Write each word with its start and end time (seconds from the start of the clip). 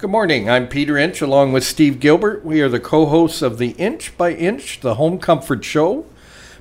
Good 0.00 0.08
morning. 0.08 0.48
I'm 0.48 0.66
Peter 0.66 0.96
Inch 0.96 1.20
along 1.20 1.52
with 1.52 1.62
Steve 1.62 2.00
Gilbert. 2.00 2.42
We 2.42 2.62
are 2.62 2.70
the 2.70 2.80
co 2.80 3.04
hosts 3.04 3.42
of 3.42 3.58
the 3.58 3.72
Inch 3.72 4.16
by 4.16 4.32
Inch, 4.32 4.80
the 4.80 4.94
Home 4.94 5.18
Comfort 5.18 5.62
Show, 5.62 6.06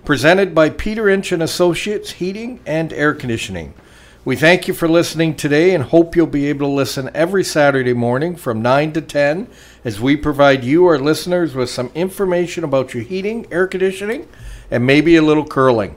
presented 0.04 0.54
by 0.54 0.70
Peter 0.70 1.08
Inch 1.08 1.32
and 1.32 1.42
Associates 1.42 2.12
Heating 2.12 2.60
and 2.66 2.92
Air 2.92 3.14
Conditioning. 3.14 3.74
We 4.26 4.36
thank 4.36 4.68
you 4.68 4.74
for 4.74 4.90
listening 4.90 5.38
today 5.38 5.74
and 5.74 5.86
hope 5.86 6.18
you'll 6.18 6.28
be 6.28 6.48
able 6.48 6.68
to 6.68 6.74
listen 6.74 7.10
every 7.14 7.46
Saturday 7.46 7.94
morning 7.94 8.36
from 8.36 8.62
9 8.62 8.92
to 8.92 9.02
10 9.02 9.48
as 9.86 10.02
we 10.02 10.18
provide 10.18 10.66
you, 10.66 10.86
our 10.88 11.00
listeners, 11.00 11.56
with 11.56 11.70
some 11.70 11.92
information 11.96 12.66
about 12.66 12.94
your 12.94 13.04
heating, 13.04 13.48
air 13.54 13.68
conditioning, 13.68 14.28
and 14.70 14.86
maybe 14.86 15.16
a 15.16 15.22
little 15.22 15.46
curling. 15.46 15.96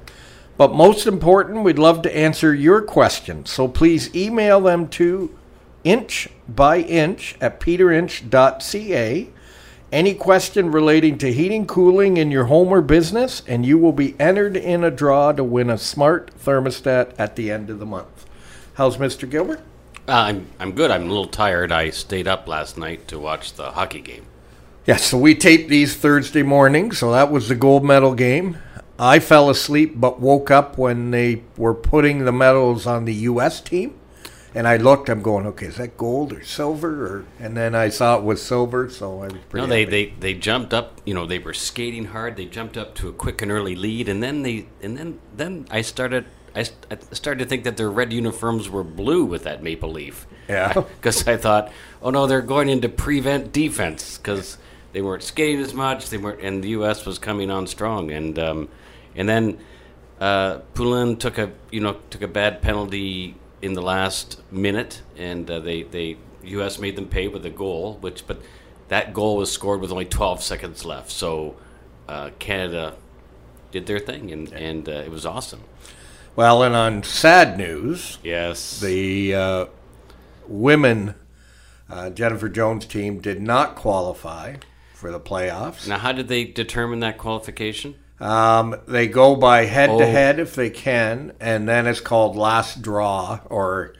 But 0.56 0.74
most 0.74 1.08
important, 1.08 1.64
we'd 1.64 1.76
love 1.76 2.02
to 2.02 2.16
answer 2.16 2.54
your 2.54 2.82
questions. 2.82 3.50
So 3.50 3.66
please 3.66 4.14
email 4.14 4.60
them 4.60 4.86
to 4.90 5.36
inch 5.84 6.28
by 6.48 6.78
inch 6.78 7.36
at 7.40 7.60
peterinch.ca. 7.60 9.30
Any 9.92 10.14
question 10.14 10.72
relating 10.72 11.18
to 11.18 11.32
heating, 11.32 11.66
cooling 11.66 12.16
in 12.16 12.30
your 12.30 12.44
home 12.44 12.68
or 12.68 12.80
business, 12.80 13.42
and 13.46 13.66
you 13.66 13.76
will 13.76 13.92
be 13.92 14.18
entered 14.18 14.56
in 14.56 14.84
a 14.84 14.90
draw 14.90 15.32
to 15.32 15.44
win 15.44 15.68
a 15.68 15.76
smart 15.76 16.30
thermostat 16.38 17.12
at 17.18 17.36
the 17.36 17.50
end 17.50 17.68
of 17.68 17.78
the 17.78 17.84
month. 17.84 18.24
How's 18.74 18.96
Mr. 18.96 19.28
Gilbert? 19.28 19.60
Uh, 20.08 20.12
I'm 20.12 20.46
I'm 20.58 20.72
good. 20.72 20.90
I'm 20.90 21.02
a 21.02 21.08
little 21.08 21.26
tired. 21.26 21.70
I 21.70 21.90
stayed 21.90 22.26
up 22.26 22.48
last 22.48 22.76
night 22.76 23.06
to 23.08 23.18
watch 23.18 23.52
the 23.52 23.72
hockey 23.72 24.00
game. 24.00 24.26
Yeah, 24.86 24.96
so 24.96 25.16
we 25.16 25.34
taped 25.34 25.68
these 25.68 25.94
Thursday 25.94 26.42
morning, 26.42 26.90
so 26.90 27.12
that 27.12 27.30
was 27.30 27.48
the 27.48 27.54
gold 27.54 27.84
medal 27.84 28.14
game. 28.14 28.58
I 28.98 29.20
fell 29.20 29.48
asleep 29.48 29.92
but 29.96 30.20
woke 30.20 30.50
up 30.50 30.76
when 30.76 31.12
they 31.12 31.42
were 31.56 31.74
putting 31.74 32.24
the 32.24 32.32
medals 32.32 32.86
on 32.86 33.04
the 33.04 33.14
U.S. 33.14 33.60
team. 33.60 33.94
And 34.54 34.68
I 34.68 34.76
looked, 34.76 35.08
I'm 35.08 35.22
going, 35.22 35.46
okay, 35.46 35.66
is 35.66 35.76
that 35.76 35.96
gold 35.96 36.32
or 36.32 36.42
silver? 36.44 37.06
Or 37.06 37.24
And 37.40 37.56
then 37.56 37.74
I 37.74 37.88
saw 37.88 38.18
it 38.18 38.22
was 38.22 38.42
silver, 38.42 38.90
so 38.90 39.22
I 39.22 39.28
was 39.28 39.40
pretty 39.48 39.66
No, 39.66 39.70
they, 39.72 39.80
happy. 39.84 39.90
they 40.20 40.32
they 40.34 40.34
jumped 40.34 40.74
up. 40.74 41.00
You 41.06 41.14
know, 41.14 41.24
they 41.26 41.38
were 41.38 41.54
skating 41.54 42.06
hard. 42.06 42.36
They 42.36 42.44
jumped 42.44 42.76
up 42.76 42.94
to 42.96 43.08
a 43.08 43.12
quick 43.12 43.40
and 43.40 43.50
early 43.50 43.74
lead, 43.74 44.08
and 44.08 44.22
then 44.22 44.42
they 44.42 44.66
and 44.82 44.98
then 44.98 45.20
then 45.34 45.66
I 45.70 45.80
started. 45.82 46.26
I, 46.54 46.66
I 46.90 46.98
started 47.12 47.38
to 47.44 47.48
think 47.48 47.64
that 47.64 47.78
their 47.78 47.90
red 47.90 48.12
uniforms 48.12 48.68
were 48.68 48.84
blue 48.84 49.24
with 49.24 49.42
that 49.44 49.62
maple 49.62 49.90
leaf. 49.90 50.26
Yeah. 50.50 50.74
Because 51.00 51.26
I 51.26 51.38
thought, 51.38 51.72
oh 52.02 52.10
no, 52.10 52.26
they're 52.26 52.42
going 52.42 52.68
into 52.68 52.90
prevent 52.90 53.52
defense 53.54 54.18
because 54.18 54.58
they 54.92 55.00
weren't 55.00 55.22
skating 55.22 55.60
as 55.62 55.72
much. 55.72 56.10
They 56.10 56.18
weren't, 56.18 56.42
and 56.42 56.62
the 56.62 56.68
U.S. 56.70 57.06
was 57.06 57.18
coming 57.18 57.50
on 57.50 57.66
strong. 57.66 58.10
And 58.10 58.38
um, 58.38 58.68
and 59.16 59.26
then 59.26 59.58
uh, 60.20 60.58
Poulin 60.74 61.16
took 61.16 61.38
a 61.38 61.52
you 61.70 61.80
know 61.80 61.96
took 62.10 62.20
a 62.20 62.28
bad 62.28 62.60
penalty 62.60 63.34
in 63.62 63.72
the 63.74 63.82
last 63.82 64.40
minute, 64.50 65.00
and 65.16 65.50
uh, 65.50 65.60
they 65.60 65.82
they 65.84 66.16
U.S. 66.44 66.78
made 66.78 66.96
them 66.96 67.06
pay 67.06 67.28
with 67.28 67.46
a 67.46 67.50
goal, 67.50 67.96
which 68.00 68.26
but 68.26 68.42
that 68.88 69.14
goal 69.14 69.36
was 69.36 69.50
scored 69.50 69.80
with 69.80 69.90
only 69.92 70.04
12 70.04 70.42
seconds 70.42 70.84
left. 70.84 71.10
So 71.10 71.56
uh, 72.08 72.30
Canada 72.38 72.96
did 73.70 73.86
their 73.86 73.98
thing, 74.00 74.30
and 74.32 74.52
and 74.52 74.88
uh, 74.88 74.92
it 74.92 75.10
was 75.10 75.24
awesome. 75.24 75.62
Well, 76.34 76.62
and 76.62 76.74
on 76.74 77.02
sad 77.02 77.58
news, 77.58 78.18
Yes. 78.22 78.80
the 78.80 79.34
uh, 79.34 79.66
women 80.48 81.14
uh, 81.90 82.10
Jennifer 82.10 82.48
Jones 82.48 82.86
team 82.86 83.20
did 83.20 83.42
not 83.42 83.74
qualify 83.76 84.56
for 84.94 85.10
the 85.12 85.20
playoffs. 85.20 85.86
now, 85.86 85.98
how 85.98 86.12
did 86.12 86.28
they 86.28 86.44
determine 86.44 87.00
that 87.00 87.18
qualification? 87.18 87.96
Um, 88.22 88.76
they 88.86 89.08
go 89.08 89.34
by 89.34 89.64
head 89.64 89.88
to 89.88 89.94
Oh. 90.04 90.10
head 90.10 90.38
if 90.38 90.54
they 90.54 90.70
can, 90.70 91.32
and 91.40 91.68
then 91.68 91.86
it's 91.86 92.00
called 92.00 92.36
last 92.36 92.80
draw, 92.80 93.40
or 93.50 93.94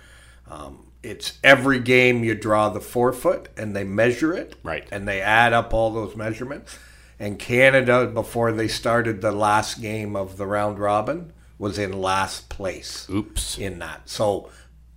um, 0.49 0.87
it's 1.03 1.39
every 1.43 1.81
game 1.81 2.23
you 2.23 2.35
draw 2.37 2.69
the 2.69 2.81
four-foot 2.81 3.49
and 3.57 3.75
they 3.75 3.83
measure 3.85 4.33
it, 4.33 4.55
Right. 4.63 4.87
And 4.93 5.09
they 5.09 5.21
add 5.21 5.53
up 5.53 5.75
all 5.75 5.91
those 5.91 6.15
measurements. 6.15 6.79
And 7.19 7.39
Canada, 7.39 8.07
before 8.07 8.53
they 8.53 8.69
started 8.69 9.21
the 9.21 9.33
last 9.33 9.81
game 9.81 10.15
of 10.15 10.37
the 10.37 10.47
round 10.47 10.79
robin, 10.79 11.33
was 11.59 11.79
in 11.79 11.93
last 12.01 12.49
place 12.49 13.07
Oops. 13.11 13.59
in 13.59 13.79
that. 13.81 14.09
So 14.09 14.51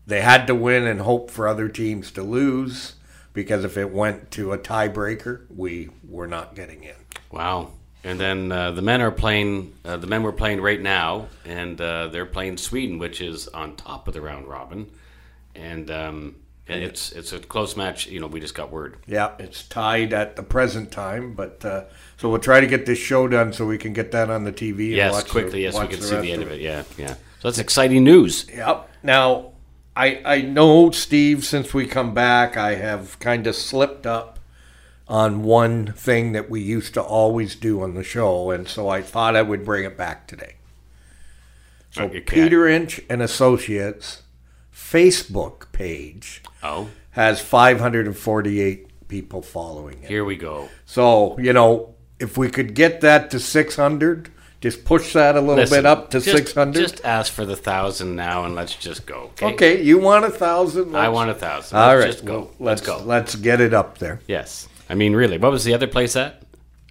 they 0.06 0.22
had 0.22 0.46
to 0.47 0.56
win 0.56 0.86
and 0.86 1.02
hope 1.02 1.31
for 1.31 1.47
other 1.47 1.68
teams 1.69 2.12
to 2.12 2.22
lose 2.24 2.94
because 3.34 3.63
if 3.63 3.75
it 3.78 3.92
went 3.92 4.30
to 4.31 4.52
a 4.53 4.57
tiebreaker, 4.57 5.46
we 5.56 5.90
were 6.07 6.28
not 6.28 6.56
getting 6.56 6.84
in. 6.84 6.96
Wow. 7.31 7.72
And 8.06 8.20
then 8.20 8.52
uh, 8.52 8.70
the 8.70 8.84
men 8.84 9.02
are 9.02 9.10
playing. 9.10 9.74
Uh, 9.84 9.98
the 9.98 10.06
men 10.06 10.22
were 10.22 10.32
playing 10.32 10.62
right 10.62 10.80
now, 10.80 11.28
and 11.44 11.82
uh, 11.82 12.08
they're 12.10 12.28
playing 12.28 12.58
Sweden, 12.58 13.00
which 13.00 13.20
is 13.20 13.48
on 13.48 13.76
top 13.76 14.08
of 14.08 14.14
the 14.14 14.22
round 14.22 14.48
robin, 14.48 14.92
and 15.56 15.90
um, 15.90 16.36
and 16.68 16.84
it's 16.84 17.12
it's 17.14 17.34
a 17.34 17.40
close 17.40 17.76
match. 17.76 18.06
You 18.06 18.20
know, 18.20 18.28
we 18.28 18.40
just 18.40 18.54
got 18.54 18.72
word. 18.72 18.98
Yeah, 19.08 19.32
it's 19.40 19.68
tied 19.68 20.14
at 20.14 20.36
the 20.36 20.44
present 20.44 20.92
time, 20.92 21.34
but 21.34 21.66
uh, 21.66 21.86
so 22.18 22.30
we'll 22.30 22.38
try 22.38 22.62
to 22.62 22.68
get 22.68 22.86
this 22.86 23.00
show 23.00 23.28
done 23.28 23.52
so 23.54 23.66
we 23.66 23.80
can 23.80 23.94
get 23.94 24.12
that 24.12 24.30
on 24.30 24.44
the 24.44 24.54
TV. 24.54 24.70
And 24.70 24.98
Yes, 24.98 25.14
watch 25.14 25.30
quickly. 25.30 25.52
the, 25.52 25.60
yes, 25.62 25.74
we 25.80 25.88
can 25.88 26.00
the 26.00 26.06
see 26.06 26.18
the 26.22 26.32
end 26.32 26.44
of 26.44 26.52
it. 26.52 26.62
Yeah, 26.62 26.84
yeah. 27.00 27.16
So 27.40 27.50
that's 27.50 27.58
exciting 27.58 28.04
news. 28.04 28.46
Yep. 28.54 28.88
Now, 29.02 29.54
I 29.96 30.22
I 30.24 30.42
know 30.42 30.92
Steve. 30.92 31.44
Since 31.44 31.74
we 31.74 31.88
come 31.88 32.14
back, 32.14 32.56
I 32.56 32.76
have 32.76 33.18
kind 33.18 33.48
of 33.48 33.56
slipped 33.56 34.06
up 34.06 34.34
on 35.08 35.44
one 35.44 35.94
thing 35.94 36.32
that 36.32 36.50
we 36.50 36.62
used 36.62 36.94
to 36.96 37.02
always 37.02 37.56
do 37.56 37.82
on 37.84 37.94
the 37.94 38.04
show, 38.04 38.50
and 38.52 38.68
so 38.68 38.90
I 38.90 39.02
thought 39.02 39.36
I 39.36 39.42
would 39.42 39.64
bring 39.64 39.84
it 39.86 39.98
back 39.98 40.28
today. 40.28 40.56
So 41.92 42.06
Uh. 42.06 42.20
Peter 42.26 42.68
Inch 42.68 43.00
and 43.10 43.22
Associates 43.22 44.24
Facebook 44.74 45.72
page 45.72 46.42
Oh, 46.64 46.90
has 47.12 47.40
548 47.40 49.08
people 49.08 49.42
following 49.42 50.04
it. 50.04 50.10
here 50.10 50.26
we 50.26 50.36
go. 50.36 50.70
So, 50.86 51.38
you 51.40 51.54
know, 51.54 51.96
if 52.20 52.38
we 52.38 52.50
could 52.50 52.74
get 52.74 53.02
that 53.02 53.30
to 53.32 53.40
600, 53.40 54.30
just 54.62 54.84
push 54.86 55.14
that 55.14 55.36
a 55.36 55.40
little 55.40 55.56
Listen, 55.58 55.78
bit 55.80 55.86
up 55.86 56.10
to 56.12 56.20
just- 56.20 56.36
600. 56.36 56.80
Just 56.82 57.06
ask 57.06 57.32
for 57.32 57.46
the 57.46 57.56
thousand 57.56 58.16
now, 58.16 58.44
and 58.46 58.56
let's 58.56 58.74
just 58.76 59.06
go. 59.06 59.30
Okay. 59.42 59.46
okay, 59.54 59.82
you 59.84 60.00
want 60.00 60.26
a 60.26 60.32
thousand? 60.32 60.96
I 60.96 61.10
want 61.10 61.30
a 61.30 61.36
thousand. 61.36 61.78
All 61.78 61.96
right, 61.98 62.08
Just 62.12 62.26
go. 62.26 62.34
well, 62.34 62.42
let's 62.60 62.60
let's 62.60 62.82
go. 62.82 63.06
Let's 63.06 63.36
get 63.36 63.62
it 63.62 63.74
up 63.74 64.00
there. 64.00 64.20
Yes. 64.28 64.68
I 64.90 64.96
mean, 64.96 65.16
really, 65.16 65.38
what 65.38 65.51
was 65.51 65.63
the 65.63 65.73
other 65.73 65.88
place 65.88 66.16
at? 66.16 66.41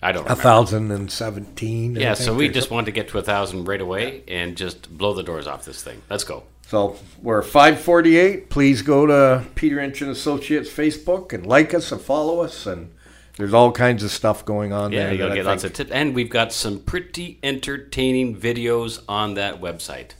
I 0.03 0.13
don't 0.13 0.23
A 0.23 0.25
remember. 0.25 0.43
thousand 0.43 0.91
and 0.91 1.11
seventeen. 1.11 1.95
Yeah, 1.97 2.15
so 2.15 2.35
we 2.35 2.49
just 2.49 2.71
wanted 2.71 2.87
to 2.87 2.93
get 2.93 3.09
to 3.09 3.19
a 3.19 3.23
thousand 3.23 3.65
right 3.65 3.81
away 3.81 4.23
and 4.29 4.57
just 4.57 4.97
blow 4.99 5.15
the 5.15 5.23
doors 5.23 5.47
off 5.47 5.65
this 5.65 5.83
thing. 5.83 6.03
Let's 6.11 6.25
go. 6.25 6.43
So 6.67 6.97
we're 7.23 7.43
five 7.43 7.81
forty 7.81 8.17
eight. 8.19 8.51
Please 8.51 8.83
go 8.83 9.07
to 9.07 9.45
Peter 9.55 9.81
Inch 9.81 10.03
and 10.03 10.11
Associates 10.11 10.69
Facebook 10.71 11.33
and 11.33 11.47
like 11.47 11.73
us 11.73 11.91
and 11.93 12.01
follow 12.01 12.41
us. 12.41 12.67
And 12.67 12.93
there's 13.39 13.55
all 13.55 13.73
kinds 13.73 14.03
of 14.03 14.11
stuff 14.11 14.45
going 14.45 14.73
on 14.73 14.93
Yeah, 14.93 15.05
there. 15.05 15.15
you'll 15.15 15.29
that 15.31 15.39
I 15.39 15.43
lots 15.43 15.65
of 15.65 15.73
tips, 15.73 15.91
and 15.91 16.15
we've 16.15 16.31
got 16.31 16.53
some 16.53 16.81
pretty 16.81 17.39
entertaining 17.43 18.37
videos 18.37 19.03
on 19.09 19.35
that 19.35 19.61
website. 19.61 20.11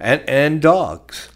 and 0.00 0.22
and 0.28 0.60
dogs. 0.62 1.28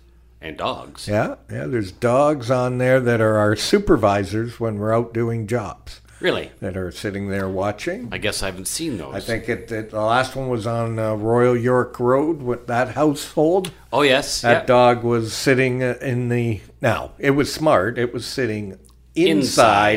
And 0.43 0.57
dogs. 0.57 1.07
Yeah, 1.07 1.37
yeah. 1.51 1.67
There's 1.67 1.93
dogs 1.93 2.51
on 2.51 2.79
there 2.79 3.01
that 3.01 3.21
are 3.21 3.37
our 3.37 3.55
supervisors 3.55 4.59
when 4.59 4.79
we're 4.79 4.93
out 4.93 5.15
doing 5.15 5.47
jobs. 5.47 6.01
Really? 6.21 6.53
That 6.61 6.77
are 6.77 6.93
sitting 6.93 7.29
there 7.29 7.49
watching. 7.49 8.09
I 8.13 8.19
guess 8.19 8.43
I 8.43 8.47
haven't 8.47 8.69
seen 8.69 8.97
those. 8.97 9.15
I 9.15 9.21
think 9.21 9.49
it, 9.49 9.71
it 9.73 9.91
the 9.91 10.01
last 10.01 10.37
one 10.37 10.49
was 10.49 10.67
on 10.67 10.99
uh, 10.99 11.15
Royal 11.15 11.57
York 11.57 11.99
Road 11.99 12.43
with 12.43 12.69
that 12.69 12.91
household. 12.91 13.73
Oh 13.93 14.03
yes. 14.03 14.41
That 14.43 14.63
yeah. 14.63 14.67
dog 14.67 15.03
was 15.03 15.33
sitting 15.33 15.83
uh, 15.83 15.99
in 16.01 16.29
the. 16.29 16.61
Now 16.81 17.13
it 17.19 17.33
was 17.33 17.53
smart. 17.53 17.99
It 17.99 18.13
was 18.13 18.25
sitting 18.25 18.79
inside, 19.15 19.29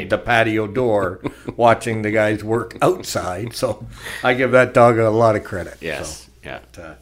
Inside. 0.03 0.09
the 0.09 0.17
patio 0.17 0.67
door, 0.67 1.21
watching 1.55 2.01
the 2.01 2.11
guys 2.11 2.43
work 2.43 2.77
outside. 2.81 3.53
So 3.53 3.85
I 4.23 4.33
give 4.33 4.51
that 4.51 4.73
dog 4.73 4.97
a 4.97 5.09
lot 5.09 5.35
of 5.35 5.43
credit. 5.43 5.77
Yes. 5.79 6.27
Yeah. 6.43 6.59
So, 6.73 6.83
uh, 6.83 6.95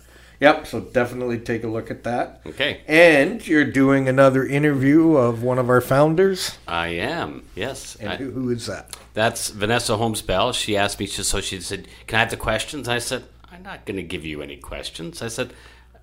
yep. 0.43 0.67
So 0.67 0.79
definitely 0.81 1.39
take 1.39 1.63
a 1.63 1.67
look 1.67 1.89
at 1.89 2.03
that. 2.03 2.41
Okay. 2.45 2.81
And 2.87 3.45
you're 3.47 3.65
doing 3.65 4.07
another 4.07 4.45
interview 4.45 5.15
of 5.15 5.41
one 5.41 5.57
of 5.57 5.69
our 5.69 5.81
founders. 5.81 6.57
I 6.67 6.87
am. 6.89 7.45
Yes. 7.55 7.95
And 7.95 8.09
I- 8.09 8.15
who, 8.17 8.31
who 8.31 8.49
is 8.51 8.67
that? 8.67 8.95
that's 9.13 9.49
Vanessa 9.49 9.97
Holmes 9.97 10.21
Bell. 10.21 10.53
She 10.53 10.75
asked 10.77 10.99
me. 10.99 11.05
So 11.07 11.39
she 11.41 11.59
said, 11.61 11.87
"Can 12.07 12.17
I 12.17 12.19
have 12.21 12.29
the 12.31 12.37
questions?" 12.37 12.87
I 12.87 12.99
said, 12.99 13.23
"I'm 13.51 13.63
not 13.63 13.85
going 13.85 13.97
to 13.97 14.03
give 14.03 14.25
you 14.25 14.41
any 14.41 14.57
questions." 14.57 15.21
I 15.21 15.27
said, 15.27 15.53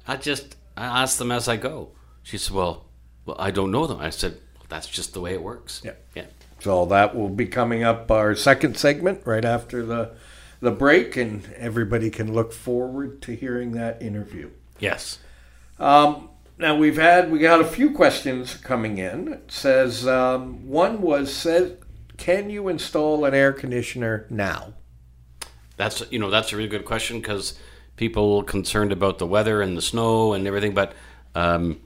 "I 0.06 0.16
just 0.16 0.56
I 0.76 1.02
ask 1.02 1.18
them 1.18 1.30
as 1.32 1.48
I 1.48 1.56
go." 1.56 1.90
She 2.22 2.38
said, 2.38 2.54
"Well, 2.54 2.84
well, 3.26 3.36
I 3.38 3.50
don't 3.50 3.70
know 3.72 3.86
them." 3.86 3.98
I 4.00 4.10
said, 4.10 4.32
well, 4.56 4.66
"That's 4.68 4.86
just 4.86 5.12
the 5.12 5.20
way 5.20 5.32
it 5.34 5.42
works." 5.42 5.82
Yeah. 5.84 5.94
Yeah. 6.14 6.26
So 6.60 6.84
that 6.86 7.16
will 7.16 7.30
be 7.30 7.46
coming 7.46 7.82
up 7.82 8.10
our 8.10 8.34
second 8.36 8.76
segment 8.76 9.22
right 9.24 9.44
after 9.44 9.84
the 9.84 10.12
the 10.60 10.70
break, 10.70 11.16
and 11.16 11.52
everybody 11.56 12.10
can 12.10 12.32
look 12.32 12.52
forward 12.52 13.22
to 13.22 13.34
hearing 13.34 13.72
that 13.72 14.00
interview. 14.02 14.50
Yes. 14.78 15.18
Um, 15.78 16.28
now 16.58 16.76
we've 16.76 16.98
had 16.98 17.30
we 17.30 17.38
got 17.38 17.60
a 17.60 17.64
few 17.64 17.90
questions 17.92 18.54
coming 18.54 18.98
in. 18.98 19.28
It 19.32 19.50
says 19.50 20.06
um, 20.06 20.68
one 20.68 21.00
was 21.00 21.32
says, 21.32 21.72
"Can 22.16 22.50
you 22.50 22.68
install 22.68 23.24
an 23.24 23.34
air 23.34 23.52
conditioner 23.52 24.26
now?" 24.28 24.74
That's 25.76 26.02
you 26.10 26.18
know 26.18 26.30
that's 26.30 26.52
a 26.52 26.56
really 26.56 26.68
good 26.68 26.84
question 26.84 27.20
because 27.20 27.58
people 27.96 28.42
concerned 28.42 28.92
about 28.92 29.18
the 29.18 29.26
weather 29.26 29.62
and 29.62 29.76
the 29.76 29.82
snow 29.82 30.34
and 30.34 30.46
everything, 30.46 30.74
but 30.74 30.94
um, 31.34 31.80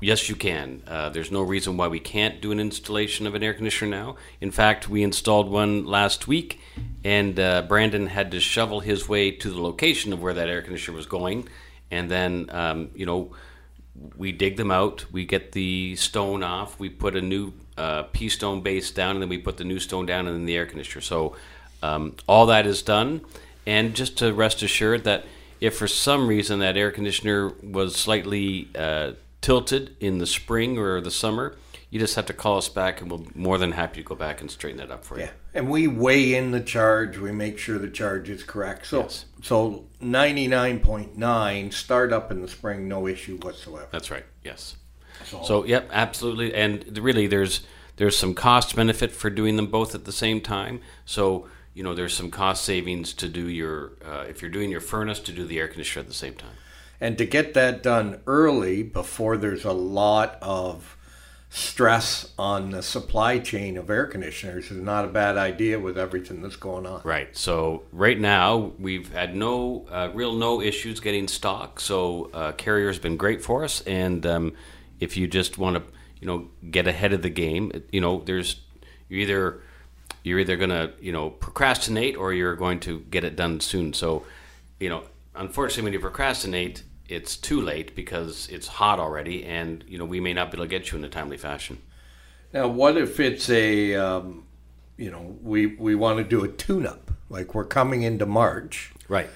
yes, 0.00 0.28
you 0.28 0.36
can. 0.36 0.82
Uh, 0.86 1.08
there's 1.10 1.30
no 1.30 1.42
reason 1.42 1.76
why 1.76 1.88
we 1.88 2.00
can't 2.00 2.40
do 2.40 2.52
an 2.52 2.60
installation 2.60 3.26
of 3.26 3.34
an 3.34 3.42
air 3.42 3.54
conditioner 3.54 3.90
now. 3.90 4.16
In 4.40 4.50
fact, 4.50 4.88
we 4.88 5.02
installed 5.02 5.50
one 5.50 5.84
last 5.84 6.26
week, 6.26 6.60
and 7.04 7.38
uh, 7.38 7.62
Brandon 7.62 8.06
had 8.06 8.30
to 8.32 8.40
shovel 8.40 8.80
his 8.80 9.08
way 9.08 9.30
to 9.30 9.50
the 9.50 9.60
location 9.60 10.12
of 10.12 10.22
where 10.22 10.34
that 10.34 10.48
air 10.48 10.62
conditioner 10.62 10.96
was 10.96 11.06
going, 11.06 11.48
and 11.90 12.10
then 12.10 12.46
um, 12.50 12.90
you 12.94 13.06
know 13.06 13.32
we 14.16 14.32
dig 14.32 14.56
them 14.56 14.70
out, 14.70 15.04
we 15.12 15.26
get 15.26 15.52
the 15.52 15.94
stone 15.96 16.42
off, 16.42 16.78
we 16.78 16.88
put 16.88 17.16
a 17.16 17.20
new 17.20 17.52
uh, 17.76 18.04
pea 18.04 18.28
stone 18.28 18.62
base 18.62 18.90
down, 18.90 19.16
and 19.16 19.22
then 19.22 19.28
we 19.28 19.38
put 19.38 19.56
the 19.56 19.64
new 19.64 19.78
stone 19.78 20.06
down, 20.06 20.26
and 20.26 20.36
then 20.36 20.46
the 20.46 20.56
air 20.56 20.66
conditioner. 20.66 21.02
So 21.02 21.36
um, 21.82 22.16
all 22.26 22.46
that 22.46 22.66
is 22.66 22.82
done, 22.82 23.20
and 23.66 23.94
just 23.94 24.18
to 24.18 24.32
rest 24.32 24.62
assured 24.62 25.04
that 25.04 25.24
if 25.60 25.76
for 25.76 25.88
some 25.88 26.26
reason 26.26 26.60
that 26.60 26.76
air 26.76 26.90
conditioner 26.90 27.52
was 27.62 27.94
slightly 27.94 28.68
uh, 28.74 29.12
tilted 29.40 29.96
in 30.00 30.18
the 30.18 30.26
spring 30.26 30.78
or 30.78 31.00
the 31.00 31.10
summer, 31.10 31.56
you 31.90 31.98
just 31.98 32.14
have 32.14 32.26
to 32.26 32.32
call 32.32 32.58
us 32.58 32.68
back, 32.68 33.00
and 33.00 33.10
we'll 33.10 33.20
be 33.20 33.30
more 33.34 33.58
than 33.58 33.72
happy 33.72 34.00
to 34.02 34.06
go 34.08 34.14
back 34.14 34.40
and 34.40 34.50
straighten 34.50 34.78
that 34.78 34.90
up 34.90 35.04
for 35.04 35.16
you. 35.18 35.24
Yeah, 35.24 35.30
and 35.54 35.68
we 35.68 35.88
weigh 35.88 36.34
in 36.34 36.52
the 36.52 36.60
charge. 36.60 37.18
We 37.18 37.32
make 37.32 37.58
sure 37.58 37.78
the 37.78 37.88
charge 37.90 38.28
is 38.30 38.42
correct. 38.44 38.86
So, 38.86 39.00
Yes. 39.02 39.24
so 39.42 39.86
ninety 40.00 40.46
nine 40.46 40.78
point 40.80 41.16
nine 41.18 41.70
start 41.72 42.12
up 42.12 42.30
in 42.30 42.42
the 42.42 42.48
spring, 42.48 42.86
no 42.86 43.06
issue 43.08 43.38
whatsoever. 43.38 43.88
That's 43.90 44.10
right. 44.10 44.24
Yes. 44.44 44.76
So- 45.24 45.42
So, 45.44 45.64
yep, 45.64 45.88
absolutely. 45.92 46.54
And 46.54 46.96
really, 46.98 47.26
there's 47.26 47.62
there's 47.96 48.16
some 48.16 48.34
cost 48.34 48.74
benefit 48.76 49.10
for 49.12 49.28
doing 49.28 49.56
them 49.56 49.66
both 49.66 49.94
at 49.94 50.04
the 50.04 50.12
same 50.12 50.40
time. 50.40 50.80
So 51.04 51.48
you 51.74 51.84
know, 51.84 51.94
there's 51.94 52.14
some 52.14 52.30
cost 52.30 52.64
savings 52.64 53.12
to 53.14 53.28
do 53.28 53.46
your 53.48 53.92
uh, 54.04 54.24
if 54.28 54.42
you're 54.42 54.50
doing 54.50 54.70
your 54.70 54.80
furnace 54.80 55.18
to 55.20 55.32
do 55.32 55.44
the 55.44 55.58
air 55.58 55.68
conditioner 55.68 56.02
at 56.02 56.08
the 56.08 56.14
same 56.14 56.34
time. 56.34 56.54
And 57.00 57.16
to 57.18 57.24
get 57.24 57.54
that 57.54 57.82
done 57.82 58.20
early 58.26 58.82
before 58.82 59.36
there's 59.36 59.64
a 59.64 59.72
lot 59.72 60.38
of 60.42 60.96
stress 61.52 62.32
on 62.38 62.70
the 62.70 62.82
supply 62.82 63.36
chain 63.40 63.76
of 63.76 63.90
air 63.90 64.06
conditioners 64.06 64.70
is 64.70 64.80
not 64.80 65.04
a 65.04 65.08
bad 65.08 65.36
idea 65.36 65.80
with 65.80 65.98
everything 65.98 66.40
that's 66.40 66.54
going 66.54 66.86
on. 66.86 67.00
Right. 67.02 67.36
So 67.36 67.82
right 67.90 68.18
now 68.18 68.72
we've 68.78 69.12
had 69.12 69.34
no 69.34 69.86
uh, 69.90 70.10
real 70.14 70.32
no 70.32 70.60
issues 70.60 71.00
getting 71.00 71.26
stock. 71.26 71.80
So 71.80 72.30
uh, 72.32 72.52
Carrier's 72.52 73.00
been 73.00 73.16
great 73.16 73.42
for 73.42 73.64
us. 73.64 73.80
And 73.82 74.24
um, 74.24 74.52
if 75.00 75.16
you 75.16 75.26
just 75.26 75.58
want 75.58 75.76
to, 75.76 75.82
you 76.20 76.26
know, 76.28 76.48
get 76.70 76.86
ahead 76.86 77.12
of 77.12 77.22
the 77.22 77.30
game, 77.30 77.72
you 77.90 78.00
know, 78.00 78.22
there's 78.24 78.60
you 79.08 79.18
either 79.18 79.60
you're 80.22 80.38
either 80.38 80.56
going 80.56 80.70
to 80.70 80.92
you 81.00 81.12
know 81.12 81.30
procrastinate 81.30 82.16
or 82.16 82.32
you're 82.32 82.54
going 82.54 82.78
to 82.80 83.00
get 83.10 83.24
it 83.24 83.34
done 83.34 83.58
soon. 83.58 83.92
So 83.92 84.24
you 84.78 84.88
know, 84.88 85.02
unfortunately, 85.34 85.84
when 85.84 85.92
you 85.94 86.00
procrastinate. 86.00 86.84
It's 87.10 87.36
too 87.36 87.60
late 87.60 87.94
because 87.96 88.48
it's 88.50 88.66
hot 88.66 89.00
already, 89.00 89.44
and 89.44 89.84
you 89.88 89.98
know 89.98 90.04
we 90.04 90.20
may 90.20 90.32
not 90.32 90.50
be 90.50 90.56
able 90.56 90.64
to 90.64 90.70
get 90.70 90.92
you 90.92 90.98
in 90.98 91.04
a 91.04 91.08
timely 91.08 91.36
fashion. 91.36 91.82
Now, 92.52 92.68
what 92.68 92.96
if 92.96 93.20
it's 93.20 93.50
a, 93.50 93.94
um, 93.96 94.44
you 94.96 95.10
know, 95.10 95.36
we 95.42 95.66
we 95.66 95.94
want 95.94 96.18
to 96.18 96.24
do 96.24 96.44
a 96.44 96.48
tune-up, 96.48 97.10
like 97.28 97.54
we're 97.54 97.64
coming 97.64 98.02
into 98.02 98.26
March. 98.26 98.92
Right. 99.08 99.28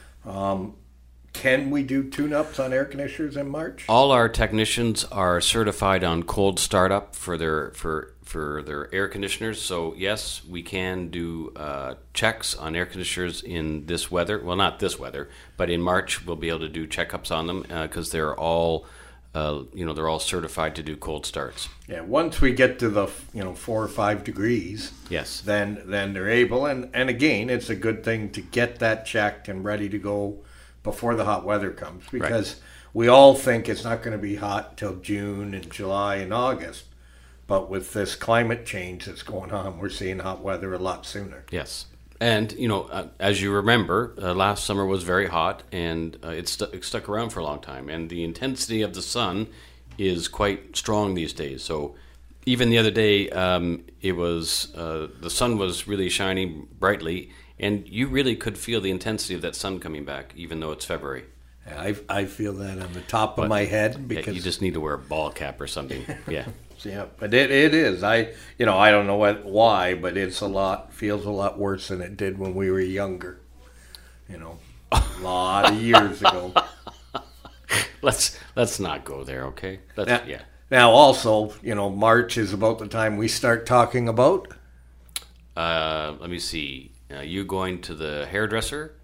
Can 1.35 1.71
we 1.71 1.83
do 1.83 2.09
tune-ups 2.09 2.61
on 2.61 2.73
air 2.73 2.85
conditioners 2.85 3.37
in 3.37 3.49
March? 3.49 3.85
All 3.89 4.13
our 4.13 4.29
technicians 4.29 5.05
are 5.07 5.41
certified 5.41 6.05
on 6.05 6.23
cold 6.23 6.61
startup 6.61 7.15
for 7.17 7.37
their 7.37 7.73
for 7.73 8.14
for 8.25 8.63
their 8.63 8.93
air 8.95 9.07
conditioners. 9.09 9.61
So 9.61 9.95
yes, 9.97 10.43
we 10.45 10.63
can 10.63 11.09
do 11.09 11.53
uh, 11.57 11.95
checks 12.15 12.55
on 12.55 12.75
air 12.75 12.87
conditioners 12.87 13.43
in 13.43 13.87
this 13.87 14.11
weather. 14.11 14.41
Well, 14.43 14.57
not 14.57 14.79
this 14.81 14.99
weather, 14.99 15.29
but 15.57 15.71
in 15.71 15.81
March 15.81 16.27
we'll 16.27 16.37
be 16.37 16.49
able 16.49 16.61
to 16.61 16.69
do 16.69 16.87
checkups 16.87 17.31
on 17.31 17.47
them 17.47 17.63
because 17.83 18.11
they're 18.11 18.35
all 18.35 18.87
uh, 19.35 19.65
you 19.75 19.85
know 19.85 19.93
they're 19.93 20.09
all 20.09 20.21
certified 20.21 20.77
to 20.77 20.83
do 20.83 20.97
cold 20.97 21.27
starts. 21.27 21.69
Yeah, 21.89 22.03
once 22.03 22.41
we 22.41 22.53
get 22.53 22.79
to 22.79 22.89
the 22.89 23.09
you 23.33 23.43
know 23.43 23.55
four 23.55 23.83
or 23.83 23.89
five 23.89 24.25
degrees, 24.25 24.93
Yes. 25.11 25.41
then 25.41 25.83
then 25.87 26.13
they're 26.13 26.31
able. 26.31 26.67
And 26.67 26.89
and 26.95 27.11
again, 27.11 27.51
it's 27.51 27.69
a 27.69 27.75
good 27.77 28.05
thing 28.05 28.31
to 28.31 28.41
get 28.41 28.79
that 28.79 29.05
checked 29.07 29.49
and 29.49 29.65
ready 29.65 29.89
to 29.89 29.99
go 29.99 30.39
before 30.83 31.15
the 31.17 31.25
hot 31.25 31.45
weather 31.45 31.71
comes 31.73 32.05
because 32.13 32.61
we 32.93 33.09
all 33.09 33.35
think 33.35 33.69
it's 33.69 33.83
not 33.85 34.03
going 34.03 34.17
to 34.17 34.23
be 34.23 34.37
hot 34.37 34.77
till 34.77 34.97
June 34.97 35.53
and 35.53 35.69
July 35.71 36.17
and 36.17 36.33
August. 36.33 36.85
But 37.47 37.69
with 37.69 37.93
this 37.93 38.15
climate 38.15 38.65
change 38.65 39.05
that's 39.05 39.23
going 39.23 39.53
on, 39.53 39.79
we're 39.79 39.91
seeing 39.91 40.21
hot 40.21 40.43
weather 40.43 40.73
a 40.73 40.79
lot 40.79 41.05
sooner. 41.05 41.45
Yes. 41.51 41.87
And 42.21 42.53
you 42.53 42.69
know, 42.69 42.85
uh, 42.85 43.09
as 43.19 43.43
you 43.43 43.53
remember, 43.53 44.15
uh, 44.21 44.33
last 44.35 44.65
summer 44.65 44.87
was 44.87 45.03
very 45.03 45.27
hot, 45.27 45.63
and 45.73 46.17
uh, 46.25 46.29
it, 46.29 46.49
stu- 46.49 46.71
it 46.73 46.85
stuck 46.85 47.09
around 47.09 47.31
for 47.31 47.41
a 47.41 47.45
long 47.45 47.61
time. 47.61 47.89
And 47.89 48.09
the 48.09 48.25
intensity 48.25 48.83
of 48.83 48.95
the 48.95 49.03
sun 49.03 49.49
is 49.99 50.29
quite 50.29 50.77
strong 50.77 51.15
these 51.15 51.33
days. 51.33 51.63
So 51.63 51.97
even 52.47 52.71
the 52.71 52.79
other 52.79 52.91
day, 52.91 53.31
um, 53.31 53.85
it 54.01 54.13
was 54.13 54.75
uh, 54.75 55.09
the 55.21 55.31
sun 55.31 55.59
was 55.59 55.87
really 55.87 56.09
shining 56.09 56.69
brightly, 56.79 57.31
and 57.59 57.87
you 57.89 58.07
really 58.07 58.37
could 58.37 58.57
feel 58.59 58.81
the 58.81 58.91
intensity 58.91 59.35
of 59.35 59.43
that 59.43 59.55
sun 59.55 59.81
coming 59.81 60.05
back, 60.05 60.33
even 60.37 60.61
though 60.61 60.73
it's 60.73 60.85
February. 60.85 61.25
I, 61.67 61.97
I 62.09 62.25
feel 62.27 62.53
that 62.55 62.79
on 62.79 62.93
the 62.93 63.01
top 63.01 63.39
of 63.39 63.49
my 63.49 63.65
head 63.65 63.95
Yeah, 63.95 64.01
because 64.07 64.37
you 64.37 64.43
just 64.43 64.61
need 64.61 64.75
to 64.75 64.81
wear 64.81 64.95
a 64.95 64.99
ball 64.99 65.31
cap 65.31 65.61
or 65.61 65.67
something. 65.67 66.05
Yeah. 66.29 66.47
Yeah, 66.85 67.07
but 67.19 67.33
it, 67.35 67.51
it 67.51 67.75
is. 67.75 68.03
I 68.03 68.33
you 68.59 68.67
know 68.67 68.79
I 68.79 68.91
don't 68.91 69.07
know 69.07 69.17
what 69.17 69.45
why, 69.45 69.95
but 69.95 70.17
it's 70.17 70.41
a 70.41 70.47
lot 70.47 70.93
feels 70.93 71.25
a 71.25 71.31
lot 71.31 71.59
worse 71.59 71.89
than 71.89 72.01
it 72.01 72.17
did 72.17 72.39
when 72.39 72.55
we 72.55 72.71
were 72.71 72.81
younger. 72.81 73.41
You 74.29 74.39
know, 74.39 74.59
a 74.93 75.03
lot 75.21 75.71
of 75.71 75.81
years 75.81 76.21
ago. 76.21 76.53
let's 78.03 78.39
let's 78.57 78.79
not 78.79 79.05
go 79.05 79.25
there, 79.25 79.47
okay? 79.47 79.81
Let's, 79.97 80.09
Now, 80.09 80.23
yeah. 80.27 80.43
now 80.71 80.91
also, 80.91 81.55
you 81.63 81.75
know, 81.75 81.91
March 81.91 82.39
is 82.39 82.53
about 82.53 82.79
the 82.79 82.87
time 82.87 83.17
we 83.17 83.29
start 83.29 83.67
talking 83.67 84.09
about. 84.09 84.49
Uh, 85.57 86.15
let 86.21 86.31
me 86.31 86.39
see. 86.39 86.93
Uh, 87.15 87.21
you 87.21 87.45
going 87.45 87.81
to 87.83 87.95
the 87.95 88.27
hairdresser? 88.31 88.95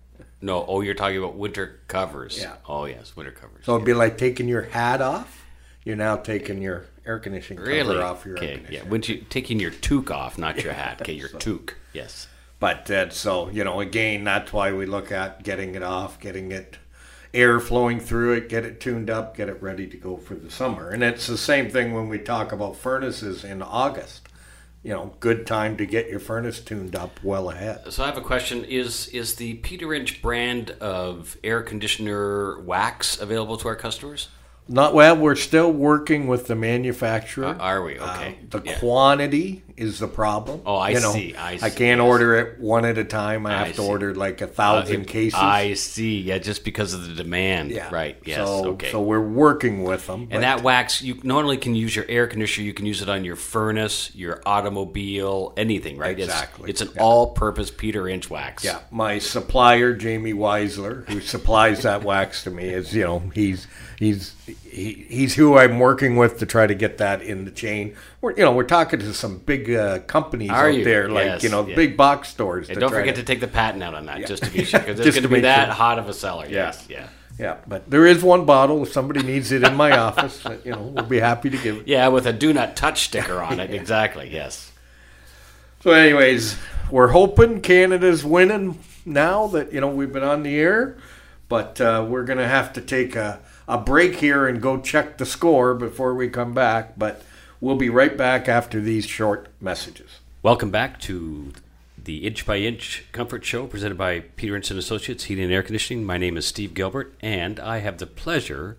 No. 0.40 0.64
Oh, 0.66 0.80
you're 0.80 0.94
talking 0.94 1.18
about 1.18 1.36
winter 1.36 1.80
covers. 1.86 2.38
Yeah. 2.40 2.56
Oh 2.66 2.84
yes, 2.86 3.14
winter 3.16 3.32
covers. 3.32 3.64
So 3.64 3.74
it'd 3.74 3.86
be 3.86 3.94
like 3.94 4.16
taking 4.18 4.48
your 4.48 4.62
hat 4.62 5.00
off. 5.02 5.44
You're 5.84 5.96
now 5.96 6.16
taking 6.16 6.62
your 6.62 6.86
air 7.06 7.18
conditioning 7.18 7.62
really? 7.62 7.94
cover 7.94 8.02
off 8.02 8.24
your 8.24 8.36
air 8.38 8.42
okay. 8.42 8.62
Yeah. 8.70 8.82
When 8.82 9.02
you 9.02 9.24
taking 9.28 9.60
your 9.60 9.70
toque 9.70 10.10
off, 10.10 10.38
not 10.38 10.62
your 10.62 10.72
hat. 10.82 11.00
Okay, 11.02 11.14
your 11.14 11.28
toque. 11.28 11.74
Yes. 11.92 12.28
But 12.58 12.86
that's 12.86 13.16
so 13.16 13.48
you 13.50 13.64
know 13.64 13.80
again 13.80 14.24
that's 14.24 14.52
why 14.52 14.72
we 14.72 14.86
look 14.86 15.10
at 15.10 15.42
getting 15.42 15.74
it 15.74 15.82
off, 15.82 16.20
getting 16.20 16.52
it 16.52 16.78
air 17.32 17.60
flowing 17.60 18.00
through 18.00 18.32
it, 18.32 18.48
get 18.48 18.64
it 18.64 18.80
tuned 18.80 19.08
up, 19.08 19.36
get 19.36 19.48
it 19.48 19.62
ready 19.62 19.86
to 19.86 19.96
go 19.96 20.16
for 20.16 20.34
the 20.34 20.50
summer. 20.50 20.90
And 20.90 21.02
it's 21.02 21.26
the 21.26 21.38
same 21.38 21.70
thing 21.70 21.94
when 21.94 22.08
we 22.08 22.18
talk 22.18 22.52
about 22.52 22.76
furnaces 22.76 23.44
in 23.44 23.62
August. 23.62 24.28
You 24.82 24.94
know, 24.94 25.14
good 25.20 25.46
time 25.46 25.76
to 25.76 25.84
get 25.84 26.08
your 26.08 26.20
furnace 26.20 26.58
tuned 26.58 26.96
up 26.96 27.22
well 27.22 27.50
ahead. 27.50 27.92
So 27.92 28.02
I 28.02 28.06
have 28.06 28.16
a 28.16 28.22
question: 28.22 28.64
Is 28.64 29.08
is 29.08 29.34
the 29.34 29.54
Peter 29.54 29.92
Inch 29.92 30.22
brand 30.22 30.70
of 30.80 31.36
air 31.44 31.62
conditioner 31.62 32.58
wax 32.60 33.20
available 33.20 33.58
to 33.58 33.68
our 33.68 33.76
customers? 33.76 34.28
Not 34.72 34.94
well. 34.94 35.16
We're 35.16 35.34
still 35.34 35.72
working 35.72 36.28
with 36.28 36.46
the 36.46 36.54
manufacturer. 36.54 37.46
Uh, 37.46 37.54
are 37.58 37.82
we? 37.82 37.98
Uh, 37.98 38.04
Okay. 38.14 38.34
the 38.50 38.62
Yeah. 38.64 38.78
quantity 38.78 39.62
is 39.76 39.98
the 39.98 40.06
problem. 40.06 40.60
Oh, 40.64 40.76
I 40.76 40.90
You 40.90 41.00
know, 41.00 41.12
see, 41.12 41.34
I 41.36 41.54
I 41.54 41.70
can't 41.70 42.00
yes. 42.00 42.00
order 42.00 42.36
it 42.36 42.60
one 42.60 42.84
at 42.84 42.96
a 42.98 43.02
time. 43.04 43.46
I 43.46 43.52
have 43.52 43.66
I 43.68 43.70
to 43.72 43.76
see. 43.78 43.82
order 43.88 44.14
like 44.14 44.40
a 44.42 44.44
Uh, 44.44 44.48
thousand 44.48 45.02
it- 45.02 45.06
cases. 45.08 45.40
I 45.40 45.72
see. 45.74 46.20
Yeah, 46.20 46.38
just 46.38 46.64
because 46.64 46.92
of 46.94 47.08
the 47.08 47.14
demand. 47.14 47.70
yeah. 47.72 47.88
Right. 47.90 48.16
Yes. 48.24 48.36
So, 48.46 48.66
okay. 48.72 48.90
so 48.92 49.00
we're 49.00 49.18
working 49.20 49.82
with 49.82 50.06
them. 50.06 50.28
And 50.30 50.42
that 50.44 50.62
wax, 50.62 51.02
you 51.02 51.18
not 51.24 51.42
only 51.42 51.56
can 51.56 51.74
use 51.74 51.96
your 51.96 52.04
air 52.08 52.26
conditioner, 52.28 52.64
you 52.66 52.74
can 52.74 52.86
use 52.86 53.02
it 53.02 53.08
on 53.08 53.24
your 53.24 53.36
furnace, 53.36 54.10
your 54.14 54.40
automobile, 54.46 55.52
anything, 55.56 55.96
right? 55.98 56.12
It's- 56.18 56.28
Exactly. 56.28 56.70
It's, 56.70 56.80
an 56.80 56.90
Yeah. 56.94 57.02
all-purpose 57.02 57.72
Peter 57.76 58.06
Inch 58.06 58.30
wax. 58.30 58.62
Yeah, 58.62 58.78
my 58.92 59.18
supplier 59.18 59.94
Jamie 59.94 60.32
Weisler, 60.34 61.08
who 61.08 61.20
supplies 61.20 61.82
that 61.82 62.04
wax 62.04 62.44
to 62.44 62.50
me, 62.50 62.68
is 62.68 62.94
you 62.94 63.02
know 63.02 63.22
he's 63.34 63.66
he's 64.00 64.34
he, 64.46 65.06
he's 65.08 65.36
who 65.36 65.56
I'm 65.56 65.78
working 65.78 66.16
with 66.16 66.40
to 66.40 66.46
try 66.46 66.66
to 66.66 66.74
get 66.74 66.98
that 66.98 67.22
in 67.22 67.44
the 67.44 67.52
chain. 67.52 67.94
We're 68.20 68.32
you 68.32 68.44
know 68.44 68.52
we're 68.52 68.64
talking 68.64 68.98
to 68.98 69.14
some 69.14 69.38
big 69.38 69.70
uh, 69.70 70.00
companies 70.00 70.50
Are 70.50 70.68
out 70.68 70.74
you? 70.74 70.82
there, 70.84 71.08
like 71.08 71.26
Yes, 71.26 71.42
you 71.44 71.50
know 71.50 71.64
yeah. 71.64 71.76
big 71.76 71.96
box 71.96 72.30
stores. 72.30 72.68
And 72.68 72.74
to 72.74 72.80
don't 72.80 72.90
forget 72.90 73.14
to 73.14 73.22
take 73.22 73.38
the 73.38 73.46
patent 73.46 73.84
out 73.84 73.94
on 73.94 74.06
that, 74.06 74.26
just 74.26 74.42
to 74.42 74.50
be 74.50 74.64
sure, 74.64 74.80
because 74.80 74.98
it's 75.06 75.14
going 75.14 75.22
to 75.22 75.28
be 75.28 75.42
that 75.42 75.66
sure. 75.66 75.74
hot 75.74 76.00
of 76.00 76.08
a 76.08 76.12
seller. 76.12 76.46
Yes. 76.48 76.84
Yeah. 76.88 77.06
Yeah, 77.38 77.56
but 77.66 77.88
there 77.88 78.04
is 78.04 78.22
one 78.22 78.44
bottle. 78.44 78.82
If 78.82 78.92
somebody 78.92 79.22
needs 79.22 79.50
it 79.50 79.62
in 79.62 79.74
my 79.74 79.96
office, 80.06 80.44
you 80.62 80.72
know 80.72 80.82
we'll 80.82 81.04
be 81.04 81.20
happy 81.20 81.48
to 81.48 81.56
give 81.56 81.76
it. 81.78 81.88
Yeah, 81.88 82.08
with 82.08 82.26
a 82.26 82.34
do 82.34 82.52
not 82.52 82.76
touch 82.76 83.04
sticker 83.04 83.40
on 83.40 83.60
it. 83.60 83.70
Exactly. 83.80 84.28
Yes. 84.30 84.72
So, 85.82 85.92
anyways, 85.92 86.58
we're 86.90 87.08
hoping 87.08 87.62
Canada's 87.62 88.22
winning 88.24 88.78
now 89.06 89.46
that 89.46 89.72
you 89.72 89.80
know 89.80 89.88
we've 89.88 90.12
been 90.12 90.22
on 90.22 90.42
the 90.42 90.58
air, 90.58 90.98
but 91.48 91.80
uh, 91.80 92.04
we're 92.06 92.24
gonna 92.24 92.48
have 92.48 92.74
to 92.74 92.82
take 92.82 93.16
a, 93.16 93.40
a 93.70 93.78
break 93.78 94.16
here 94.16 94.48
and 94.48 94.60
go 94.60 94.80
check 94.80 95.16
the 95.16 95.24
score 95.24 95.74
before 95.74 96.12
we 96.12 96.28
come 96.28 96.52
back. 96.52 96.98
But 96.98 97.22
we'll 97.60 97.76
be 97.76 97.88
right 97.88 98.16
back 98.16 98.48
after 98.48 98.80
these 98.80 99.06
short 99.06 99.46
messages. 99.60 100.18
Welcome 100.42 100.72
back 100.72 100.98
to 101.02 101.52
the 101.96 102.26
Inch 102.26 102.44
by 102.44 102.56
Inch 102.56 103.04
Comfort 103.12 103.44
Show 103.44 103.68
presented 103.68 103.96
by 103.96 104.20
Peter 104.34 104.56
Associates 104.56 105.24
Heating 105.24 105.44
and 105.44 105.52
Air 105.52 105.62
Conditioning. 105.62 106.04
My 106.04 106.18
name 106.18 106.36
is 106.36 106.46
Steve 106.46 106.74
Gilbert, 106.74 107.14
and 107.20 107.60
I 107.60 107.78
have 107.78 107.98
the 107.98 108.06
pleasure 108.08 108.76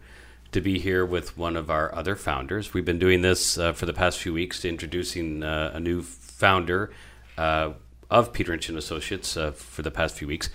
to 0.51 0.59
be 0.59 0.77
here 0.77 1.05
with 1.05 1.37
one 1.37 1.55
of 1.55 1.69
our 1.69 1.95
other 1.95 2.17
founders. 2.17 2.73
We've 2.73 2.83
been 2.83 2.99
doing 2.99 3.21
this 3.21 3.57
uh, 3.57 3.71
for 3.71 3.85
the 3.85 3.93
past 3.93 4.19
few 4.19 4.33
weeks, 4.33 4.65
introducing 4.65 5.41
uh, 5.41 5.71
a 5.73 5.79
new 5.79 6.01
founder 6.01 6.91
uh, 7.37 7.73
of 8.09 8.33
Peter 8.33 8.51
Inch 8.51 8.67
and 8.67 8.77
Associates 8.77 9.37
uh, 9.37 9.51
for 9.51 9.83
the 9.83 9.91
past 9.91 10.17
few 10.17 10.27
weeks. 10.27 10.49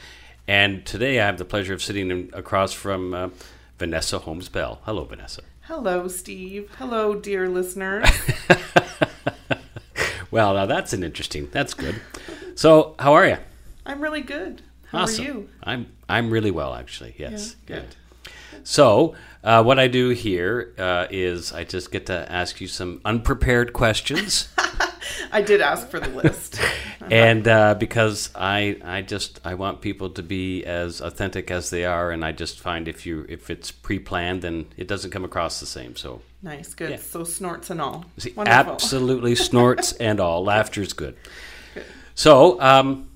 And 0.47 0.85
today 0.85 1.21
I 1.21 1.27
have 1.27 1.39
the 1.39 1.47
pleasure 1.47 1.73
of 1.73 1.83
sitting 1.83 2.11
in, 2.11 2.31
across 2.35 2.75
from 2.75 3.15
uh, 3.15 3.29
Vanessa 3.79 4.19
Holmes 4.19 4.49
Bell. 4.49 4.81
Hello, 4.85 5.05
Vanessa. 5.05 5.43
Hello, 5.63 6.09
Steve. 6.09 6.71
Hello, 6.79 7.15
dear 7.15 7.49
listeners. 7.49 8.09
well, 10.31 10.55
now 10.55 10.67
that's 10.67 10.93
an 10.93 11.03
interesting. 11.03 11.49
That's 11.51 11.75
good. 11.75 12.01
So, 12.55 12.95
how 12.99 13.13
are 13.15 13.27
you? 13.27 13.37
I'm 13.85 14.01
really 14.01 14.23
good. 14.23 14.63
How 14.89 15.01
awesome. 15.01 15.25
are 15.25 15.29
you? 15.29 15.49
I'm 15.63 15.87
I'm 16.09 16.31
really 16.31 16.51
well, 16.51 16.75
actually. 16.75 17.15
Yes, 17.19 17.57
Yeah, 17.69 17.77
good. 17.81 17.97
So, 18.65 19.15
uh, 19.45 19.63
what 19.63 19.79
I 19.79 19.87
do 19.89 20.09
here 20.11 20.73
uh, 20.79 21.07
is 21.11 21.53
I 21.53 21.65
just 21.65 21.93
get 21.93 22.07
to 22.07 22.31
ask 22.33 22.61
you 22.61 22.67
some 22.67 23.01
unprepared 23.05 23.73
questions, 23.73 24.49
I 25.33 25.43
did 25.43 25.61
ask 25.61 25.89
for 25.89 26.01
the 26.01 26.09
list. 26.09 26.61
and 27.11 27.47
uh, 27.47 27.75
because 27.75 28.31
I 28.35 28.77
I 28.85 29.03
just 29.03 29.41
I 29.45 29.55
want 29.55 29.81
people 29.81 30.11
to 30.11 30.23
be 30.23 30.65
as 30.65 31.01
authentic 31.01 31.51
as 31.51 31.71
they 31.71 31.85
are, 31.85 32.11
and 32.11 32.25
I 32.25 32.33
just 32.33 32.61
find 32.61 32.89
if 32.89 33.07
you 33.07 33.27
if 33.29 33.51
it's 33.51 33.71
pre-planned, 33.71 34.43
then 34.43 34.67
it 34.77 34.89
doesn't 34.89 35.11
come 35.11 35.25
across 35.25 35.61
the 35.61 35.67
same. 35.67 35.97
So, 35.97 36.23
nice, 36.43 36.75
good. 36.75 36.91
Yeah. 36.91 36.97
So 36.97 37.25
snorts 37.25 37.71
and 37.71 37.81
all. 37.81 38.05
see, 38.19 38.35
absolutely 38.39 39.35
snorts 39.49 39.93
and 39.93 40.21
all. 40.21 40.45
Laughter's 40.45 40.93
good. 40.93 41.17
So, 42.15 42.61
um, 42.61 43.09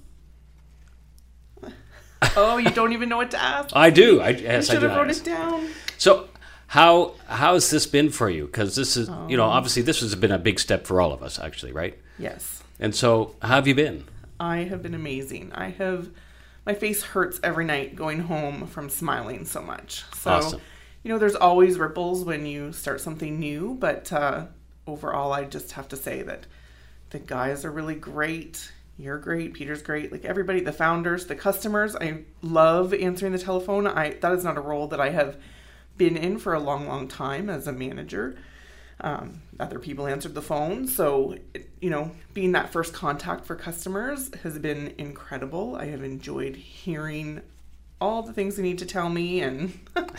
Oh, 2.37 2.59
you 2.59 2.70
don't 2.70 2.92
even 2.92 3.09
know 3.09 3.16
what 3.16 3.30
to 3.30 3.42
ask. 3.42 3.70
I 3.75 3.90
do. 3.90 4.20
I 4.20 4.30
you 4.30 4.42
yes, 4.42 4.68
I 4.68 4.75
should 4.75 4.80
do. 4.80 4.88
have 4.88 4.97
wrote 4.99 5.11
it 5.11 5.25
down. 5.25 5.68
So 5.99 6.28
how 6.70 7.14
how 7.26 7.54
has 7.54 7.68
this 7.70 7.86
been 7.86 8.10
for 8.10 8.30
you? 8.30 8.46
Because 8.46 8.76
this 8.76 8.96
is 8.96 9.08
you 9.08 9.14
Oh. 9.14 9.26
know 9.26 9.44
obviously 9.44 9.82
this 9.82 10.00
has 10.00 10.14
been 10.14 10.30
a 10.30 10.38
big 10.38 10.60
step 10.60 10.86
for 10.86 11.00
all 11.00 11.12
of 11.12 11.20
us 11.22 11.38
actually, 11.38 11.72
right? 11.72 11.98
Yes, 12.18 12.62
And 12.78 12.94
so 12.94 13.34
how 13.42 13.56
have 13.56 13.66
you 13.66 13.74
been? 13.74 14.04
I 14.38 14.58
have 14.58 14.82
been 14.82 14.94
amazing. 14.94 15.50
I 15.54 15.70
have. 15.70 16.08
My 16.66 16.74
face 16.74 17.02
hurts 17.02 17.40
every 17.42 17.64
night 17.64 17.96
going 17.96 18.20
home 18.20 18.66
from 18.66 18.88
smiling 18.88 19.44
so 19.46 19.60
much. 19.62 20.04
So, 20.14 20.30
Awesome. 20.30 20.60
you 21.02 21.10
know, 21.10 21.18
there's 21.18 21.34
always 21.34 21.78
ripples 21.78 22.24
when 22.24 22.44
you 22.46 22.72
start 22.72 23.00
something 23.00 23.40
new, 23.40 23.76
but 23.80 24.12
uh, 24.12 24.46
overall, 24.86 25.32
I 25.32 25.44
just 25.44 25.72
have 25.72 25.88
to 25.88 25.96
say 25.96 26.22
that 26.22 26.44
the 27.10 27.18
guys 27.18 27.64
are 27.64 27.70
really 27.72 27.94
great. 27.96 28.70
You're 28.98 29.18
great. 29.18 29.54
Peter's 29.54 29.82
great. 29.82 30.12
Like 30.12 30.24
everybody, 30.26 30.60
the 30.60 30.72
founders, 30.72 31.26
the 31.26 31.34
customers. 31.34 31.96
I 31.96 32.18
love 32.42 32.92
answering 32.94 33.32
the 33.32 33.38
telephone. 33.38 33.86
I 33.86 34.10
that 34.20 34.32
is 34.32 34.44
not 34.44 34.56
a 34.58 34.60
role 34.60 34.86
that 34.88 35.00
I 35.00 35.08
have 35.10 35.36
been 36.00 36.16
in 36.16 36.38
for 36.38 36.54
a 36.54 36.59
long, 36.59 36.88
long 36.88 37.07
time 37.09 37.50
as 37.50 37.66
a 37.66 37.73
manager. 37.73 38.35
Um, 39.02 39.42
other 39.61 39.78
people 39.78 40.07
answered 40.07 40.35
the 40.35 40.40
phone, 40.40 40.88
so 40.88 41.37
it- 41.52 41.69
you 41.83 41.90
know, 41.90 42.11
being 42.33 42.52
that 42.52 42.73
first 42.73 42.95
contact 42.95 43.45
for 43.45 43.54
customers 43.54 44.30
has 44.42 44.59
been 44.59 44.95
incredible. 44.97 45.76
I 45.76 45.87
have 45.87 46.02
enjoyed 46.02 46.57
hearing 46.57 47.42
all 48.02 48.23
the 48.23 48.33
things 48.33 48.57
they 48.57 48.62
need 48.62 48.78
to 48.78 48.87
tell 48.87 49.11
me, 49.11 49.42
and 49.42 49.78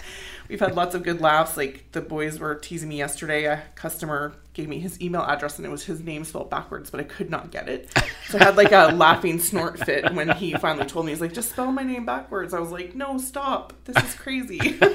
we've 0.49 0.59
had 0.59 0.75
lots 0.75 0.93
of 0.93 1.01
good 1.01 1.19
laughs. 1.19 1.57
Like 1.57 1.91
the 1.93 2.01
boys 2.01 2.37
were 2.39 2.53
teasing 2.53 2.89
me 2.89 2.97
yesterday. 2.99 3.45
A 3.45 3.63
customer 3.73 4.33
gave 4.53 4.69
me 4.69 4.77
his 4.77 5.01
email 5.01 5.21
address, 5.23 5.57
and 5.57 5.65
it 5.65 5.69
was 5.71 5.83
his 5.85 6.01
name 6.01 6.23
spelled 6.23 6.51
backwards, 6.51 6.91
but 6.91 6.99
I 6.99 7.03
could 7.03 7.31
not 7.31 7.49
get 7.49 7.67
it. 7.69 7.89
So 8.29 8.37
I 8.37 8.43
had 8.43 8.55
like 8.57 8.71
a 8.71 8.91
laughing 8.93 9.39
snort 9.39 9.79
fit 9.79 10.13
when 10.13 10.29
he 10.29 10.53
finally 10.53 10.85
told 10.85 11.07
me. 11.07 11.11
He's 11.11 11.21
like, 11.21 11.33
"Just 11.33 11.49
spell 11.51 11.71
my 11.71 11.81
name 11.83 12.05
backwards." 12.05 12.53
I 12.53 12.59
was 12.59 12.69
like, 12.71 12.93
"No, 12.95 13.17
stop! 13.17 13.73
This 13.85 13.97
is 14.03 14.13
crazy." 14.15 14.79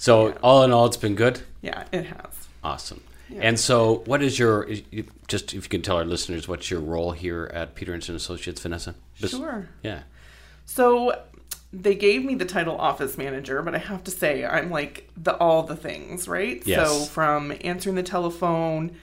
So 0.00 0.32
all 0.42 0.62
in 0.62 0.72
all, 0.72 0.86
it's 0.86 0.96
been 0.96 1.14
good. 1.14 1.42
yeah, 1.60 1.84
it 1.92 2.06
has. 2.06 2.48
Awesome. 2.64 3.02
Yeah. 3.28 3.40
And 3.42 3.60
so, 3.60 3.96
what 4.06 4.22
is 4.22 4.38
your 4.38 4.66
just 5.28 5.52
if 5.52 5.64
you 5.64 5.68
can 5.68 5.82
tell 5.82 5.98
our 5.98 6.06
listeners 6.06 6.48
what's 6.48 6.70
your 6.70 6.80
role 6.80 7.12
here 7.12 7.50
at 7.52 7.74
Peter 7.74 7.92
and 7.92 8.02
Associates, 8.08 8.62
Vanessa? 8.62 8.94
Sure. 9.14 9.68
Yeah. 9.82 10.04
So 10.64 11.20
they 11.70 11.94
gave 11.94 12.24
me 12.24 12.34
the 12.34 12.46
title 12.46 12.78
office 12.78 13.18
manager, 13.18 13.60
but 13.60 13.74
I 13.74 13.78
have 13.78 14.02
to 14.04 14.10
say 14.10 14.46
I'm 14.46 14.70
like 14.70 15.10
the 15.18 15.36
all 15.36 15.64
the 15.64 15.76
things, 15.76 16.26
right? 16.26 16.66
Yes. 16.66 16.88
So 16.88 17.04
from 17.04 17.52
answering 17.60 17.94
the 17.94 18.02
telephone, 18.02 18.96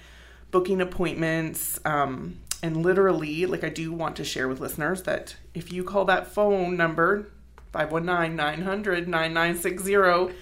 booking 0.49 0.81
appointments, 0.81 1.79
um, 1.85 2.39
and 2.63 2.81
literally, 2.81 3.45
like 3.45 3.63
I 3.63 3.69
do 3.69 3.93
want 3.93 4.15
to 4.15 4.23
share 4.23 4.47
with 4.47 4.59
listeners 4.59 5.03
that 5.03 5.35
if 5.53 5.71
you 5.71 5.83
call 5.83 6.05
that 6.05 6.25
phone 6.25 6.75
number 6.75 7.27
519-900-9960 7.71 10.33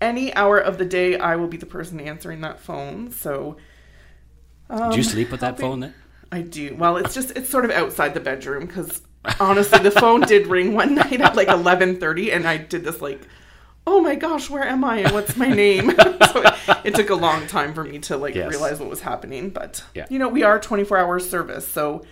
any 0.00 0.34
hour 0.34 0.58
of 0.58 0.78
the 0.78 0.84
day 0.84 1.18
I 1.18 1.36
will 1.36 1.48
be 1.48 1.56
the 1.56 1.66
person 1.66 2.00
answering 2.00 2.40
that 2.42 2.60
phone. 2.60 3.10
So 3.10 3.56
Do 4.90 4.96
you 4.96 5.02
sleep 5.02 5.30
with 5.30 5.40
that 5.40 5.58
phone 5.58 5.80
then? 5.80 5.94
I 6.32 6.42
do. 6.42 6.76
Well, 6.78 6.96
it's 6.96 7.14
just 7.14 7.32
it's 7.36 7.50
sort 7.50 7.64
of 7.64 7.70
outside 7.72 8.14
the 8.14 8.20
bedroom 8.20 8.66
because 8.66 9.02
honestly, 9.40 9.80
the 9.80 9.90
phone 9.90 10.20
did 10.22 10.46
ring 10.46 10.74
one 10.74 10.94
night 11.02 11.20
at 11.20 11.34
like 11.34 11.48
eleven 11.48 11.98
thirty, 11.98 12.30
and 12.30 12.46
I 12.46 12.56
did 12.56 12.84
this 12.84 13.00
like, 13.00 13.20
oh 13.86 14.00
my 14.00 14.14
gosh, 14.14 14.48
where 14.48 14.62
am 14.62 14.84
I 14.84 14.98
and 14.98 15.12
what's 15.12 15.36
my 15.36 15.48
name? 15.48 15.90
so 15.96 16.42
it, 16.42 16.54
it 16.84 16.94
took 16.94 17.10
a 17.10 17.16
long 17.16 17.46
time 17.48 17.74
for 17.74 17.82
me 17.82 17.98
to 18.00 18.16
like 18.16 18.36
Yes. 18.36 18.48
realize 18.48 18.78
what 18.78 18.88
was 18.88 19.00
happening. 19.00 19.50
But 19.50 19.82
Yeah. 19.94 20.06
you 20.08 20.20
know, 20.20 20.28
we 20.28 20.44
are 20.44 20.60
twenty 20.60 20.84
four 20.84 20.98
hour 20.98 21.18
service, 21.18 21.66
so. 21.66 22.04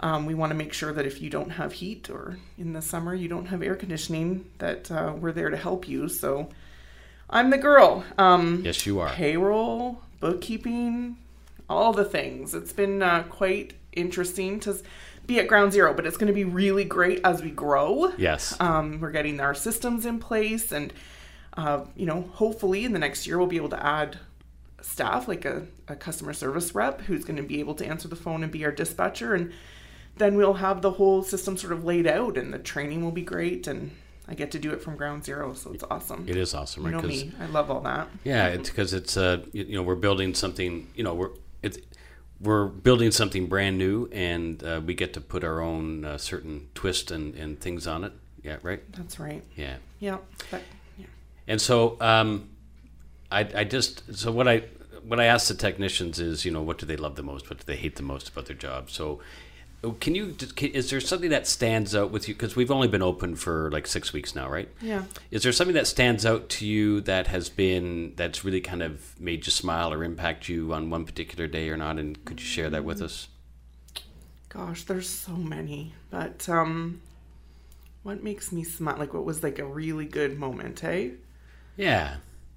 Um, 0.00 0.26
we 0.26 0.34
want 0.34 0.50
to 0.50 0.56
make 0.56 0.72
sure 0.72 0.92
that 0.92 1.06
if 1.06 1.20
you 1.20 1.28
don't 1.28 1.50
have 1.50 1.72
heat 1.72 2.08
or 2.08 2.38
in 2.56 2.72
the 2.72 2.80
summer 2.80 3.12
you 3.16 3.26
don't 3.26 3.46
have 3.46 3.64
air 3.64 3.74
conditioning, 3.74 4.48
that 4.58 4.88
uh, 4.92 5.12
we're 5.18 5.32
there 5.32 5.50
to 5.50 5.56
help 5.56 5.88
you. 5.88 6.08
So 6.08 6.50
I'm 7.30 7.50
the 7.50 7.58
girl. 7.58 8.04
Um, 8.16 8.62
Yes, 8.64 8.86
you 8.86 9.00
are. 9.00 9.10
payroll, 9.10 10.00
bookkeeping, 10.20 11.16
all 11.68 11.92
the 11.92 12.04
things. 12.04 12.54
It's 12.54 12.72
been 12.72 13.02
uh, 13.02 13.24
quite 13.24 13.74
interesting 13.92 14.60
to 14.60 14.78
be 15.26 15.38
at 15.38 15.46
ground 15.48 15.72
zero, 15.72 15.92
but 15.92 16.06
it's 16.06 16.16
going 16.16 16.28
to 16.28 16.32
be 16.32 16.44
really 16.44 16.84
great 16.84 17.20
as 17.24 17.42
we 17.42 17.50
grow. 17.50 18.12
Yes. 18.16 18.58
Um, 18.60 19.00
we're 19.00 19.10
getting 19.10 19.40
our 19.40 19.54
systems 19.54 20.06
in 20.06 20.18
place, 20.20 20.72
and 20.72 20.92
uh, 21.56 21.84
you 21.96 22.06
know, 22.06 22.22
hopefully 22.34 22.84
in 22.84 22.92
the 22.92 22.98
next 22.98 23.26
year 23.26 23.36
we'll 23.36 23.46
be 23.46 23.56
able 23.56 23.68
to 23.70 23.84
add 23.84 24.18
staff 24.80 25.28
like 25.28 25.44
a, 25.44 25.66
a 25.88 25.96
customer 25.96 26.32
service 26.32 26.74
rep 26.74 27.02
who's 27.02 27.24
going 27.24 27.36
to 27.36 27.42
be 27.42 27.60
able 27.60 27.74
to 27.74 27.84
answer 27.84 28.08
the 28.08 28.16
phone 28.16 28.42
and 28.42 28.50
be 28.50 28.64
our 28.64 28.72
dispatcher, 28.72 29.34
and 29.34 29.52
then 30.16 30.34
we'll 30.34 30.54
have 30.54 30.80
the 30.80 30.92
whole 30.92 31.22
system 31.22 31.56
sort 31.58 31.72
of 31.74 31.84
laid 31.84 32.06
out, 32.06 32.38
and 32.38 32.54
the 32.54 32.58
training 32.58 33.04
will 33.04 33.12
be 33.12 33.22
great, 33.22 33.66
and 33.66 33.90
I 34.28 34.34
get 34.34 34.50
to 34.52 34.58
do 34.58 34.72
it 34.72 34.82
from 34.82 34.96
ground 34.96 35.24
zero, 35.24 35.54
so 35.54 35.72
it's 35.72 35.84
awesome. 35.90 36.26
It 36.28 36.36
is 36.36 36.54
awesome, 36.54 36.84
right? 36.84 36.94
you 36.94 37.00
know 37.00 37.08
me, 37.08 37.32
I 37.40 37.46
love 37.46 37.70
all 37.70 37.80
that. 37.80 38.08
Yeah, 38.24 38.48
it's 38.48 38.68
because 38.68 38.92
it's 38.92 39.16
uh 39.16 39.44
you, 39.52 39.74
know 39.76 39.82
we're 39.82 39.94
building 39.94 40.34
something 40.34 40.88
you 40.94 41.02
know 41.02 41.14
we're 41.14 41.30
it's 41.62 41.78
we're 42.40 42.66
building 42.66 43.10
something 43.10 43.46
brand 43.46 43.78
new 43.78 44.08
and 44.12 44.62
uh, 44.62 44.80
we 44.84 44.94
get 44.94 45.12
to 45.14 45.20
put 45.20 45.42
our 45.42 45.60
own 45.60 46.04
uh, 46.04 46.16
certain 46.18 46.68
twist 46.74 47.10
and, 47.10 47.34
and 47.34 47.60
things 47.60 47.86
on 47.86 48.04
it. 48.04 48.12
Yeah, 48.44 48.58
right. 48.62 48.80
That's 48.92 49.18
right. 49.18 49.42
Yeah, 49.56 49.76
Yeah. 49.98 50.18
But, 50.50 50.62
yeah. 50.96 51.06
and 51.48 51.60
so 51.60 51.96
um, 52.00 52.50
I 53.32 53.40
I 53.54 53.64
just 53.64 54.14
so 54.14 54.30
what 54.30 54.46
I 54.46 54.64
what 55.04 55.18
I 55.18 55.24
ask 55.24 55.48
the 55.48 55.54
technicians 55.54 56.20
is 56.20 56.44
you 56.44 56.50
know 56.50 56.62
what 56.62 56.78
do 56.78 56.86
they 56.86 56.96
love 56.96 57.16
the 57.16 57.22
most, 57.22 57.48
what 57.48 57.58
do 57.58 57.64
they 57.64 57.76
hate 57.76 57.96
the 57.96 58.02
most 58.02 58.28
about 58.28 58.46
their 58.46 58.56
job. 58.56 58.90
So 58.90 59.20
can 60.00 60.14
you 60.14 60.34
can, 60.56 60.70
is 60.70 60.90
there 60.90 61.00
something 61.00 61.30
that 61.30 61.46
stands 61.46 61.94
out 61.94 62.10
with 62.10 62.26
you 62.28 62.34
because 62.34 62.56
we've 62.56 62.70
only 62.70 62.88
been 62.88 63.02
open 63.02 63.36
for 63.36 63.70
like 63.70 63.86
six 63.86 64.12
weeks 64.12 64.34
now, 64.34 64.48
right? 64.50 64.68
Yeah. 64.82 65.04
Is 65.30 65.44
there 65.44 65.52
something 65.52 65.74
that 65.74 65.86
stands 65.86 66.26
out 66.26 66.48
to 66.50 66.66
you 66.66 67.00
that 67.02 67.28
has 67.28 67.48
been 67.48 68.12
that's 68.16 68.44
really 68.44 68.60
kind 68.60 68.82
of 68.82 69.18
made 69.20 69.46
you 69.46 69.52
smile 69.52 69.92
or 69.92 70.02
impact 70.02 70.48
you 70.48 70.72
on 70.74 70.90
one 70.90 71.04
particular 71.04 71.46
day 71.46 71.68
or 71.68 71.76
not? 71.76 71.96
And 71.98 72.22
could 72.24 72.40
you 72.40 72.46
share 72.46 72.70
that 72.70 72.84
with 72.84 73.00
us? 73.00 73.28
Gosh, 74.48 74.82
there's 74.82 75.08
so 75.08 75.32
many. 75.32 75.94
But 76.10 76.48
um 76.48 77.00
what 78.02 78.24
makes 78.24 78.50
me 78.50 78.64
smile? 78.64 78.96
Like 78.98 79.14
what 79.14 79.24
was 79.24 79.44
like 79.44 79.60
a 79.60 79.64
really 79.64 80.06
good 80.06 80.38
moment, 80.38 80.80
hey? 80.80 81.12
Yeah. 81.76 82.16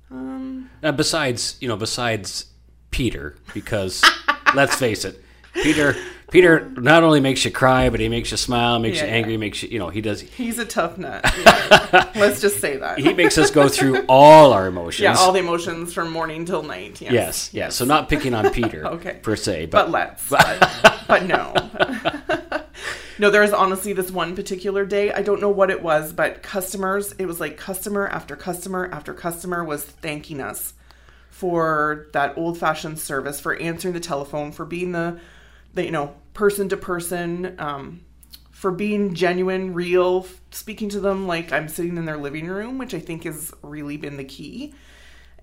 Um 0.09 0.71
Uh, 0.81 0.91
besides, 0.91 1.55
you 1.59 1.67
know, 1.67 1.77
besides 1.77 2.45
Peter, 2.89 3.35
because 3.53 4.03
let's 4.55 4.75
face 4.75 5.05
it, 5.05 5.23
Peter 5.53 5.95
Peter 6.31 6.69
not 6.77 7.03
only 7.03 7.19
makes 7.19 7.45
you 7.45 7.51
cry, 7.51 7.89
but 7.89 7.99
he 7.99 8.09
makes 8.09 8.31
you 8.31 8.37
smile, 8.37 8.79
makes 8.79 8.97
Yeah, 8.97 9.03
you 9.03 9.09
yeah. 9.09 9.15
angry, 9.17 9.37
makes 9.37 9.61
you 9.61 9.69
you 9.69 9.79
know 9.79 9.89
he 9.89 10.01
does 10.01 10.21
he's 10.21 10.57
a 10.57 10.65
tough 10.65 10.97
nut. 10.97 11.23
Yeah. 11.41 12.09
Let's 12.15 12.39
just 12.41 12.59
say 12.59 12.77
that. 12.77 12.99
he 12.99 13.13
makes 13.13 13.37
us 13.37 13.51
go 13.51 13.67
through 13.67 14.05
all 14.07 14.53
our 14.53 14.67
emotions. 14.67 15.01
yeah, 15.01 15.15
all 15.15 15.31
the 15.33 15.39
emotions 15.39 15.93
from 15.93 16.09
morning 16.11 16.45
till 16.45 16.63
night. 16.63 17.01
Yes. 17.01 17.11
yes, 17.13 17.49
yes. 17.53 17.75
So 17.75 17.85
not 17.85 18.07
picking 18.09 18.33
on 18.33 18.49
Peter, 18.51 18.85
Okay. 18.95 19.19
per 19.21 19.35
se, 19.35 19.67
But 19.67 19.85
but, 19.85 19.91
let's. 19.91 20.29
But, 20.29 21.03
but 21.07 21.23
no. 21.25 21.53
no, 23.19 23.29
there 23.29 23.41
was 23.41 23.51
honestly 23.53 23.93
this 23.93 24.09
one 24.11 24.35
particular 24.35 24.85
day. 24.85 25.11
I 25.11 25.21
don't 25.21 25.41
know 25.41 25.49
what 25.49 25.69
it 25.69 25.81
was, 25.83 26.13
but 26.13 26.41
customers, 26.43 27.13
it 27.19 27.25
was 27.25 27.39
like 27.39 27.57
customer 27.57 28.07
after 28.07 28.35
customer 28.35 28.89
after 28.91 29.13
customer 29.13 29.63
was 29.63 29.83
thanking 29.83 30.39
us 30.39 30.73
for 31.29 32.07
that 32.13 32.37
old 32.37 32.57
fashioned 32.57 32.99
service, 32.99 33.39
for 33.39 33.55
answering 33.57 33.93
the 33.93 33.99
telephone, 33.99 34.51
for 34.51 34.65
being 34.65 34.91
the, 34.91 35.19
the 35.73 35.85
you 35.85 35.91
know, 35.91 36.15
person 36.33 36.69
to 36.69 36.77
person, 36.77 37.55
um, 37.59 38.01
for 38.51 38.71
being 38.71 39.15
genuine, 39.15 39.73
real, 39.73 40.27
speaking 40.51 40.87
to 40.89 40.99
them 40.99 41.25
like 41.25 41.51
I'm 41.51 41.67
sitting 41.67 41.97
in 41.97 42.05
their 42.05 42.17
living 42.17 42.47
room, 42.47 42.77
which 42.77 42.93
I 42.93 42.99
think 42.99 43.23
has 43.23 43.51
really 43.63 43.97
been 43.97 44.17
the 44.17 44.23
key. 44.23 44.75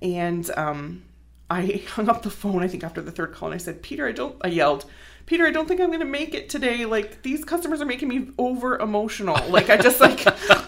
And 0.01 0.49
um, 0.57 1.03
I 1.51 1.83
hung 1.89 2.09
up 2.09 2.23
the 2.23 2.31
phone, 2.31 2.63
I 2.63 2.69
think, 2.69 2.85
after 2.85 3.01
the 3.03 3.11
third 3.11 3.33
call, 3.35 3.49
and 3.49 3.55
I 3.55 3.59
said, 3.59 3.83
Peter, 3.83 4.07
I 4.07 4.13
don't, 4.13 4.37
I 4.43 4.49
yelled, 4.49 4.85
Peter, 5.27 5.47
I 5.47 5.51
don't 5.51 5.67
think 5.67 5.81
I'm 5.81 5.89
going 5.89 5.99
to 5.99 6.07
make 6.07 6.33
it 6.33 6.49
today. 6.49 6.85
Like, 6.85 7.23
these 7.23 7.45
customers 7.45 7.81
are 7.81 7.87
making 7.87 8.09
me 8.09 8.29
over 8.39 8.79
emotional. 8.79 9.37
Like, 9.49 9.69
I 9.69 9.77
just, 9.77 10.01
like, 10.01 10.25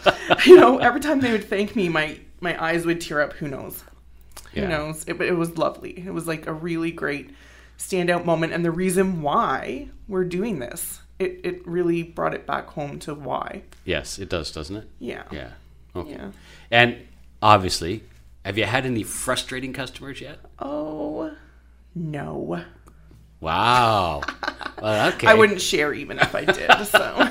you 0.47 0.57
know, 0.57 0.79
every 0.79 1.01
time 1.01 1.21
they 1.21 1.33
would 1.33 1.45
thank 1.45 1.77
me, 1.77 1.89
my, 1.89 2.19
my 2.41 2.63
eyes 2.63 2.85
would 2.85 3.01
tear 3.01 3.21
up. 3.21 3.35
Who 3.35 3.47
knows? 3.47 3.85
Yeah. 4.53 4.63
Who 4.63 4.69
knows? 4.69 5.05
It, 5.07 5.21
it 5.21 5.37
was 5.37 5.57
lovely. 5.57 6.03
It 6.05 6.13
was 6.13 6.27
like 6.27 6.47
a 6.47 6.53
really 6.53 6.91
great 6.91 7.31
standout 7.81 8.25
moment. 8.25 8.53
And 8.53 8.65
the 8.65 8.71
reason 8.71 9.23
why 9.23 9.89
we're 10.07 10.25
doing 10.25 10.59
this, 10.59 11.01
it, 11.19 11.41
it 11.43 11.67
really 11.67 12.03
brought 12.03 12.35
it 12.35 12.47
back 12.47 12.69
home 12.69 12.99
to 13.01 13.15
why. 13.15 13.63
Yes, 13.85 14.19
it 14.19 14.29
does, 14.29 14.53
doesn't 14.53 14.77
it? 14.77 14.89
Yeah. 14.99 15.25
Yeah. 15.33 15.51
Okay. 15.97 16.11
Yeah. 16.11 16.31
And 16.71 16.99
obviously, 17.43 18.05
have 18.45 18.59
you 18.59 18.65
had 18.65 18.87
any 18.87 19.03
frustrating 19.03 19.73
customers 19.73 20.21
yet? 20.21 20.39
Oh, 20.59 21.33
no. 21.95 22.63
Wow. 23.41 24.23
well, 24.83 25.13
okay. 25.15 25.27
I 25.27 25.35
wouldn't 25.35 25.61
share 25.61 25.95
even 25.95 26.19
if 26.19 26.35
I 26.35 26.45
did. 26.45 26.71
So 26.87 27.29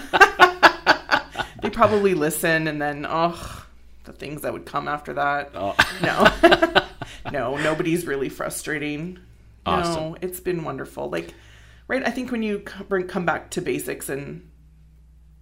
they 1.61 1.69
probably 1.69 2.15
listen, 2.15 2.67
and 2.67 2.81
then 2.81 3.05
oh, 3.07 3.65
the 4.05 4.13
things 4.13 4.41
that 4.41 4.51
would 4.51 4.65
come 4.65 4.87
after 4.87 5.13
that. 5.13 5.51
Oh. 5.53 5.75
No, 6.01 6.81
no, 7.31 7.57
nobody's 7.57 8.05
really 8.05 8.29
frustrating. 8.29 9.19
Awesome. 9.69 10.03
No, 10.11 10.17
it's 10.21 10.39
been 10.39 10.63
wonderful. 10.63 11.09
Like, 11.09 11.33
right? 11.87 12.05
I 12.05 12.11
think 12.11 12.31
when 12.31 12.43
you 12.43 12.63
bring 12.87 13.07
come 13.07 13.25
back 13.25 13.49
to 13.51 13.61
basics 13.61 14.09
and 14.09 14.49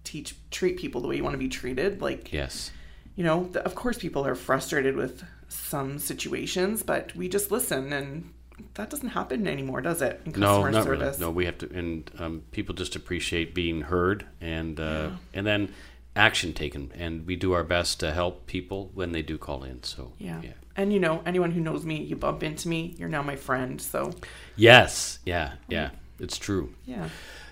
teach 0.04 0.34
treat 0.50 0.78
people 0.78 1.00
the 1.00 1.08
way 1.08 1.16
you 1.16 1.24
want 1.24 1.34
to 1.34 1.38
be 1.38 1.48
treated, 1.48 2.00
like 2.00 2.32
Yes. 2.32 2.70
you 3.16 3.24
know, 3.24 3.50
of 3.64 3.74
course 3.74 3.98
people 3.98 4.26
are 4.26 4.34
frustrated 4.34 4.96
with 4.96 5.22
some 5.48 5.98
situations, 5.98 6.82
but 6.82 7.14
we 7.16 7.28
just 7.28 7.50
listen 7.50 7.92
and. 7.92 8.32
That 8.74 8.90
doesn't 8.90 9.10
happen 9.10 9.46
anymore, 9.46 9.80
does 9.82 10.02
it? 10.02 10.20
In 10.24 10.32
No, 10.32 10.64
not 10.68 10.82
service. 10.82 11.00
really. 11.00 11.18
No, 11.20 11.30
we 11.30 11.44
have 11.44 11.58
to, 11.58 11.70
and 11.72 12.10
um, 12.18 12.42
people 12.50 12.74
just 12.74 12.96
appreciate 12.96 13.54
being 13.54 13.82
heard, 13.82 14.26
and 14.40 14.80
uh, 14.80 15.10
and 15.32 15.46
then 15.46 15.72
action 16.16 16.52
taken, 16.52 16.90
and 16.96 17.24
we 17.24 17.36
do 17.36 17.52
our 17.52 17.62
best 17.62 18.00
to 18.00 18.10
help 18.10 18.48
people 18.48 18.90
when 18.94 19.12
they 19.12 19.22
do 19.22 19.38
call 19.38 19.62
in. 19.62 19.84
So 19.84 20.12
Yeah. 20.18 20.40
yeah. 20.42 20.50
And 20.78 20.92
you 20.92 21.00
know, 21.00 21.20
anyone 21.26 21.50
who 21.50 21.60
knows 21.60 21.84
me, 21.84 21.96
you 22.02 22.14
bump 22.14 22.42
into 22.44 22.68
me, 22.68 22.94
you're 22.98 23.08
now 23.08 23.20
my 23.22 23.34
friend. 23.34 23.80
So, 23.80 24.12
Yes, 24.54 25.18
yeah, 25.26 25.54
yeah, 25.68 25.90
it's 26.20 26.38
true. 26.38 26.72
yeah. 26.86 27.08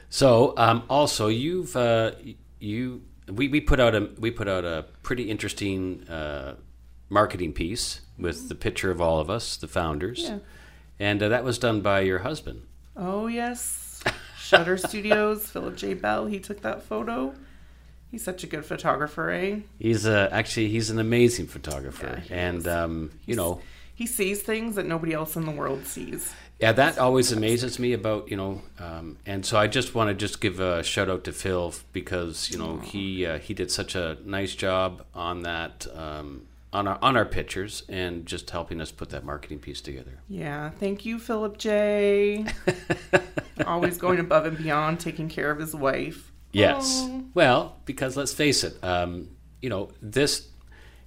So, 0.08 0.54
um, 0.56 0.84
also, 0.88 1.26
you've 1.26 1.74
uh, 1.76 2.12
you 2.60 3.02
we, 3.28 3.48
we 3.48 3.60
put 3.60 3.80
out 3.80 3.96
a 3.96 4.08
we 4.20 4.30
put 4.30 4.46
out 4.48 4.64
a 4.64 4.86
pretty 5.02 5.24
interesting 5.28 6.08
uh, 6.08 6.54
marketing 7.08 7.52
piece 7.52 8.00
with 8.16 8.48
the 8.48 8.54
picture 8.54 8.92
of 8.92 9.00
all 9.00 9.18
of 9.18 9.28
us, 9.28 9.56
the 9.56 9.66
founders, 9.68 10.20
Yeah. 10.22 10.38
and 11.00 11.20
uh, 11.20 11.28
that 11.28 11.42
was 11.42 11.58
done 11.58 11.80
by 11.80 12.00
your 12.02 12.20
husband. 12.20 12.62
Oh, 12.96 13.26
yes. 13.26 14.02
Shutter 14.38 14.76
Studios, 14.78 15.50
Philip 15.50 15.76
J. 15.76 15.94
Bell, 15.94 16.26
he 16.26 16.38
took 16.38 16.62
that 16.62 16.82
photo. 16.84 17.34
He's 18.16 18.24
such 18.24 18.42
a 18.44 18.46
good 18.46 18.64
photographer, 18.64 19.28
eh? 19.28 19.58
He's 19.78 20.06
uh, 20.06 20.30
actually 20.32 20.70
he's 20.70 20.88
an 20.88 20.98
amazing 20.98 21.48
photographer, 21.48 22.22
Yeah, 22.30 22.34
and 22.34 22.66
um, 22.66 23.10
you 23.26 23.36
know. 23.36 23.60
He 23.94 24.06
sees 24.06 24.40
things 24.40 24.76
that 24.76 24.86
nobody 24.86 25.12
else 25.12 25.36
in 25.36 25.44
the 25.44 25.50
world 25.50 25.84
sees. 25.84 26.34
Yeah, 26.58 26.72
that 26.72 26.98
always 26.98 27.30
amazes 27.30 27.78
me 27.78 27.92
about 27.92 28.30
you 28.30 28.38
know, 28.38 28.62
um, 28.78 29.18
and 29.26 29.44
so 29.44 29.58
I 29.58 29.66
just 29.66 29.94
want 29.94 30.08
to 30.08 30.14
just 30.14 30.40
give 30.40 30.60
a 30.60 30.82
shout 30.82 31.10
out 31.10 31.24
to 31.24 31.32
Phil 31.32 31.74
because 31.92 32.50
you 32.50 32.56
know 32.56 32.78
he 32.78 33.26
uh, 33.26 33.38
he 33.38 33.52
did 33.52 33.70
such 33.70 33.94
a 33.94 34.16
nice 34.24 34.54
job 34.54 35.04
on 35.14 35.42
that 35.42 35.86
um, 35.94 36.46
on 36.72 36.88
our 36.88 36.98
on 37.02 37.18
our 37.18 37.26
pictures 37.26 37.82
and 37.86 38.24
just 38.24 38.48
helping 38.48 38.80
us 38.80 38.90
put 38.90 39.10
that 39.10 39.26
marketing 39.26 39.58
piece 39.58 39.82
together. 39.82 40.20
Yeah. 40.26 40.70
Thank 40.70 41.04
you, 41.04 41.18
Philip 41.18 41.58
J. 41.58 42.46
Always 43.66 43.98
going 43.98 44.20
above 44.20 44.46
and 44.46 44.56
beyond, 44.56 45.00
taking 45.00 45.28
care 45.28 45.50
of 45.50 45.58
his 45.58 45.74
wife. 45.74 46.32
Yes, 46.56 47.04
Oh. 47.08 47.24
well, 47.34 47.76
because 47.84 48.16
let's 48.16 48.32
face 48.34 48.64
it, 48.64 48.74
um, 48.82 49.28
you 49.62 49.68
know 49.68 49.90
this 50.02 50.48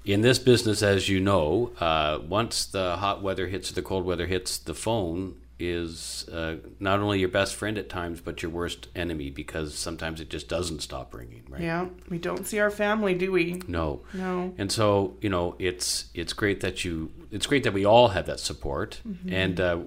in 0.06 0.22
this 0.22 0.40
business, 0.40 0.82
as 0.82 1.10
you 1.10 1.20
know, 1.20 1.72
uh, 1.80 2.20
once 2.28 2.66
the 2.66 2.96
hot 2.98 3.22
weather 3.22 3.48
hits 3.48 3.70
or 3.70 3.74
the 3.76 3.82
cold 3.82 4.06
weather 4.06 4.26
hits, 4.28 4.58
the 4.58 4.74
phone 4.74 5.36
is 5.62 6.26
uh, 6.32 6.56
not 6.80 7.02
only 7.02 7.20
your 7.20 7.28
best 7.28 7.54
friend 7.54 7.78
at 7.78 7.90
times, 7.90 8.22
but 8.22 8.42
your 8.42 8.50
worst 8.50 8.88
enemy 8.96 9.30
because 9.30 9.76
sometimes 9.76 10.22
it 10.22 10.30
just 10.30 10.48
doesn't 10.48 10.80
stop 10.82 11.14
ringing, 11.14 11.44
right? 11.50 11.62
Yeah. 11.62 11.88
We 12.10 12.18
don't 12.18 12.48
see 12.48 12.60
our 12.60 12.72
family, 12.72 13.14
do 13.14 13.30
we? 13.34 13.62
No. 13.68 14.02
No. 14.14 14.54
And 14.58 14.72
so 14.72 15.18
you 15.22 15.30
know, 15.30 15.56
it's 15.60 16.06
it's 16.14 16.32
great 16.34 16.62
that 16.62 16.86
you 16.86 17.12
it's 17.32 17.46
great 17.46 17.64
that 17.64 17.74
we 17.74 17.84
all 17.86 18.10
have 18.10 18.26
that 18.28 18.40
support, 18.40 19.02
and 19.28 19.60
uh, 19.60 19.80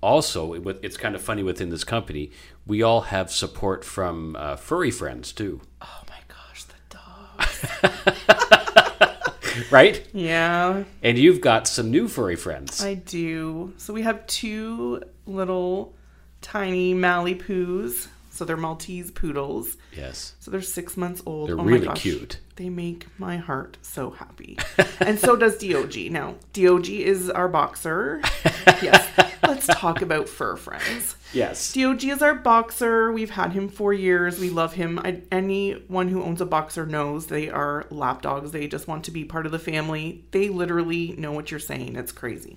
also 0.00 0.54
it's 0.82 0.96
kind 0.96 1.14
of 1.14 1.20
funny 1.22 1.42
within 1.42 1.70
this 1.70 1.84
company, 1.84 2.30
we 2.66 2.82
all 2.82 3.02
have 3.02 3.30
support 3.30 3.84
from 3.84 4.36
uh, 4.36 4.56
furry 4.56 4.90
friends 4.90 5.32
too, 5.32 5.60
Oh 5.80 6.02
my 6.08 6.18
gosh, 6.28 6.64
the 6.64 6.74
dog. 9.60 9.70
right? 9.70 10.06
Yeah. 10.12 10.84
And 11.02 11.18
you've 11.18 11.40
got 11.40 11.66
some 11.68 11.90
new 11.90 12.08
furry 12.08 12.36
friends. 12.36 12.82
I 12.82 12.94
do. 12.94 13.72
So 13.76 13.92
we 13.92 14.02
have 14.02 14.26
two 14.26 15.02
little 15.26 15.94
tiny 16.40 16.94
Maltipoos. 16.94 18.08
So 18.40 18.46
they're 18.46 18.56
Maltese 18.56 19.10
poodles. 19.10 19.76
yes, 19.94 20.32
So 20.40 20.50
they're 20.50 20.62
six 20.62 20.96
months 20.96 21.22
old. 21.26 21.50
they're 21.50 21.60
oh 21.60 21.62
my 21.62 21.72
really 21.72 21.88
gosh. 21.88 22.00
cute. 22.00 22.40
They 22.56 22.70
make 22.70 23.06
my 23.18 23.36
heart 23.36 23.76
so 23.82 24.08
happy. 24.12 24.56
and 25.00 25.18
so 25.18 25.36
does 25.36 25.58
DOG. 25.58 26.10
Now, 26.10 26.36
DOG 26.54 26.88
is 26.88 27.28
our 27.28 27.48
boxer. 27.48 28.22
yes. 28.80 29.06
Let's 29.46 29.66
talk 29.66 30.00
about 30.00 30.26
fur 30.26 30.56
friends. 30.56 31.16
Yes. 31.34 31.74
DOG 31.74 32.02
is 32.02 32.22
our 32.22 32.34
boxer. 32.34 33.12
We've 33.12 33.28
had 33.28 33.52
him 33.52 33.68
for 33.68 33.92
years. 33.92 34.40
We 34.40 34.48
love 34.48 34.72
him. 34.72 34.98
I, 34.98 35.20
anyone 35.30 36.08
who 36.08 36.22
owns 36.22 36.40
a 36.40 36.46
boxer 36.46 36.86
knows 36.86 37.26
they 37.26 37.50
are 37.50 37.84
lap 37.90 38.22
dogs. 38.22 38.52
They 38.52 38.68
just 38.68 38.88
want 38.88 39.04
to 39.04 39.10
be 39.10 39.22
part 39.26 39.44
of 39.44 39.52
the 39.52 39.58
family. 39.58 40.24
They 40.30 40.48
literally 40.48 41.14
know 41.18 41.32
what 41.32 41.50
you're 41.50 41.60
saying. 41.60 41.96
It's 41.96 42.10
crazy. 42.10 42.56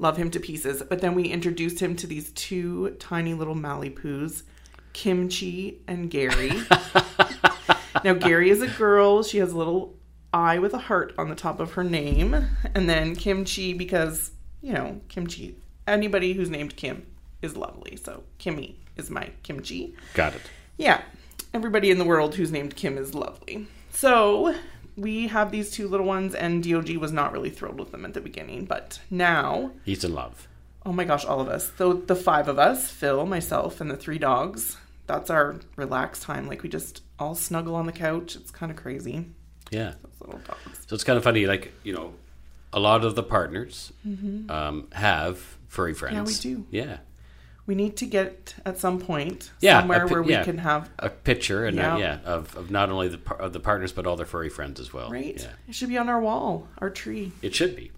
Love 0.00 0.16
him 0.16 0.30
to 0.32 0.40
pieces. 0.40 0.82
But 0.82 1.00
then 1.00 1.14
we 1.14 1.24
introduced 1.26 1.78
him 1.78 1.94
to 1.96 2.08
these 2.08 2.30
two 2.32 2.96
tiny 2.98 3.34
little 3.34 3.54
Maltipoos, 3.56 4.42
Kimchi 4.92 5.80
and 5.86 6.10
Gary. 6.10 6.52
now, 8.04 8.14
Gary 8.14 8.50
is 8.50 8.62
a 8.62 8.68
girl. 8.68 9.22
She 9.22 9.38
has 9.38 9.52
a 9.52 9.56
little 9.58 9.94
eye 10.32 10.58
with 10.58 10.74
a 10.74 10.78
heart 10.78 11.14
on 11.18 11.28
the 11.28 11.34
top 11.34 11.60
of 11.60 11.72
her 11.72 11.84
name. 11.84 12.46
And 12.74 12.88
then 12.88 13.16
Kimchi, 13.16 13.72
because, 13.72 14.32
you 14.60 14.72
know, 14.72 15.00
Kimchi, 15.08 15.56
anybody 15.86 16.32
who's 16.32 16.50
named 16.50 16.76
Kim 16.76 17.06
is 17.42 17.56
lovely. 17.56 17.96
So 17.96 18.22
Kimmy 18.38 18.74
is 18.96 19.10
my 19.10 19.30
Kimchi. 19.42 19.94
Got 20.14 20.34
it. 20.34 20.42
Yeah, 20.76 21.02
everybody 21.54 21.90
in 21.90 21.98
the 21.98 22.04
world 22.04 22.34
who's 22.34 22.52
named 22.52 22.76
Kim 22.76 22.98
is 22.98 23.14
lovely. 23.14 23.66
So 23.90 24.54
we 24.96 25.28
have 25.28 25.50
these 25.50 25.70
two 25.70 25.88
little 25.88 26.06
ones, 26.06 26.34
and 26.34 26.62
DOG 26.62 26.96
was 26.96 27.12
not 27.12 27.32
really 27.32 27.50
thrilled 27.50 27.78
with 27.78 27.92
them 27.92 28.04
at 28.04 28.14
the 28.14 28.20
beginning, 28.20 28.64
but 28.64 29.00
now, 29.10 29.72
He's 29.84 30.04
in 30.04 30.14
love. 30.14 30.48
Oh 30.88 30.92
my 30.92 31.04
gosh, 31.04 31.24
all 31.26 31.40
of 31.40 31.48
us. 31.48 31.70
So 31.76 31.92
the 31.92 32.16
five 32.16 32.48
of 32.48 32.58
us, 32.58 32.90
Phil, 32.90 33.26
myself, 33.26 33.80
and 33.80 33.90
the 33.90 33.96
three 33.96 34.18
dogs, 34.18 34.76
that's 35.06 35.28
our 35.28 35.56
relaxed 35.76 36.22
time. 36.22 36.46
Like 36.48 36.62
we 36.62 36.68
just 36.70 37.02
all 37.18 37.34
snuggle 37.34 37.74
on 37.74 37.84
the 37.86 37.92
couch. 37.92 38.34
It's 38.36 38.50
kind 38.50 38.72
of 38.72 38.76
crazy. 38.78 39.26
Yeah. 39.70 39.92
Those 40.02 40.20
little 40.20 40.40
dogs. 40.46 40.86
So 40.86 40.94
it's 40.94 41.04
kind 41.04 41.18
of 41.18 41.22
funny, 41.24 41.46
like 41.46 41.72
you 41.84 41.92
know, 41.92 42.14
a 42.72 42.80
lot 42.80 43.04
of 43.04 43.14
the 43.16 43.22
partners 43.22 43.92
um, 44.48 44.88
have 44.92 45.38
furry 45.68 45.92
friends. 45.94 46.40
Mm-hmm. 46.40 46.62
do. 46.62 46.66
Yeah. 46.70 46.96
We 47.66 47.74
need 47.74 47.98
to 47.98 48.06
get 48.06 48.54
at 48.64 48.78
some 48.78 48.98
point 48.98 49.50
Yeah, 49.60 49.80
somewhere 49.80 50.06
pi- 50.06 50.12
where 50.12 50.22
we 50.22 50.32
yeah. 50.32 50.42
can 50.42 50.56
have 50.56 50.88
A 51.00 51.10
picture 51.10 51.66
and 51.66 51.76
Yeah. 51.76 51.94
uh, 51.94 51.98
yeah, 51.98 52.18
of, 52.24 52.56
of 52.56 52.70
not 52.70 52.88
only 52.88 53.08
the 53.08 53.18
par- 53.18 53.36
of 53.42 53.52
the 53.52 53.60
partners 53.60 53.92
but 53.92 54.06
all 54.06 54.16
their 54.16 54.24
furry 54.24 54.48
friends 54.48 54.80
as 54.80 54.90
well. 54.94 55.10
right. 55.10 55.36
Yeah. 55.38 55.50
It 55.68 55.74
should 55.74 55.90
be 55.90 55.98
on 55.98 56.08
our 56.08 56.18
wall, 56.18 56.66
our 56.78 56.88
tree. 56.88 57.32
It 57.42 57.54
should 57.54 57.76
be. 57.76 57.90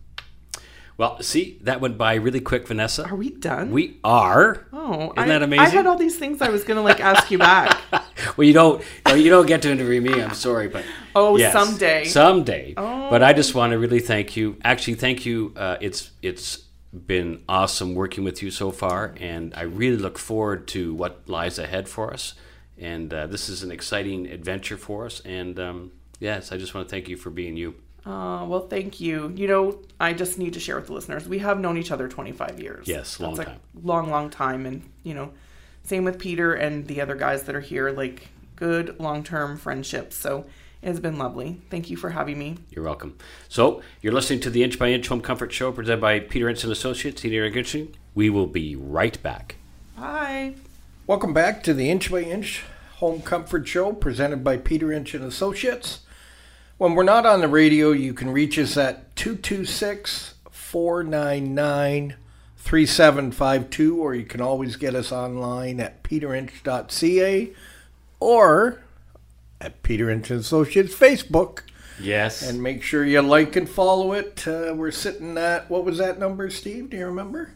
Well, 1.00 1.22
see, 1.22 1.56
that 1.62 1.80
went 1.80 1.96
by 1.96 2.16
really 2.16 2.42
quick, 2.42 2.68
Vanessa. 2.68 3.08
Are 3.08 3.16
we 3.16 3.30
done? 3.30 3.70
We 3.70 3.98
are. 4.04 4.66
Oh, 4.70 5.14
Isn't 5.16 5.18
I, 5.18 5.38
that 5.38 5.58
I 5.58 5.66
had 5.66 5.86
all 5.86 5.96
these 5.96 6.18
things 6.18 6.42
I 6.42 6.50
was 6.50 6.62
gonna 6.62 6.82
like 6.82 7.00
ask 7.00 7.30
you 7.30 7.38
back. 7.38 7.80
Well, 8.36 8.46
you 8.46 8.52
don't. 8.52 8.84
no, 9.06 9.14
You 9.14 9.30
don't 9.30 9.46
get 9.46 9.62
to 9.62 9.70
interview 9.72 10.02
me. 10.02 10.22
I'm 10.22 10.34
sorry, 10.34 10.68
but 10.68 10.84
Oh, 11.14 11.38
yes, 11.38 11.54
someday. 11.54 12.04
someday. 12.04 12.74
Oh. 12.76 13.08
But 13.08 13.22
I 13.22 13.32
just 13.32 13.54
want 13.54 13.70
to 13.70 13.78
really 13.78 14.00
thank 14.00 14.36
you. 14.36 14.58
Actually, 14.62 14.96
thank 14.96 15.24
you. 15.24 15.54
Uh, 15.56 15.78
it's 15.80 16.10
it's 16.20 16.66
been 16.92 17.42
awesome 17.48 17.94
working 17.94 18.22
with 18.22 18.42
you 18.42 18.50
so 18.50 18.70
far, 18.70 19.14
and 19.18 19.54
I 19.56 19.62
really 19.62 19.96
look 19.96 20.18
forward 20.18 20.68
to 20.68 20.92
what 20.92 21.22
lies 21.30 21.58
ahead 21.58 21.88
for 21.88 22.12
us. 22.12 22.34
And 22.76 23.12
uh, 23.14 23.26
this 23.26 23.48
is 23.48 23.62
an 23.62 23.70
exciting 23.72 24.26
adventure 24.26 24.76
for 24.76 25.06
us. 25.06 25.20
And 25.20 25.58
um, 25.58 25.92
yes, 26.18 26.52
I 26.52 26.58
just 26.58 26.74
want 26.74 26.86
to 26.86 26.90
thank 26.90 27.08
you 27.08 27.16
for 27.16 27.30
being 27.30 27.56
you. 27.56 27.76
Uh, 28.06 28.46
well, 28.48 28.66
thank 28.68 29.00
you. 29.00 29.32
You 29.36 29.46
know, 29.46 29.78
I 29.98 30.12
just 30.12 30.38
need 30.38 30.54
to 30.54 30.60
share 30.60 30.76
with 30.76 30.86
the 30.86 30.92
listeners. 30.94 31.28
We 31.28 31.38
have 31.40 31.60
known 31.60 31.76
each 31.76 31.90
other 31.90 32.08
25 32.08 32.60
years. 32.60 32.88
Yes, 32.88 33.20
long 33.20 33.34
That's 33.34 33.48
time. 33.48 33.60
A 33.82 33.86
long, 33.86 34.10
long 34.10 34.30
time. 34.30 34.66
And, 34.66 34.88
you 35.02 35.14
know, 35.14 35.32
same 35.82 36.04
with 36.04 36.18
Peter 36.18 36.54
and 36.54 36.86
the 36.86 37.00
other 37.00 37.14
guys 37.14 37.42
that 37.44 37.54
are 37.54 37.60
here. 37.60 37.90
Like, 37.90 38.28
good 38.56 39.00
long 39.00 39.24
term 39.24 39.56
friendships. 39.56 40.16
So 40.16 40.46
it's 40.82 41.00
been 41.00 41.18
lovely. 41.18 41.60
Thank 41.68 41.90
you 41.90 41.96
for 41.96 42.10
having 42.10 42.38
me. 42.38 42.58
You're 42.70 42.84
welcome. 42.84 43.18
So 43.48 43.82
you're 44.00 44.12
listening 44.12 44.40
to 44.40 44.50
the 44.50 44.62
Inch 44.62 44.78
by 44.78 44.90
Inch 44.90 45.08
Home 45.08 45.20
Comfort 45.20 45.52
Show 45.52 45.72
presented 45.72 46.00
by 46.00 46.20
Peter 46.20 46.48
Inch 46.48 46.62
and 46.62 46.72
Associates, 46.72 47.22
Heating 47.22 47.38
Air 47.38 47.90
We 48.14 48.30
will 48.30 48.46
be 48.46 48.76
right 48.76 49.20
back. 49.22 49.56
Bye. 49.96 50.54
Welcome 51.06 51.34
back 51.34 51.62
to 51.64 51.74
the 51.74 51.90
Inch 51.90 52.10
by 52.10 52.20
Inch 52.20 52.62
Home 52.96 53.20
Comfort 53.20 53.66
Show 53.66 53.92
presented 53.92 54.44
by 54.44 54.56
Peter 54.56 54.92
Inch 54.92 55.14
and 55.14 55.24
Associates. 55.24 56.00
When 56.80 56.94
we're 56.94 57.02
not 57.02 57.26
on 57.26 57.42
the 57.42 57.48
radio, 57.48 57.90
you 57.90 58.14
can 58.14 58.30
reach 58.30 58.58
us 58.58 58.74
at 58.78 59.14
226 59.14 60.32
499 60.50 62.16
3752, 62.56 64.00
or 64.00 64.14
you 64.14 64.24
can 64.24 64.40
always 64.40 64.76
get 64.76 64.94
us 64.94 65.12
online 65.12 65.78
at 65.78 66.02
peterinch.ca 66.02 67.52
or 68.18 68.82
at 69.60 69.82
Peter 69.82 70.08
Inch 70.08 70.30
Associates 70.30 70.94
Facebook. 70.94 71.64
Yes. 72.00 72.40
And 72.40 72.62
make 72.62 72.82
sure 72.82 73.04
you 73.04 73.20
like 73.20 73.56
and 73.56 73.68
follow 73.68 74.14
it. 74.14 74.48
Uh, 74.48 74.72
we're 74.74 74.90
sitting 74.90 75.36
at, 75.36 75.70
what 75.70 75.84
was 75.84 75.98
that 75.98 76.18
number, 76.18 76.48
Steve? 76.48 76.88
Do 76.88 76.96
you 76.96 77.04
remember? 77.04 77.52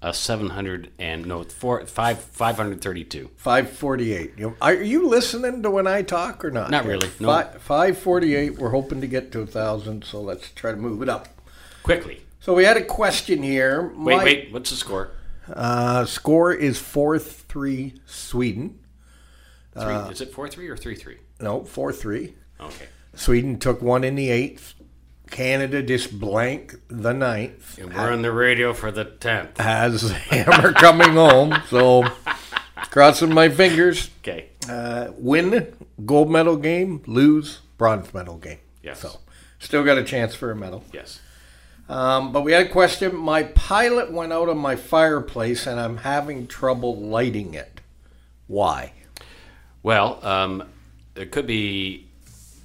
A 0.00 0.14
700 0.14 0.92
and 0.98 1.26
no 1.26 1.42
four 1.42 1.84
five 1.86 2.20
532 2.20 3.30
548 3.36 4.32
you 4.38 4.56
are 4.60 4.74
you 4.74 5.08
listening 5.08 5.62
to 5.62 5.70
when 5.70 5.86
i 5.88 6.02
talk 6.02 6.44
or 6.44 6.50
not? 6.52 6.70
Not 6.70 6.84
really, 6.84 7.10
no. 7.18 7.26
Fi- 7.28 7.58
548 7.58 8.58
we're 8.58 8.70
hoping 8.70 9.00
to 9.00 9.06
get 9.08 9.32
to 9.32 9.40
a 9.40 9.46
thousand 9.46 10.04
so 10.04 10.20
let's 10.20 10.50
try 10.52 10.70
to 10.70 10.76
move 10.76 11.02
it 11.02 11.08
up. 11.08 11.28
Quickly. 11.82 12.22
So 12.40 12.54
we 12.54 12.64
had 12.64 12.76
a 12.76 12.84
question 12.84 13.42
here. 13.42 13.92
Wait 13.96 14.16
My- 14.16 14.24
wait 14.24 14.52
what's 14.52 14.70
the 14.70 14.76
score? 14.76 15.10
Uh, 15.52 16.04
score 16.04 16.52
is 16.52 16.78
4-3 16.78 17.98
sweden. 18.06 18.78
Three, 19.74 19.82
Uh, 19.84 20.10
is 20.10 20.20
it 20.20 20.32
4-3 20.32 20.68
or 20.68 20.76
3-3 20.76 21.16
no 21.40 21.60
4-3 21.62 22.34
okay. 22.60 22.86
Sweden 23.14 23.58
took 23.58 23.80
one 23.82 24.04
in 24.04 24.14
the 24.14 24.28
eighth 24.30 24.74
canada 25.30 25.82
just 25.82 26.18
blank 26.18 26.74
the 26.88 27.12
ninth 27.12 27.78
and 27.78 27.94
we're 27.94 28.12
on 28.12 28.22
the 28.22 28.32
radio 28.32 28.72
for 28.72 28.90
the 28.90 29.04
10th 29.04 29.58
has 29.58 30.10
hammer 30.30 30.72
coming 30.72 31.12
home 31.12 31.54
so 31.68 32.02
crossing 32.90 33.32
my 33.32 33.48
fingers 33.48 34.10
okay 34.20 34.48
uh, 34.68 35.12
win 35.16 35.74
gold 36.04 36.30
medal 36.30 36.56
game, 36.56 37.02
lose 37.06 37.60
bronze 37.76 38.12
medal 38.12 38.36
game. 38.36 38.58
Yes. 38.82 39.00
So 39.00 39.18
still 39.58 39.84
got 39.84 39.98
a 39.98 40.04
chance 40.04 40.34
for 40.34 40.50
a 40.50 40.56
medal. 40.56 40.84
yes 40.92 41.20
Um, 41.88 42.32
but 42.32 42.42
we 42.42 42.52
had 42.52 42.66
a 42.66 42.68
question. 42.68 43.16
My 43.16 43.44
pilot 43.44 44.12
went 44.12 44.32
out 44.32 44.48
on 44.48 44.58
my 44.58 44.76
fireplace 44.76 45.66
and 45.66 45.80
I'm 45.80 45.98
having 45.98 46.46
trouble 46.46 46.96
lighting 46.96 47.54
it. 47.54 47.80
Why? 48.46 48.92
well 49.82 50.24
um, 50.26 50.64
there 51.14 51.26
could 51.26 51.46
be 51.46 52.07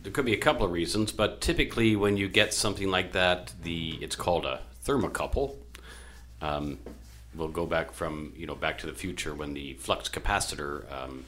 there 0.04 0.12
could 0.12 0.26
be 0.26 0.34
a 0.34 0.38
couple 0.38 0.66
of 0.66 0.72
reasons 0.72 1.12
but 1.12 1.42
typically 1.42 1.96
when 1.96 2.18
you 2.18 2.28
get 2.28 2.54
something 2.54 2.90
like 2.92 3.14
that 3.14 3.54
the 3.64 3.98
it's 4.02 4.16
called 4.16 4.46
a 4.46 4.60
thermocouple. 4.86 5.56
Um, 6.42 6.80
we'll 7.36 7.48
go 7.48 7.66
back 7.66 7.94
from 7.94 8.34
you 8.36 8.46
know 8.46 8.56
back 8.56 8.78
to 8.80 8.88
the 8.88 8.94
future 8.94 9.34
when 9.34 9.54
the 9.54 9.74
flux 9.76 10.10
capacitor 10.10 10.92
um, 10.92 11.26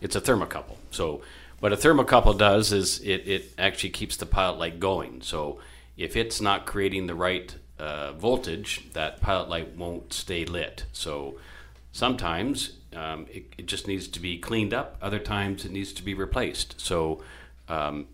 it's 0.00 0.16
a 0.16 0.20
thermocouple. 0.20 0.76
So 0.90 1.22
what 1.60 1.72
a 1.72 1.76
thermocouple 1.76 2.38
does 2.38 2.72
is 2.72 3.00
it, 3.00 3.26
it 3.26 3.52
actually 3.58 3.90
keeps 3.90 4.16
the 4.16 4.26
pilot 4.26 4.58
light 4.58 4.80
going. 4.80 5.22
So 5.22 5.60
if 5.96 6.16
it's 6.16 6.40
not 6.40 6.66
creating 6.66 7.06
the 7.06 7.14
right 7.14 7.54
uh, 7.78 8.12
voltage 8.12 8.88
that 8.92 9.20
pilot 9.20 9.48
light 9.48 9.76
won't 9.76 10.12
stay 10.12 10.44
lit. 10.44 10.84
So 10.92 11.38
sometimes 11.92 12.74
um, 12.94 13.26
it, 13.30 13.52
it 13.58 13.66
just 13.66 13.86
needs 13.86 14.08
to 14.08 14.20
be 14.20 14.38
cleaned 14.38 14.74
up. 14.74 14.96
Other 15.02 15.18
times 15.18 15.64
it 15.64 15.72
needs 15.72 15.92
to 15.94 16.02
be 16.02 16.14
replaced. 16.14 16.80
So 16.80 17.22
um, 17.68 18.08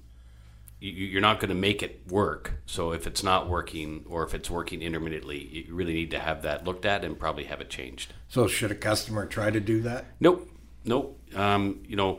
you, 0.81 0.93
you're 0.93 1.21
not 1.23 1.41
going 1.41 1.49
to 1.49 1.55
make 1.55 1.83
it 1.83 2.03
work. 2.09 2.55
So 2.67 2.93
if 2.93 3.07
it's 3.07 3.23
not 3.23 3.49
working, 3.49 4.05
or 4.09 4.23
if 4.25 4.35
it's 4.35 4.51
working 4.51 4.83
intermittently, 4.83 5.67
you 5.67 5.75
really 5.75 5.95
need 5.95 6.11
to 6.11 6.19
have 6.19 6.43
that 6.43 6.65
looked 6.65 6.85
at 6.85 7.05
and 7.05 7.19
probably 7.19 7.45
have 7.45 7.61
it 7.61 7.71
changed. 7.71 8.13
So 8.29 8.47
should 8.47 8.71
a 8.71 8.75
customer 8.75 9.27
try 9.27 9.51
to 9.51 9.61
do 9.61 9.81
that? 9.83 10.07
Nope, 10.21 10.49
nope. 10.85 11.19
Um, 11.35 11.83
you 11.89 11.97
know, 11.97 12.19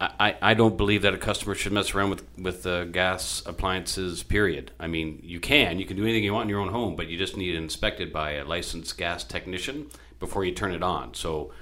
I, 0.00 0.10
I 0.20 0.36
I 0.50 0.54
don't 0.54 0.76
believe 0.76 1.02
that 1.02 1.14
a 1.14 1.18
customer 1.18 1.54
should 1.54 1.72
mess 1.72 1.94
around 1.94 2.10
with 2.10 2.24
with 2.38 2.66
uh, 2.66 2.84
gas 2.84 3.42
appliances. 3.46 4.22
Period. 4.22 4.72
I 4.78 4.86
mean, 4.86 5.20
you 5.22 5.40
can 5.40 5.78
you 5.78 5.86
can 5.86 5.96
do 5.96 6.04
anything 6.04 6.24
you 6.24 6.32
want 6.32 6.44
in 6.44 6.50
your 6.50 6.60
own 6.60 6.68
home, 6.70 6.96
but 6.96 7.08
you 7.08 7.16
just 7.16 7.36
need 7.36 7.54
it 7.54 7.58
inspected 7.58 8.12
by 8.12 8.32
a 8.32 8.44
licensed 8.44 8.96
gas 8.98 9.24
technician 9.24 9.86
before 10.18 10.44
you 10.44 10.52
turn 10.52 10.72
it 10.72 10.82
on. 10.82 11.14
So 11.14 11.52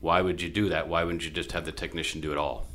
why 0.00 0.22
would 0.22 0.40
you 0.40 0.48
do 0.48 0.68
that? 0.70 0.88
Why 0.88 1.04
wouldn't 1.04 1.24
you 1.24 1.30
just 1.30 1.52
have 1.52 1.66
the 1.66 1.72
technician 1.72 2.20
do 2.20 2.32
it 2.32 2.38
all? 2.38 2.66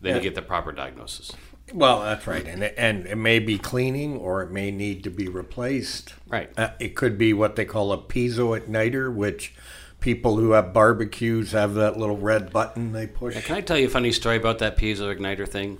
Then 0.00 0.10
Yeah. 0.10 0.16
you 0.16 0.22
get 0.22 0.34
the 0.34 0.42
proper 0.42 0.72
diagnosis. 0.72 1.32
Well, 1.72 2.00
that's 2.00 2.26
right, 2.26 2.46
and 2.46 2.62
it, 2.62 2.74
and 2.78 3.06
it 3.06 3.16
may 3.16 3.40
be 3.40 3.58
cleaning 3.58 4.16
or 4.16 4.42
it 4.42 4.50
may 4.50 4.70
need 4.70 5.04
to 5.04 5.10
be 5.10 5.28
replaced. 5.28 6.14
Right. 6.26 6.50
Uh, 6.56 6.70
it 6.78 6.96
could 6.96 7.18
be 7.18 7.34
what 7.34 7.56
they 7.56 7.66
call 7.66 7.92
a 7.92 7.98
piezo 7.98 8.58
igniter, 8.58 9.14
which 9.14 9.54
people 10.00 10.36
who 10.38 10.52
have 10.52 10.72
barbecues 10.72 11.52
have 11.52 11.74
that 11.74 11.98
little 11.98 12.16
red 12.16 12.50
button 12.52 12.92
they 12.92 13.06
push. 13.06 13.38
Can 13.44 13.56
I 13.56 13.60
tell 13.60 13.76
you 13.76 13.86
a 13.86 13.90
funny 13.90 14.12
story 14.12 14.36
about 14.36 14.60
that 14.60 14.78
piezo 14.78 15.14
igniter 15.14 15.46
thing? 15.46 15.76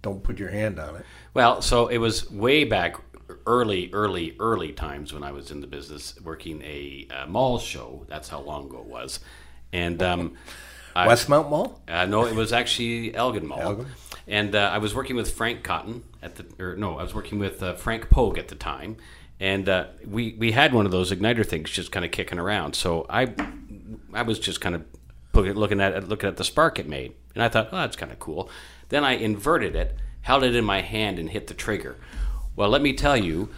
Don't 0.00 0.22
put 0.22 0.38
your 0.38 0.48
hand 0.50 0.78
on 0.78 0.96
it. 0.96 1.04
Well, 1.34 1.60
so 1.60 1.88
it 1.88 1.98
was 1.98 2.30
way 2.30 2.64
back 2.64 2.96
early, 3.46 3.90
early, 3.92 4.34
early 4.40 4.72
times 4.72 5.12
when 5.12 5.22
I 5.22 5.32
was 5.32 5.50
in 5.50 5.60
the 5.60 5.66
business 5.66 6.14
working 6.24 6.62
a, 6.62 7.06
uh 7.10 7.26
mall 7.26 7.58
show. 7.58 8.06
That's 8.08 8.28
how 8.28 8.40
long 8.40 8.66
ago 8.66 8.78
it 8.78 8.86
was. 8.86 9.20
And 9.72 10.02
um, 10.02 10.36
Westmount 11.06 11.50
Mall. 11.50 11.80
uh, 11.88 12.06
no, 12.06 12.26
it 12.26 12.34
was 12.34 12.52
actually 12.52 13.14
Elgin 13.14 13.46
Mall. 13.46 13.60
Elgin. 13.60 13.86
And 14.26 14.54
uh, 14.54 14.70
I 14.72 14.78
was 14.78 14.94
working 14.94 15.16
with 15.16 15.30
Frank 15.32 15.62
Cotton 15.62 16.04
at 16.22 16.36
the, 16.36 16.44
or 16.62 16.76
no, 16.76 16.98
I 16.98 17.02
was 17.02 17.14
working 17.14 17.38
with 17.38 17.62
uh, 17.62 17.74
Frank 17.74 18.10
Pogue 18.10 18.36
at 18.38 18.48
the 18.48 18.54
time, 18.54 18.96
and 19.40 19.68
uh, 19.68 19.86
we 20.06 20.34
we 20.38 20.52
had 20.52 20.74
one 20.74 20.84
of 20.84 20.92
those 20.92 21.10
igniter 21.10 21.46
things 21.46 21.70
just 21.70 21.92
kind 21.92 22.04
of 22.04 22.10
kicking 22.10 22.38
around. 22.38 22.74
So 22.74 23.06
I 23.08 23.32
I 24.12 24.22
was 24.22 24.38
just 24.38 24.60
kind 24.60 24.74
of 24.74 24.84
looking 25.32 25.80
at 25.80 26.08
looking 26.08 26.28
at 26.28 26.36
the 26.36 26.44
spark 26.44 26.78
it 26.78 26.86
made, 26.88 27.14
and 27.34 27.42
I 27.42 27.48
thought, 27.48 27.68
oh, 27.72 27.76
that's 27.76 27.96
kind 27.96 28.12
of 28.12 28.18
cool. 28.18 28.50
Then 28.90 29.04
I 29.04 29.12
inverted 29.12 29.74
it, 29.74 29.96
held 30.22 30.44
it 30.44 30.54
in 30.54 30.64
my 30.64 30.82
hand, 30.82 31.18
and 31.18 31.30
hit 31.30 31.46
the 31.46 31.54
trigger. 31.54 31.96
Well, 32.54 32.68
let 32.68 32.82
me 32.82 32.92
tell 32.92 33.16
you, 33.16 33.48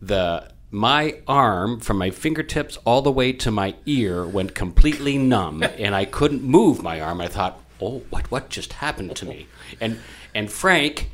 the 0.00 0.52
my 0.72 1.18
arm 1.28 1.78
from 1.80 1.98
my 1.98 2.10
fingertips 2.10 2.78
all 2.86 3.02
the 3.02 3.12
way 3.12 3.32
to 3.34 3.50
my 3.50 3.74
ear 3.84 4.26
went 4.26 4.54
completely 4.54 5.18
numb, 5.18 5.62
and 5.62 5.94
I 5.94 6.06
couldn't 6.06 6.42
move 6.42 6.82
my 6.82 6.98
arm. 6.98 7.20
I 7.20 7.28
thought, 7.28 7.60
oh, 7.80 8.02
what 8.08 8.30
what 8.30 8.48
just 8.48 8.72
happened 8.72 9.14
to 9.16 9.26
me? 9.26 9.46
And 9.80 10.00
and 10.34 10.50
Frank 10.50 11.10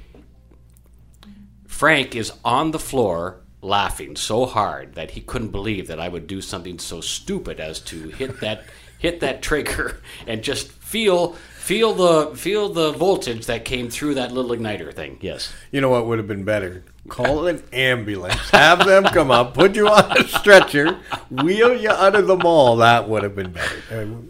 Frank 1.66 2.14
is 2.14 2.32
on 2.44 2.70
the 2.70 2.78
floor 2.78 3.40
laughing 3.60 4.14
so 4.14 4.46
hard 4.46 4.94
that 4.94 5.12
he 5.12 5.20
couldn't 5.20 5.48
believe 5.48 5.88
that 5.88 5.98
I 5.98 6.08
would 6.08 6.28
do 6.28 6.40
something 6.40 6.78
so 6.78 7.00
stupid 7.00 7.58
as 7.58 7.80
to 7.80 8.10
hit 8.10 8.40
that 8.40 8.64
hit 8.98 9.20
that 9.20 9.42
trigger 9.42 10.00
and 10.26 10.42
just 10.42 10.68
feel 10.70 11.32
feel 11.32 11.94
the 11.94 12.36
feel 12.36 12.68
the 12.68 12.92
voltage 12.92 13.46
that 13.46 13.64
came 13.64 13.90
through 13.90 14.14
that 14.14 14.32
little 14.32 14.56
igniter 14.56 14.94
thing. 14.94 15.18
Yes. 15.20 15.52
You 15.72 15.80
know 15.80 15.90
what 15.90 16.06
would 16.06 16.18
have 16.18 16.28
been 16.28 16.44
better? 16.44 16.84
Call 17.08 17.46
an 17.46 17.62
ambulance, 17.72 18.50
have 18.50 18.86
them 18.86 19.04
come 19.04 19.30
up, 19.30 19.54
put 19.54 19.74
you 19.74 19.88
on 19.88 20.16
a 20.18 20.28
stretcher, 20.28 20.98
wheel 21.30 21.74
you 21.74 21.90
out 21.90 22.14
of 22.14 22.26
the 22.26 22.36
mall. 22.36 22.76
That 22.76 23.08
would 23.08 23.22
have 23.22 23.34
been 23.34 23.52
better. 23.52 23.76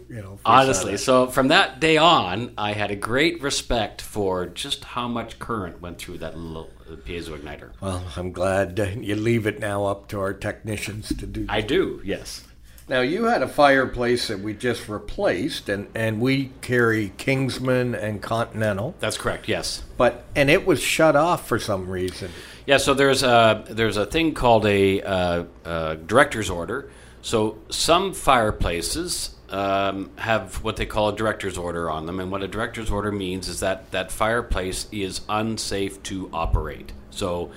You 0.09 0.21
know, 0.21 0.39
Honestly, 0.45 0.97
Saturday. 0.97 0.97
so 0.97 1.27
from 1.27 1.49
that 1.49 1.79
day 1.79 1.97
on, 1.97 2.53
I 2.57 2.73
had 2.73 2.91
a 2.91 2.95
great 2.95 3.41
respect 3.41 4.01
for 4.01 4.45
just 4.45 4.83
how 4.83 5.07
much 5.07 5.39
current 5.39 5.81
went 5.81 5.97
through 5.99 6.19
that 6.19 6.37
little 6.37 6.69
uh, 6.89 6.95
piezo 6.95 7.37
igniter. 7.37 7.71
Well, 7.81 8.03
I'm 8.15 8.31
glad 8.31 8.79
you 9.01 9.15
leave 9.15 9.45
it 9.45 9.59
now 9.59 9.85
up 9.85 10.07
to 10.09 10.19
our 10.19 10.33
technicians 10.33 11.09
to 11.09 11.25
do. 11.27 11.45
I 11.49 11.61
do, 11.61 12.01
yes. 12.03 12.43
Now 12.89 13.01
you 13.01 13.25
had 13.25 13.43
a 13.43 13.47
fireplace 13.47 14.29
that 14.29 14.39
we 14.39 14.55
just 14.55 14.89
replaced, 14.89 15.69
and 15.69 15.87
and 15.93 16.19
we 16.19 16.51
carry 16.61 17.13
Kingsman 17.17 17.93
and 17.93 18.19
Continental, 18.19 18.95
That's 18.99 19.17
correct, 19.17 19.47
yes. 19.47 19.83
but 19.95 20.25
and 20.35 20.49
it 20.49 20.65
was 20.65 20.81
shut 20.81 21.15
off 21.15 21.47
for 21.47 21.59
some 21.59 21.87
reason. 21.87 22.31
Yeah, 22.65 22.77
so 22.77 22.95
there's 22.95 23.21
a 23.21 23.63
there's 23.69 23.95
a 23.95 24.07
thing 24.07 24.33
called 24.33 24.65
a 24.65 25.01
uh, 25.03 25.43
uh, 25.63 25.95
director's 25.95 26.49
order. 26.49 26.89
So 27.21 27.59
some 27.69 28.13
fireplaces 28.13 29.35
um, 29.49 30.09
have 30.17 30.63
what 30.63 30.77
they 30.77 30.87
call 30.87 31.09
a 31.09 31.15
director's 31.15 31.59
order 31.59 31.91
on 31.91 32.07
them, 32.07 32.19
and 32.19 32.31
what 32.31 32.41
a 32.41 32.47
director's 32.47 32.89
order 32.89 33.11
means 33.11 33.47
is 33.47 33.59
that 33.59 33.91
that 33.91 34.11
fireplace 34.11 34.87
is 34.91 35.21
unsafe 35.29 36.01
to 36.03 36.27
operate. 36.33 36.91
So 37.11 37.51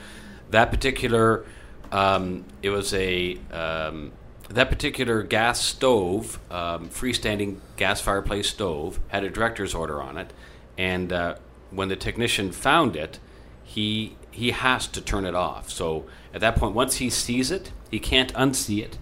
that 0.50 0.70
particular 0.70 1.46
um, 1.90 2.44
it 2.62 2.70
was 2.70 2.92
a 2.94 3.38
um, 3.50 4.12
that 4.48 4.68
particular 4.68 5.22
gas 5.22 5.60
stove, 5.60 6.38
um, 6.50 6.88
freestanding 6.88 7.58
gas 7.76 8.00
fireplace 8.00 8.50
stove, 8.50 9.00
had 9.08 9.24
a 9.24 9.30
director's 9.30 9.74
order 9.74 10.02
on 10.02 10.18
it, 10.18 10.32
and 10.76 11.12
uh, 11.12 11.36
when 11.70 11.88
the 11.88 11.96
technician 11.96 12.52
found 12.52 12.96
it, 12.96 13.18
he 13.64 14.16
he 14.30 14.50
has 14.50 14.86
to 14.88 15.00
turn 15.00 15.24
it 15.26 15.34
off. 15.34 15.70
So 15.70 16.06
at 16.32 16.40
that 16.40 16.56
point, 16.56 16.74
once 16.74 16.96
he 16.96 17.10
sees 17.10 17.50
it, 17.50 17.70
he 17.90 17.98
can't 18.00 18.32
unsee 18.34 18.82
it. 18.82 18.98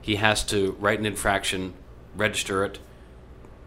He 0.00 0.16
has 0.16 0.42
to 0.44 0.72
write 0.80 0.98
an 0.98 1.06
infraction, 1.06 1.74
register 2.16 2.64
it, 2.64 2.78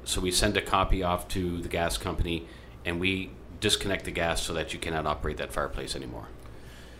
so 0.04 0.20
we 0.22 0.32
send 0.32 0.58
a 0.58 0.62
copy 0.62 1.02
off 1.04 1.28
to 1.30 1.62
the 1.62 1.70
gas 1.70 1.98
company, 1.98 2.48
and 2.84 3.00
we 3.00 3.32
disconnect 3.62 4.06
the 4.06 4.12
gas 4.12 4.42
so 4.42 4.54
that 4.54 4.74
you 4.74 4.80
cannot 4.80 5.06
operate 5.06 5.38
that 5.38 5.54
fireplace 5.54 5.96
anymore. 5.96 6.28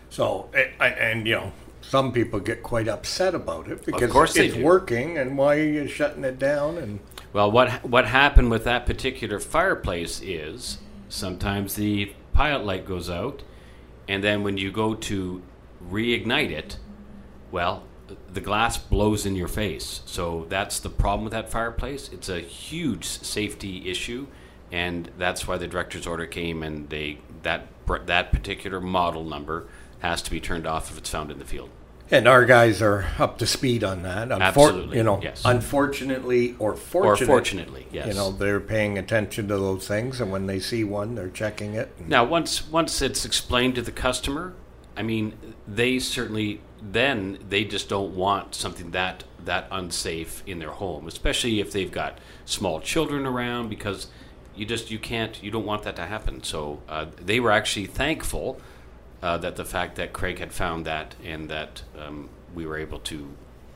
So, 0.08 0.48
a- 0.54 0.72
a- 0.80 1.02
and, 1.02 1.26
you 1.26 1.34
know, 1.34 1.52
some 1.88 2.12
people 2.12 2.40
get 2.40 2.62
quite 2.62 2.88
upset 2.88 3.34
about 3.34 3.68
it 3.68 3.84
because 3.84 4.10
course 4.10 4.36
it's 4.36 4.56
working, 4.56 5.18
and 5.18 5.38
why 5.38 5.56
are 5.56 5.64
you 5.64 5.86
shutting 5.86 6.24
it 6.24 6.38
down? 6.38 6.78
And 6.78 7.00
Well, 7.32 7.50
what 7.50 7.84
what 7.84 8.06
happened 8.06 8.50
with 8.50 8.64
that 8.64 8.86
particular 8.86 9.38
fireplace 9.38 10.20
is 10.20 10.78
sometimes 11.08 11.74
the 11.74 12.12
pilot 12.32 12.64
light 12.64 12.86
goes 12.86 13.08
out, 13.08 13.42
and 14.08 14.22
then 14.22 14.42
when 14.42 14.58
you 14.58 14.72
go 14.72 14.94
to 14.94 15.42
reignite 15.90 16.50
it, 16.50 16.78
well, 17.50 17.84
the 18.32 18.40
glass 18.40 18.76
blows 18.76 19.24
in 19.24 19.36
your 19.36 19.48
face. 19.48 20.02
So 20.06 20.46
that's 20.48 20.80
the 20.80 20.90
problem 20.90 21.24
with 21.24 21.32
that 21.32 21.50
fireplace. 21.50 22.10
It's 22.12 22.28
a 22.28 22.40
huge 22.40 23.04
safety 23.04 23.88
issue, 23.88 24.26
and 24.72 25.10
that's 25.16 25.46
why 25.46 25.56
the 25.56 25.68
director's 25.68 26.06
order 26.06 26.26
came, 26.26 26.62
and 26.62 26.88
they 26.90 27.18
that 27.42 27.68
that 28.06 28.32
particular 28.32 28.80
model 28.80 29.24
number 29.24 29.68
has 30.00 30.20
to 30.22 30.30
be 30.30 30.40
turned 30.40 30.66
off 30.66 30.90
if 30.90 30.98
it's 30.98 31.10
found 31.10 31.30
in 31.30 31.38
the 31.38 31.44
field. 31.44 31.70
And 32.10 32.28
our 32.28 32.44
guys 32.44 32.80
are 32.80 33.06
up 33.18 33.38
to 33.38 33.46
speed 33.46 33.82
on 33.82 34.02
that. 34.02 34.28
Unfor- 34.28 34.40
Absolutely, 34.40 34.96
you 34.96 35.02
know, 35.02 35.20
yes. 35.22 35.42
unfortunately 35.44 36.54
or 36.58 36.72
Or 36.72 36.76
fortunately, 36.76 37.26
fortunately, 37.26 37.86
yes. 37.90 38.06
you 38.06 38.14
know, 38.14 38.30
they're 38.30 38.60
paying 38.60 38.98
attention 38.98 39.48
to 39.48 39.56
those 39.56 39.86
things, 39.88 40.20
and 40.20 40.30
when 40.30 40.46
they 40.46 40.60
see 40.60 40.84
one, 40.84 41.14
they're 41.14 41.28
checking 41.28 41.74
it. 41.74 41.92
Now, 42.06 42.24
once 42.24 42.68
once 42.68 43.02
it's 43.02 43.24
explained 43.24 43.74
to 43.76 43.82
the 43.82 43.92
customer, 43.92 44.54
I 44.96 45.02
mean, 45.02 45.36
they 45.66 45.98
certainly 45.98 46.60
then 46.80 47.38
they 47.48 47.64
just 47.64 47.88
don't 47.88 48.14
want 48.14 48.54
something 48.54 48.90
that 48.92 49.24
that 49.44 49.66
unsafe 49.70 50.42
in 50.46 50.58
their 50.58 50.70
home, 50.70 51.06
especially 51.06 51.60
if 51.60 51.72
they've 51.72 51.92
got 51.92 52.18
small 52.44 52.80
children 52.80 53.26
around, 53.26 53.68
because 53.68 54.08
you 54.54 54.64
just 54.64 54.90
you 54.90 54.98
can't 54.98 55.42
you 55.42 55.50
don't 55.50 55.66
want 55.66 55.82
that 55.84 55.96
to 55.96 56.06
happen. 56.06 56.42
So 56.42 56.82
uh, 56.88 57.06
they 57.20 57.40
were 57.40 57.50
actually 57.50 57.86
thankful 57.86 58.60
uh, 59.22 59.36
that 59.38 59.56
the 59.56 59.64
fact 59.64 59.96
that 59.96 60.12
Craig 60.12 60.38
had 60.38 60.52
found 60.52 60.84
that 60.86 61.14
and 61.24 61.48
that 61.48 61.82
um, 61.98 62.28
we 62.54 62.66
were 62.66 62.78
able 62.78 62.98
to, 63.00 63.28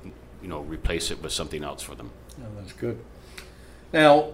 you 0.04 0.48
know, 0.48 0.60
replace 0.60 1.10
it 1.10 1.22
with 1.22 1.32
something 1.32 1.64
else 1.64 1.82
for 1.82 1.94
them. 1.94 2.10
Yeah, 2.38 2.46
that's 2.56 2.72
good. 2.72 2.98
Now, 3.92 4.32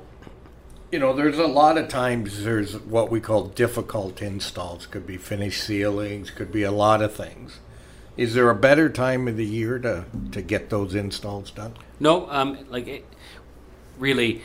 you 0.92 0.98
know, 0.98 1.12
there's 1.12 1.38
a 1.38 1.46
lot 1.46 1.78
of 1.78 1.88
times 1.88 2.44
there's 2.44 2.78
what 2.78 3.10
we 3.10 3.20
call 3.20 3.46
difficult 3.46 4.22
installs. 4.22 4.86
Could 4.86 5.06
be 5.06 5.16
finished 5.16 5.64
ceilings, 5.64 6.30
could 6.30 6.52
be 6.52 6.62
a 6.62 6.70
lot 6.70 7.02
of 7.02 7.14
things. 7.14 7.58
Is 8.16 8.34
there 8.34 8.48
a 8.48 8.54
better 8.54 8.88
time 8.88 9.28
of 9.28 9.36
the 9.36 9.44
year 9.44 9.78
to, 9.80 10.06
to 10.32 10.40
get 10.40 10.70
those 10.70 10.94
installs 10.94 11.50
done? 11.50 11.74
No, 12.00 12.30
um, 12.30 12.66
like 12.70 12.86
it, 12.88 13.04
really, 13.98 14.42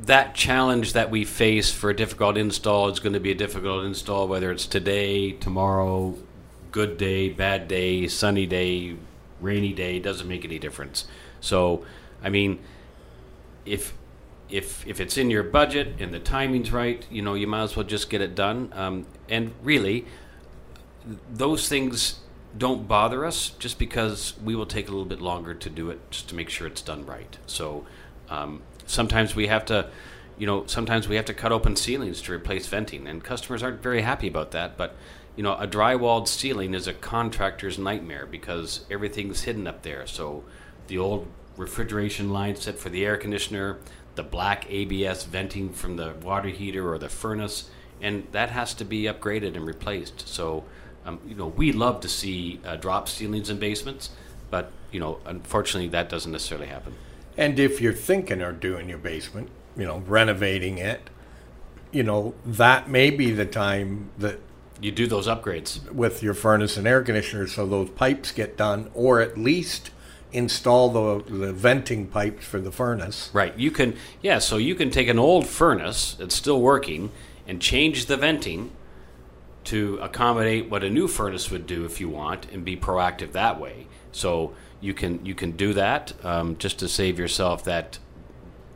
that 0.00 0.34
challenge 0.34 0.94
that 0.94 1.10
we 1.10 1.24
face 1.24 1.70
for 1.70 1.90
a 1.90 1.96
difficult 1.96 2.36
install 2.36 2.88
is 2.88 3.00
going 3.00 3.12
to 3.12 3.20
be 3.20 3.30
a 3.30 3.34
difficult 3.34 3.84
install, 3.84 4.26
whether 4.26 4.50
it's 4.50 4.66
today, 4.66 5.32
tomorrow, 5.32 6.16
good 6.70 6.96
day, 6.96 7.28
bad 7.28 7.68
day, 7.68 8.08
sunny 8.08 8.46
day, 8.46 8.96
rainy 9.40 9.72
day. 9.72 9.98
Doesn't 9.98 10.28
make 10.28 10.44
any 10.44 10.58
difference. 10.58 11.06
So, 11.40 11.84
I 12.22 12.30
mean, 12.30 12.58
if 13.64 13.94
if 14.48 14.86
if 14.86 15.00
it's 15.00 15.16
in 15.16 15.30
your 15.30 15.42
budget 15.42 15.94
and 15.98 16.12
the 16.12 16.20
timing's 16.20 16.72
right, 16.72 17.06
you 17.10 17.22
know, 17.22 17.34
you 17.34 17.46
might 17.46 17.62
as 17.62 17.76
well 17.76 17.86
just 17.86 18.10
get 18.10 18.20
it 18.20 18.34
done. 18.34 18.72
Um, 18.74 19.06
and 19.28 19.52
really, 19.62 20.06
those 21.32 21.68
things 21.68 22.20
don't 22.56 22.86
bother 22.86 23.24
us 23.24 23.50
just 23.58 23.78
because 23.78 24.34
we 24.42 24.54
will 24.54 24.66
take 24.66 24.88
a 24.88 24.90
little 24.90 25.06
bit 25.06 25.20
longer 25.20 25.54
to 25.54 25.70
do 25.70 25.90
it 25.90 25.98
just 26.10 26.28
to 26.28 26.34
make 26.34 26.50
sure 26.50 26.66
it's 26.66 26.82
done 26.82 27.06
right. 27.06 27.38
So 27.46 27.86
um, 28.28 28.62
sometimes 28.92 29.34
we 29.34 29.46
have 29.48 29.64
to, 29.66 29.88
you 30.38 30.46
know, 30.46 30.66
sometimes 30.66 31.08
we 31.08 31.16
have 31.16 31.24
to 31.26 31.34
cut 31.34 31.52
open 31.52 31.76
ceilings 31.76 32.20
to 32.22 32.32
replace 32.32 32.66
venting, 32.66 33.06
and 33.06 33.24
customers 33.24 33.62
aren't 33.62 33.82
very 33.82 34.02
happy 34.02 34.28
about 34.28 34.50
that. 34.52 34.76
But 34.76 34.94
you 35.36 35.42
know, 35.42 35.54
a 35.54 35.66
drywalled 35.66 36.28
ceiling 36.28 36.74
is 36.74 36.86
a 36.86 36.92
contractor's 36.92 37.78
nightmare 37.78 38.26
because 38.26 38.84
everything's 38.90 39.42
hidden 39.42 39.66
up 39.66 39.82
there. 39.82 40.06
So 40.06 40.44
the 40.88 40.98
old 40.98 41.26
refrigeration 41.56 42.32
line 42.32 42.56
set 42.56 42.78
for 42.78 42.90
the 42.90 43.04
air 43.04 43.16
conditioner, 43.16 43.78
the 44.14 44.22
black 44.22 44.70
ABS 44.70 45.24
venting 45.24 45.70
from 45.72 45.96
the 45.96 46.14
water 46.22 46.48
heater 46.48 46.92
or 46.92 46.98
the 46.98 47.08
furnace, 47.08 47.70
and 48.00 48.26
that 48.32 48.50
has 48.50 48.74
to 48.74 48.84
be 48.84 49.04
upgraded 49.04 49.56
and 49.56 49.66
replaced. 49.66 50.28
So, 50.28 50.64
um, 51.06 51.18
you 51.26 51.34
know, 51.34 51.46
we 51.46 51.72
love 51.72 52.00
to 52.00 52.08
see 52.08 52.60
uh, 52.64 52.76
drop 52.76 53.08
ceilings 53.08 53.48
in 53.48 53.58
basements, 53.58 54.10
but 54.50 54.70
you 54.90 55.00
know, 55.00 55.18
unfortunately, 55.24 55.88
that 55.90 56.10
doesn't 56.10 56.30
necessarily 56.30 56.66
happen. 56.66 56.94
And 57.36 57.58
if 57.58 57.80
you're 57.80 57.92
thinking 57.92 58.42
of 58.42 58.60
doing 58.60 58.88
your 58.88 58.98
basement, 58.98 59.48
you 59.76 59.84
know, 59.84 59.98
renovating 60.06 60.78
it, 60.78 61.10
you 61.90 62.02
know, 62.02 62.34
that 62.44 62.88
may 62.88 63.10
be 63.10 63.30
the 63.30 63.46
time 63.46 64.10
that 64.18 64.38
You 64.80 64.90
do 64.90 65.06
those 65.06 65.28
upgrades. 65.28 65.90
with 65.92 66.22
your 66.22 66.34
furnace 66.34 66.76
and 66.76 66.88
air 66.88 67.02
conditioner 67.02 67.46
so 67.46 67.66
those 67.66 67.90
pipes 67.90 68.32
get 68.32 68.56
done, 68.56 68.90
or 68.94 69.20
at 69.20 69.38
least 69.38 69.90
install 70.32 70.88
the, 70.88 71.24
the 71.30 71.52
venting 71.52 72.06
pipes 72.06 72.44
for 72.44 72.60
the 72.60 72.72
furnace. 72.72 73.30
Right. 73.32 73.56
You 73.56 73.70
can, 73.70 73.96
yeah, 74.22 74.40
so 74.40 74.56
you 74.56 74.74
can 74.74 74.90
take 74.90 75.08
an 75.08 75.18
old 75.18 75.46
furnace 75.46 76.14
that's 76.14 76.34
still 76.34 76.60
working 76.60 77.10
and 77.46 77.60
change 77.60 78.06
the 78.06 78.16
venting 78.16 78.72
to 79.64 79.98
accommodate 80.02 80.68
what 80.68 80.82
a 80.82 80.90
new 80.90 81.06
furnace 81.06 81.50
would 81.50 81.66
do 81.66 81.84
if 81.84 82.00
you 82.00 82.08
want 82.08 82.46
and 82.52 82.64
be 82.64 82.76
proactive 82.76 83.32
that 83.32 83.60
way. 83.60 83.86
So 84.10 84.54
you 84.82 84.92
can 84.92 85.24
you 85.24 85.34
can 85.34 85.52
do 85.52 85.72
that 85.72 86.12
um, 86.24 86.58
just 86.58 86.78
to 86.80 86.88
save 86.88 87.18
yourself 87.18 87.64
that 87.64 87.98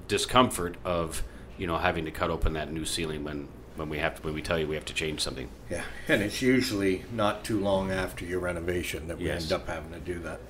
discomfort 0.09 0.77
of 0.85 1.23
you 1.59 1.67
know 1.67 1.77
having 1.77 2.05
to 2.05 2.11
cut 2.11 2.31
open 2.31 2.53
that 2.55 2.73
new 2.73 2.85
ceiling 2.85 3.25
when 3.25 3.49
when 3.75 3.91
we 3.91 3.99
have 3.99 4.17
to, 4.17 4.23
when 4.23 4.33
we 4.33 4.41
tell 4.41 4.59
you 4.59 4.67
we 4.67 4.75
have 4.75 4.87
to 4.87 4.95
change 4.95 5.21
something. 5.21 5.51
Yeah, 5.69 5.83
and 6.09 6.23
it's 6.23 6.41
usually 6.41 7.05
not 7.13 7.45
too 7.45 7.61
long 7.61 7.91
after 7.91 8.25
your 8.25 8.41
renovation 8.41 9.09
that 9.09 9.19
we 9.19 9.27
Yes. 9.27 9.43
end 9.43 9.53
up 9.53 9.69
having 9.69 9.93
to 9.93 9.99
do 10.01 10.19
that. 10.21 10.41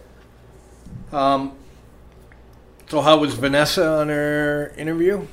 Um, 1.13 1.53
so 2.89 3.01
how 3.01 3.19
was 3.19 3.35
Vanessa 3.35 3.85
on 3.85 4.09
her 4.09 4.73
interview? 4.77 5.27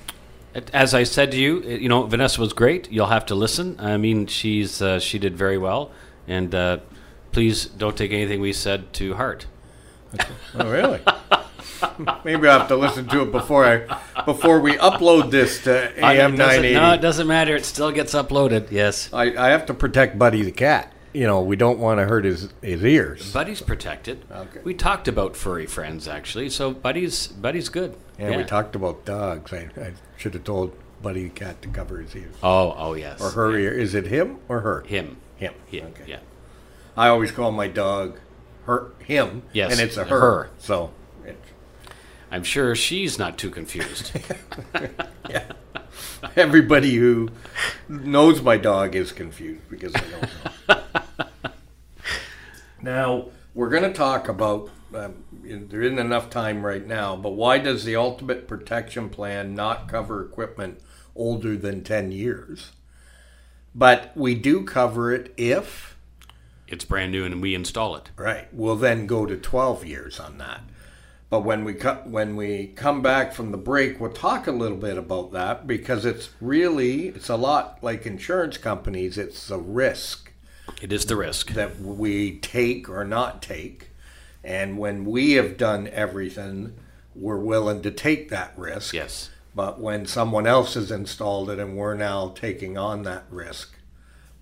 As 0.72 0.94
I 0.94 1.04
said 1.04 1.32
to 1.32 1.38
you, 1.38 1.62
you 1.62 1.90
know 1.90 2.04
Vanessa 2.04 2.40
was 2.40 2.54
great. 2.54 2.92
You'll 2.92 3.08
have 3.08 3.26
to 3.28 3.36
listen. 3.36 3.76
I 3.80 3.98
mean, 3.98 4.28
she's 4.28 4.82
uh, 4.82 5.00
she 5.00 5.20
did 5.20 5.36
very 5.36 5.58
well, 5.58 5.92
and 6.28 6.54
uh, 6.56 6.78
please 7.32 7.66
don't 7.66 7.98
take 7.98 8.12
anything 8.12 8.40
we 8.40 8.54
said 8.54 8.94
to 8.94 9.16
heart. 9.16 9.48
Oh, 10.56 10.70
really? 10.72 11.00
Maybe 12.24 12.48
I 12.48 12.58
have 12.58 12.68
to 12.70 12.76
listen 12.76 13.08
to 13.10 13.22
it 13.24 13.32
before 13.32 13.66
I 13.66 14.24
before 14.26 14.60
we 14.62 14.74
upload 14.78 15.32
this 15.32 15.64
to 15.66 15.92
AM 16.04 16.36
It 16.36 16.38
doesn't- 16.38 16.38
nine 16.38 16.66
eighty. 16.66 16.74
No, 16.76 16.94
it 16.94 17.02
doesn't 17.02 17.28
matter. 17.28 17.56
It 17.56 17.66
still 17.66 17.92
gets 17.92 18.14
uploaded. 18.14 18.72
Yes. 18.72 19.10
I, 19.12 19.36
I 19.36 19.50
have 19.50 19.66
to 19.68 19.74
protect 19.74 20.18
Buddy 20.18 20.44
the 20.44 20.52
cat. 20.52 20.94
You 21.14 21.28
know, 21.28 21.42
we 21.42 21.56
don't 21.56 21.78
want 21.80 22.00
to 22.00 22.06
hurt 22.06 22.26
his 22.26 22.50
his 22.62 22.84
ears. 22.84 23.34
Buddy's 23.34 23.62
protected. 23.62 24.24
Okay. 24.32 24.62
We 24.64 24.74
talked 24.74 25.08
about 25.08 25.36
furry 25.36 25.66
friends 25.66 26.08
actually, 26.08 26.50
so 26.50 26.72
Buddy's 26.72 27.28
Buddy's 27.28 27.70
good. 27.70 27.96
And 28.18 28.36
we 28.38 28.44
talked 28.44 28.76
about 28.76 29.06
dogs. 29.06 29.52
I, 29.52 29.70
I 29.78 29.94
should 30.18 30.34
have 30.36 30.44
told 30.46 30.72
Buddy 31.02 31.26
the 31.26 31.30
cat 31.32 31.62
to 31.64 31.68
cover 31.68 31.98
his 32.00 32.16
ears 32.16 32.34
Oh, 32.42 32.74
oh 32.78 32.94
yes. 32.94 33.20
or 33.22 33.32
her 33.32 33.58
ear. 33.58 33.74
Is 33.74 33.94
it 33.94 34.08
him 34.08 34.38
or 34.48 34.62
her? 34.62 34.82
Him. 34.88 35.18
Him. 35.36 35.54
Him. 35.68 35.88
Okay. 35.88 36.04
Yeah. 36.08 36.20
I 36.96 37.10
always 37.10 37.32
call 37.32 37.52
my 37.52 37.68
dog 37.68 38.20
her 38.66 38.92
him. 39.00 39.44
Yes, 39.54 39.72
and 39.72 39.82
it's 39.82 39.98
a 39.98 40.06
her. 40.06 40.20
her. 40.20 40.50
So 40.58 40.92
it, 41.26 41.40
I'm 42.32 42.44
sure 42.44 42.76
she's 42.76 43.20
not 43.20 43.38
too 43.38 43.50
confused. 43.50 44.12
everybody 46.36 46.96
who 46.96 47.30
knows 47.88 48.42
my 48.42 48.58
dog 48.58 48.96
is 48.96 49.12
confused 49.12 49.70
because 49.70 49.94
I 49.96 50.00
don't 50.02 50.30
know. 50.70 51.52
now 52.82 53.26
we're 53.54 53.70
going 53.70 53.84
to 53.84 53.94
talk 53.94 54.28
about. 54.28 54.70
Um, 54.94 55.24
there 55.44 55.82
isn't 55.82 55.98
enough 55.98 56.30
time 56.30 56.64
right 56.64 56.86
now, 56.86 57.16
but 57.16 57.32
why 57.32 57.58
does 57.58 57.84
the 57.84 57.96
Ultimate 57.96 58.48
Protection 58.48 59.10
Plan 59.10 59.56
not 59.56 59.88
cover 59.88 60.24
equipment 60.24 60.80
older 61.16 61.58
than 61.58 61.84
ten 61.84 62.12
years? 62.12 62.72
But 63.74 64.12
we 64.16 64.36
do 64.36 64.64
cover 64.64 65.12
it 65.12 65.34
if 65.36 65.93
it's 66.74 66.84
brand 66.86 67.12
new 67.12 67.24
and 67.26 67.42
we 67.42 67.56
install 67.56 67.96
it. 67.96 68.10
Right. 68.18 68.48
We'll 68.52 68.76
then 68.76 69.08
go 69.08 69.26
to 69.26 69.38
12 69.38 69.86
years 69.86 70.20
on 70.20 70.38
that. 70.40 70.62
But 71.30 71.42
when 71.42 71.64
we 71.64 71.74
co- 71.74 72.04
when 72.06 72.36
we 72.36 72.68
come 72.76 73.02
back 73.02 73.34
from 73.34 73.52
the 73.52 73.58
break, 73.58 74.00
we'll 74.00 74.12
talk 74.12 74.46
a 74.46 74.52
little 74.52 74.78
bit 74.78 74.98
about 74.98 75.32
that 75.32 75.66
because 75.66 76.06
it's 76.06 76.30
really 76.42 77.08
it's 77.08 77.30
a 77.30 77.36
lot 77.36 77.80
like 77.82 78.06
insurance 78.06 78.58
companies. 78.58 79.18
It's 79.18 79.50
a 79.50 79.58
risk 79.58 80.32
It 80.82 80.94
is 80.94 81.06
the 81.08 81.16
risk. 81.16 81.52
that 81.54 81.80
we 81.80 82.38
take 82.38 82.88
or 82.88 83.04
not 83.04 83.42
take, 83.42 83.90
and 84.44 84.78
when 84.78 85.06
we 85.06 85.32
have 85.32 85.58
done 85.58 85.88
everything, 85.88 86.76
we're 87.16 87.38
willing 87.40 87.82
to 87.82 87.90
take 87.90 88.30
that 88.30 88.54
risk. 88.56 88.94
Yes. 88.94 89.32
But 89.56 89.80
when 89.80 90.06
someone 90.06 90.46
else 90.46 90.76
has 90.76 90.92
installed 90.92 91.50
it 91.50 91.58
and 91.58 91.76
we're 91.76 91.96
now 91.96 92.30
taking 92.36 92.78
on 92.78 93.02
that 93.04 93.24
risk, 93.32 93.74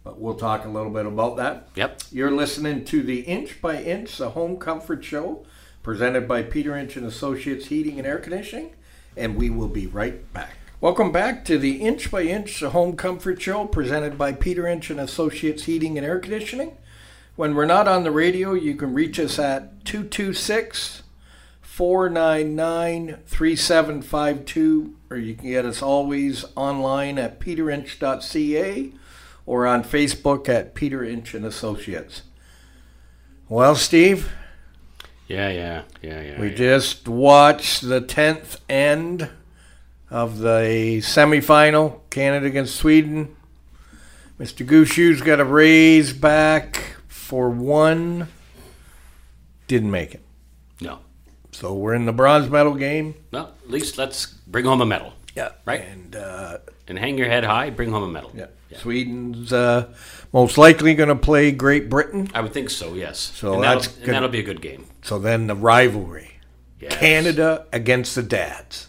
but 0.03 0.19
we'll 0.19 0.35
talk 0.35 0.65
a 0.65 0.69
little 0.69 0.91
bit 0.91 1.05
about 1.05 1.37
that. 1.37 1.67
Yep. 1.75 2.01
You're 2.11 2.31
listening 2.31 2.85
to 2.85 3.03
the 3.03 3.21
Inch 3.21 3.61
by 3.61 3.81
Inch, 3.81 4.17
the 4.17 4.31
Home 4.31 4.57
Comfort 4.57 5.03
Show, 5.03 5.45
presented 5.83 6.27
by 6.27 6.43
Peter 6.43 6.75
Inch 6.75 6.95
and 6.97 7.05
Associates 7.05 7.67
Heating 7.67 7.97
and 7.97 8.07
Air 8.07 8.17
Conditioning. 8.17 8.75
and 9.17 9.35
we 9.35 9.49
will 9.49 9.67
be 9.67 9.87
right 9.87 10.31
back. 10.33 10.55
Welcome 10.79 11.11
back 11.11 11.43
to 11.45 11.57
the 11.59 11.81
Inch 11.81 12.09
by 12.09 12.23
Inch 12.23 12.59
the 12.59 12.69
Home 12.71 12.95
Comfort 12.95 13.41
Show 13.41 13.65
presented 13.67 14.17
by 14.17 14.31
Peter 14.33 14.65
Inch 14.65 14.89
and 14.89 14.99
Associates 14.99 15.65
Heating 15.65 15.97
and 15.97 16.07
Air 16.07 16.17
Conditioning. 16.19 16.77
When 17.35 17.53
we're 17.55 17.65
not 17.65 17.87
on 17.87 18.03
the 18.03 18.11
radio, 18.11 18.53
you 18.53 18.75
can 18.75 18.93
reach 18.93 19.19
us 19.19 19.37
at 19.37 19.85
226 19.85 21.03
499 21.61 23.17
3752, 23.25 24.95
or 25.09 25.17
you 25.17 25.35
can 25.35 25.49
get 25.49 25.65
us 25.65 25.81
always 25.81 26.45
online 26.55 27.17
at 27.17 27.39
peterinch.ca 27.39 28.91
or 29.45 29.65
on 29.67 29.83
Facebook 29.83 30.47
at 30.49 30.73
Peter 30.75 31.03
Inch 31.03 31.33
and 31.33 31.45
Associates. 31.45 32.23
Well, 33.49 33.75
Steve, 33.75 34.31
Yeah, 35.27 35.49
yeah, 35.49 35.81
yeah, 36.01 36.21
yeah. 36.21 36.39
we 36.41 36.49
yeah. 36.49 36.55
just 36.55 37.07
watched 37.07 37.81
the 37.81 38.01
10th 38.01 38.57
end 38.69 39.29
of 40.09 40.39
the 40.39 40.99
semifinal, 41.01 42.01
Canada 42.09 42.45
against 42.45 42.75
Sweden. 42.75 43.35
Mr. 44.39 44.65
Gushue's 44.65 45.21
got 45.21 45.39
a 45.39 45.45
raise 45.45 46.13
back 46.13 46.95
for 47.07 47.49
one. 47.49 48.27
Didn't 49.67 49.91
make 49.91 50.13
it. 50.15 50.21
no, 50.81 50.99
So 51.51 51.73
we're 51.73 51.93
in 51.93 52.05
the 52.05 52.11
bronze 52.13 52.49
medal 52.49 52.73
game. 52.73 53.15
no. 53.31 53.49
At 53.63 53.69
least 53.69 53.97
let's 53.97 54.25
bring 54.25 54.65
home 54.65 54.81
a 54.81 54.85
medal. 54.85 55.13
Yeah. 55.35 55.51
Right. 55.65 55.81
And 55.81 56.13
uh, 56.15 56.57
And 56.87 56.99
hang 56.99 57.17
your 57.17 57.27
head 57.27 57.45
high, 57.45 57.69
bring 57.69 57.91
home 57.91 58.03
a 58.03 58.07
medal. 58.07 58.31
yeah. 58.35 58.47
Sweden's 58.77 59.51
uh, 59.53 59.93
most 60.33 60.57
likely 60.57 60.93
going 60.95 61.09
to 61.09 61.15
play 61.15 61.51
Great 61.51 61.89
Britain. 61.89 62.29
I 62.33 62.41
would 62.41 62.53
think 62.53 62.69
so, 62.69 62.93
yes. 62.93 63.19
So 63.19 63.55
and 63.55 63.63
that's 63.63 63.87
that'll, 63.87 64.13
that'll 64.13 64.29
be 64.29 64.39
a 64.39 64.43
good 64.43 64.61
game. 64.61 64.85
So 65.01 65.19
then 65.19 65.47
the 65.47 65.55
rivalry 65.55 66.27
Yes. 66.79 66.95
Canada 66.97 67.67
against 67.71 68.15
the 68.15 68.23
dads, 68.23 68.87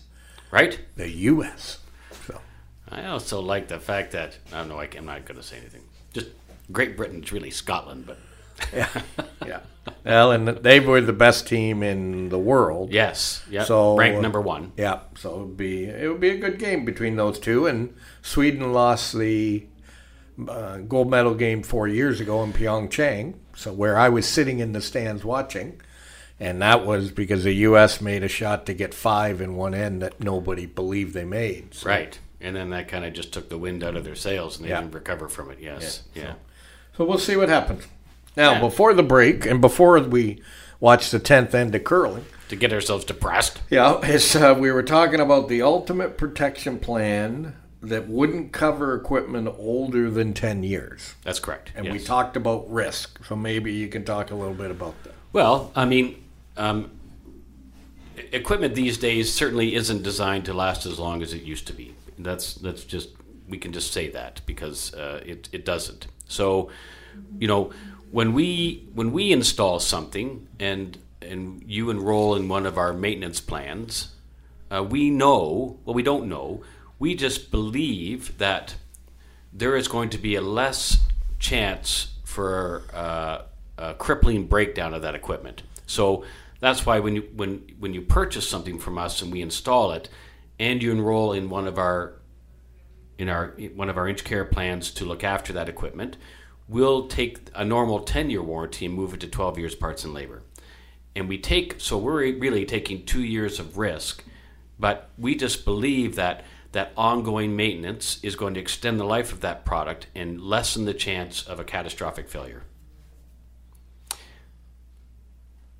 Right? 0.50 0.78
the 0.96 1.10
U.S. 1.10 1.78
So. 2.26 2.40
I 2.88 3.04
also 3.06 3.40
like 3.40 3.68
the 3.68 3.78
fact 3.78 4.12
that, 4.12 4.38
I 4.50 4.58
don't 4.58 4.68
know, 4.68 4.78
I, 4.80 4.88
am 4.96 5.04
not 5.04 5.26
going 5.26 5.38
to 5.38 5.46
say 5.46 5.58
anything. 5.58 5.82
Just 6.14 6.28
Great 6.70 6.96
Britain's 6.96 7.32
really 7.32 7.50
Scotland, 7.50 8.06
but 8.06 8.18
Yeah, 8.72 8.88
yeah. 9.46 9.60
Well, 10.04 10.30
and 10.32 10.48
they 10.48 10.78
were 10.80 11.00
the 11.00 11.12
best 11.12 11.46
team 11.46 11.82
in 11.82 12.28
the 12.28 12.38
world. 12.38 12.92
yes. 12.92 13.42
Yeah. 13.50 13.64
So 13.64 13.96
ranked 13.96 14.18
uh, 14.18 14.20
number 14.22 14.40
one. 14.40 14.72
Yeah, 14.76 15.00
so 15.16 15.34
it 15.34 15.38
would 15.38 15.56
be 15.56 15.84
it 15.86 16.08
would 16.08 16.20
be 16.20 16.30
a 16.30 16.38
good 16.38 16.58
game 16.58 16.84
between 16.84 17.16
those 17.16 17.38
two. 17.38 17.66
And 17.66 17.94
Sweden 18.22 18.72
lost 18.72 19.18
the 19.18 19.66
uh, 20.48 20.78
gold 20.78 21.10
medal 21.10 21.34
game 21.34 21.62
four 21.62 21.88
years 21.88 22.20
ago 22.20 22.42
in 22.42 22.52
Pyeongchang. 22.52 23.34
So 23.54 23.72
where 23.72 23.98
I 23.98 24.08
was 24.08 24.26
sitting 24.26 24.60
in 24.60 24.72
the 24.72 24.80
stands 24.80 25.24
watching, 25.24 25.80
and 26.40 26.60
that 26.62 26.84
was 26.86 27.10
because 27.10 27.44
the 27.44 27.52
U.S. 27.52 28.00
made 28.00 28.22
a 28.22 28.28
shot 28.28 28.66
to 28.66 28.74
get 28.74 28.94
five 28.94 29.40
in 29.40 29.56
one 29.56 29.74
end 29.74 30.02
that 30.02 30.20
nobody 30.20 30.66
believed 30.66 31.14
they 31.14 31.24
made. 31.24 31.74
So, 31.74 31.88
Right. 31.88 32.18
And 32.40 32.56
then 32.56 32.70
that 32.70 32.88
kind 32.88 33.04
of 33.04 33.12
just 33.12 33.32
took 33.32 33.48
the 33.50 33.58
wind 33.58 33.84
out 33.84 33.94
of 33.94 34.04
their 34.04 34.16
sails 34.16 34.56
and 34.56 34.64
they 34.66 34.70
Yeah. 34.70 34.80
didn't 34.80 34.94
recover 34.94 35.28
from 35.28 35.50
it. 35.50 35.58
Yes. 35.60 36.02
Yeah, 36.14 36.22
Yeah. 36.22 36.32
so 36.96 37.04
we'll 37.04 37.18
see 37.18 37.36
what 37.36 37.48
happens. 37.48 37.86
Now, 38.36 38.52
Yeah. 38.54 38.60
before 38.60 38.94
the 38.94 39.02
break, 39.04 39.46
and 39.46 39.60
before 39.60 40.00
we 40.00 40.42
watch 40.80 41.10
the 41.10 41.18
tenth 41.20 41.54
end 41.54 41.74
of 41.74 41.84
curling. 41.84 42.24
To 42.48 42.56
get 42.56 42.72
ourselves 42.72 43.04
depressed. 43.04 43.60
Yeah, 43.70 44.00
it's, 44.02 44.34
uh, 44.34 44.56
we 44.58 44.72
were 44.72 44.82
talking 44.82 45.20
about 45.20 45.48
the 45.48 45.62
ultimate 45.62 46.18
protection 46.18 46.78
plan 46.80 47.54
that 47.82 48.08
wouldn't 48.08 48.52
cover 48.52 48.94
equipment 48.94 49.48
older 49.58 50.10
than 50.10 50.32
10 50.32 50.62
years. 50.62 51.14
That's 51.24 51.40
correct. 51.40 51.72
And 51.74 51.90
we 51.90 51.98
talked 51.98 52.36
about 52.36 52.70
risk, 52.70 53.24
so 53.24 53.34
maybe 53.34 53.72
you 53.72 53.88
can 53.88 54.04
talk 54.04 54.30
a 54.30 54.34
little 54.34 54.54
bit 54.54 54.70
about 54.70 55.02
that. 55.02 55.14
Well, 55.32 55.72
I 55.74 55.84
mean, 55.84 56.22
um, 56.56 56.92
equipment 58.30 58.74
these 58.74 58.98
days 58.98 59.32
certainly 59.32 59.74
isn't 59.74 60.02
designed 60.02 60.44
to 60.44 60.54
last 60.54 60.86
as 60.86 60.98
long 60.98 61.22
as 61.22 61.32
it 61.32 61.42
used 61.42 61.66
to 61.68 61.72
be. 61.72 61.94
That's 62.18 62.54
that's 62.54 62.84
just 62.84 63.08
we 63.48 63.58
can 63.58 63.72
just 63.72 63.92
say 63.92 64.10
that 64.10 64.42
because 64.46 64.94
uh, 64.94 65.22
it 65.24 65.48
it 65.52 65.64
doesn't. 65.64 66.06
So, 66.28 66.70
you 67.38 67.48
know, 67.48 67.72
when 68.10 68.32
we 68.32 68.86
when 68.94 69.12
we 69.12 69.32
install 69.32 69.80
something 69.80 70.46
and 70.60 70.98
and 71.20 71.62
you 71.66 71.90
enroll 71.90 72.34
in 72.36 72.48
one 72.48 72.66
of 72.66 72.78
our 72.78 72.92
maintenance 72.92 73.40
plans, 73.40 74.08
uh, 74.70 74.84
we 74.84 75.10
know 75.10 75.78
well 75.84 75.94
we 75.94 76.02
don't 76.02 76.28
know. 76.28 76.62
We 77.02 77.16
just 77.16 77.50
believe 77.50 78.38
that 78.38 78.76
there 79.52 79.74
is 79.74 79.88
going 79.88 80.10
to 80.10 80.18
be 80.18 80.36
a 80.36 80.40
less 80.40 80.98
chance 81.40 82.14
for 82.22 82.84
uh, 82.94 83.42
a 83.76 83.94
crippling 83.94 84.46
breakdown 84.46 84.94
of 84.94 85.02
that 85.02 85.16
equipment. 85.16 85.64
So 85.84 86.24
that's 86.60 86.86
why 86.86 87.00
when 87.00 87.16
you 87.16 87.22
when 87.34 87.64
when 87.80 87.92
you 87.92 88.02
purchase 88.02 88.48
something 88.48 88.78
from 88.78 88.98
us 88.98 89.20
and 89.20 89.32
we 89.32 89.42
install 89.42 89.90
it, 89.90 90.10
and 90.60 90.80
you 90.80 90.92
enroll 90.92 91.32
in 91.32 91.50
one 91.50 91.66
of 91.66 91.76
our 91.76 92.20
in 93.18 93.28
our 93.28 93.48
one 93.74 93.88
of 93.88 93.98
our 93.98 94.06
inch 94.06 94.22
care 94.22 94.44
plans 94.44 94.92
to 94.92 95.04
look 95.04 95.24
after 95.24 95.52
that 95.54 95.68
equipment, 95.68 96.16
we'll 96.68 97.08
take 97.08 97.50
a 97.56 97.64
normal 97.64 97.98
10 98.04 98.30
year 98.30 98.44
warranty 98.44 98.86
and 98.86 98.94
move 98.94 99.12
it 99.12 99.18
to 99.18 99.26
12 99.26 99.58
years 99.58 99.74
parts 99.74 100.04
and 100.04 100.14
labor. 100.14 100.44
And 101.16 101.28
we 101.28 101.38
take 101.38 101.80
so 101.80 101.98
we're 101.98 102.32
really 102.38 102.64
taking 102.64 103.04
2 103.04 103.24
years 103.24 103.58
of 103.58 103.76
risk, 103.76 104.22
but 104.78 105.10
we 105.18 105.34
just 105.34 105.64
believe 105.64 106.14
that 106.14 106.44
that 106.72 106.92
ongoing 106.96 107.54
maintenance 107.54 108.18
is 108.22 108.36
going 108.36 108.54
to 108.54 108.60
extend 108.60 108.98
the 108.98 109.04
life 109.04 109.32
of 109.32 109.40
that 109.40 109.64
product 109.64 110.06
and 110.14 110.40
lessen 110.40 110.84
the 110.84 110.94
chance 110.94 111.46
of 111.46 111.60
a 111.60 111.64
catastrophic 111.64 112.28
failure. 112.28 112.62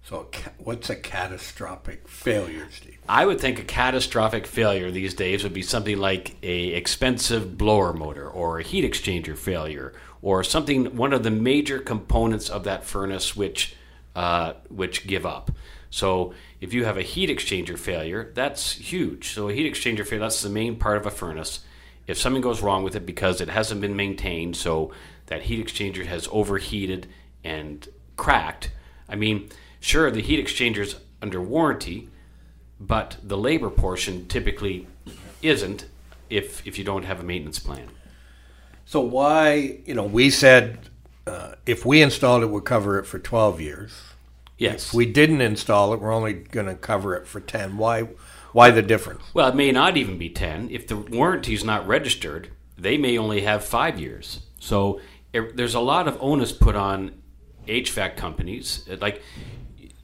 So, 0.04 0.28
what's 0.58 0.90
a 0.90 0.96
catastrophic 0.96 2.08
failure, 2.08 2.66
Steve? 2.70 2.98
I 3.08 3.24
would 3.24 3.40
think 3.40 3.58
a 3.58 3.64
catastrophic 3.64 4.46
failure 4.46 4.90
these 4.90 5.14
days 5.14 5.42
would 5.42 5.54
be 5.54 5.62
something 5.62 5.96
like 5.96 6.36
a 6.42 6.68
expensive 6.68 7.56
blower 7.56 7.92
motor 7.92 8.28
or 8.28 8.58
a 8.58 8.62
heat 8.62 8.84
exchanger 8.84 9.38
failure 9.38 9.94
or 10.20 10.42
something 10.44 10.96
one 10.96 11.12
of 11.12 11.22
the 11.22 11.30
major 11.30 11.78
components 11.78 12.50
of 12.50 12.64
that 12.64 12.84
furnace 12.84 13.36
which 13.36 13.76
uh, 14.14 14.54
which 14.68 15.06
give 15.06 15.24
up. 15.24 15.50
So 15.92 16.32
if 16.58 16.72
you 16.72 16.86
have 16.86 16.96
a 16.96 17.02
heat 17.02 17.28
exchanger 17.28 17.78
failure, 17.78 18.32
that's 18.34 18.72
huge. 18.72 19.28
So 19.28 19.50
a 19.50 19.52
heat 19.52 19.70
exchanger 19.70 20.06
failure 20.06 20.20
that's 20.20 20.40
the 20.40 20.48
main 20.48 20.76
part 20.76 20.96
of 20.96 21.04
a 21.04 21.10
furnace. 21.10 21.60
If 22.06 22.18
something 22.18 22.40
goes 22.40 22.62
wrong 22.62 22.82
with 22.82 22.96
it 22.96 23.04
because 23.04 23.42
it 23.42 23.50
hasn't 23.50 23.82
been 23.82 23.94
maintained, 23.94 24.56
so 24.56 24.90
that 25.26 25.42
heat 25.42 25.64
exchanger 25.64 26.06
has 26.06 26.28
overheated 26.32 27.08
and 27.44 27.86
cracked. 28.16 28.72
I 29.06 29.16
mean, 29.16 29.50
sure 29.80 30.10
the 30.10 30.22
heat 30.22 30.40
exchanger's 30.40 30.96
under 31.20 31.42
warranty, 31.42 32.08
but 32.80 33.18
the 33.22 33.36
labor 33.36 33.68
portion 33.68 34.26
typically 34.28 34.86
isn't 35.42 35.84
if 36.30 36.66
if 36.66 36.78
you 36.78 36.84
don't 36.84 37.04
have 37.04 37.20
a 37.20 37.22
maintenance 37.22 37.58
plan. 37.58 37.88
So, 38.86 39.00
why, 39.00 39.80
you 39.84 39.94
know, 39.94 40.04
we 40.04 40.30
said 40.30 40.88
uh, 41.26 41.56
if 41.66 41.84
we 41.84 42.00
installed 42.00 42.42
it, 42.42 42.46
we'll 42.46 42.62
cover 42.62 42.98
it 42.98 43.04
for 43.04 43.18
12 43.18 43.60
years. 43.60 44.11
Yes. 44.62 44.88
If 44.88 44.94
we 44.94 45.06
didn't 45.06 45.40
install 45.40 45.92
it, 45.92 46.00
we're 46.00 46.12
only 46.12 46.34
going 46.34 46.66
to 46.66 46.76
cover 46.76 47.14
it 47.16 47.26
for 47.26 47.40
10. 47.40 47.76
Why, 47.76 48.08
why 48.52 48.70
the 48.70 48.82
difference? 48.82 49.22
well, 49.34 49.48
it 49.48 49.56
may 49.56 49.72
not 49.72 49.96
even 49.96 50.18
be 50.18 50.28
10. 50.28 50.70
If 50.70 50.86
the 50.86 50.96
warranty 50.96 51.54
is 51.54 51.64
not 51.64 51.86
registered, 51.86 52.50
they 52.78 52.96
may 52.96 53.18
only 53.18 53.42
have 53.42 53.64
5 53.64 53.98
years. 53.98 54.42
So 54.60 55.00
it, 55.32 55.56
there's 55.56 55.74
a 55.74 55.80
lot 55.80 56.06
of 56.06 56.16
onus 56.20 56.52
put 56.52 56.76
on 56.76 57.22
HVAC 57.66 58.16
companies. 58.16 58.88
Like 59.00 59.22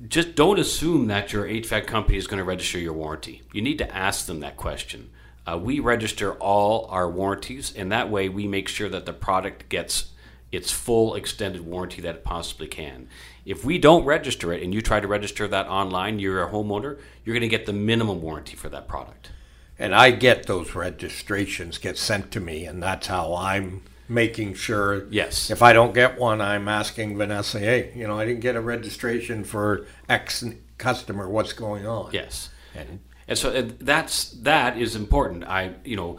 just 0.06 0.34
don't 0.34 0.58
assume 0.58 1.06
that 1.08 1.32
your 1.32 1.44
HVAC 1.44 1.86
company 1.86 2.18
is 2.18 2.26
going 2.26 2.38
to 2.38 2.44
register 2.44 2.78
your 2.78 2.92
warranty. 2.92 3.42
You 3.52 3.62
need 3.62 3.78
to 3.78 3.94
ask 3.94 4.26
them 4.26 4.40
that 4.40 4.56
question. 4.56 5.10
Uh, 5.46 5.58
we 5.58 5.80
register 5.80 6.34
all 6.34 6.86
our 6.86 7.10
warranties, 7.10 7.72
and 7.74 7.90
that 7.90 8.10
way 8.10 8.28
we 8.28 8.46
make 8.46 8.68
sure 8.68 8.88
that 8.88 9.06
the 9.06 9.12
product 9.12 9.68
gets 9.68 10.10
its 10.52 10.70
full 10.70 11.14
extended 11.14 11.62
warranty 11.62 12.00
that 12.02 12.16
it 12.16 12.24
possibly 12.24 12.66
can. 12.66 13.08
If 13.48 13.64
we 13.64 13.78
don't 13.78 14.04
register 14.04 14.52
it 14.52 14.62
and 14.62 14.74
you 14.74 14.82
try 14.82 15.00
to 15.00 15.06
register 15.06 15.48
that 15.48 15.66
online, 15.68 16.18
you're 16.18 16.42
a 16.42 16.50
homeowner, 16.50 16.98
you're 17.24 17.34
going 17.34 17.40
to 17.40 17.48
get 17.48 17.66
the 17.66 17.72
minimum 17.72 18.20
warranty 18.20 18.56
for 18.56 18.68
that 18.68 18.86
product. 18.86 19.30
And 19.78 19.94
I 19.94 20.10
get 20.10 20.46
those 20.46 20.74
registrations 20.74 21.78
get 21.78 21.96
sent 21.96 22.30
to 22.32 22.40
me, 22.40 22.64
and 22.64 22.82
that's 22.82 23.06
how 23.06 23.34
I'm 23.34 23.82
making 24.08 24.54
sure. 24.54 25.06
Yes. 25.10 25.50
If 25.50 25.62
I 25.62 25.72
don't 25.72 25.94
get 25.94 26.18
one, 26.18 26.40
I'm 26.40 26.68
asking 26.68 27.16
Vanessa, 27.16 27.58
hey, 27.58 27.92
you 27.94 28.06
know, 28.06 28.18
I 28.18 28.26
didn't 28.26 28.40
get 28.40 28.56
a 28.56 28.60
registration 28.60 29.44
for 29.44 29.86
X 30.08 30.44
customer. 30.78 31.28
What's 31.28 31.52
going 31.52 31.86
on? 31.86 32.10
Yes. 32.12 32.50
And 32.74 33.00
And 33.26 33.36
so 33.36 33.62
that's 33.62 34.30
that 34.30 34.78
is 34.78 34.96
important. 34.96 35.44
I 35.44 35.74
you 35.84 35.96
know 35.96 36.18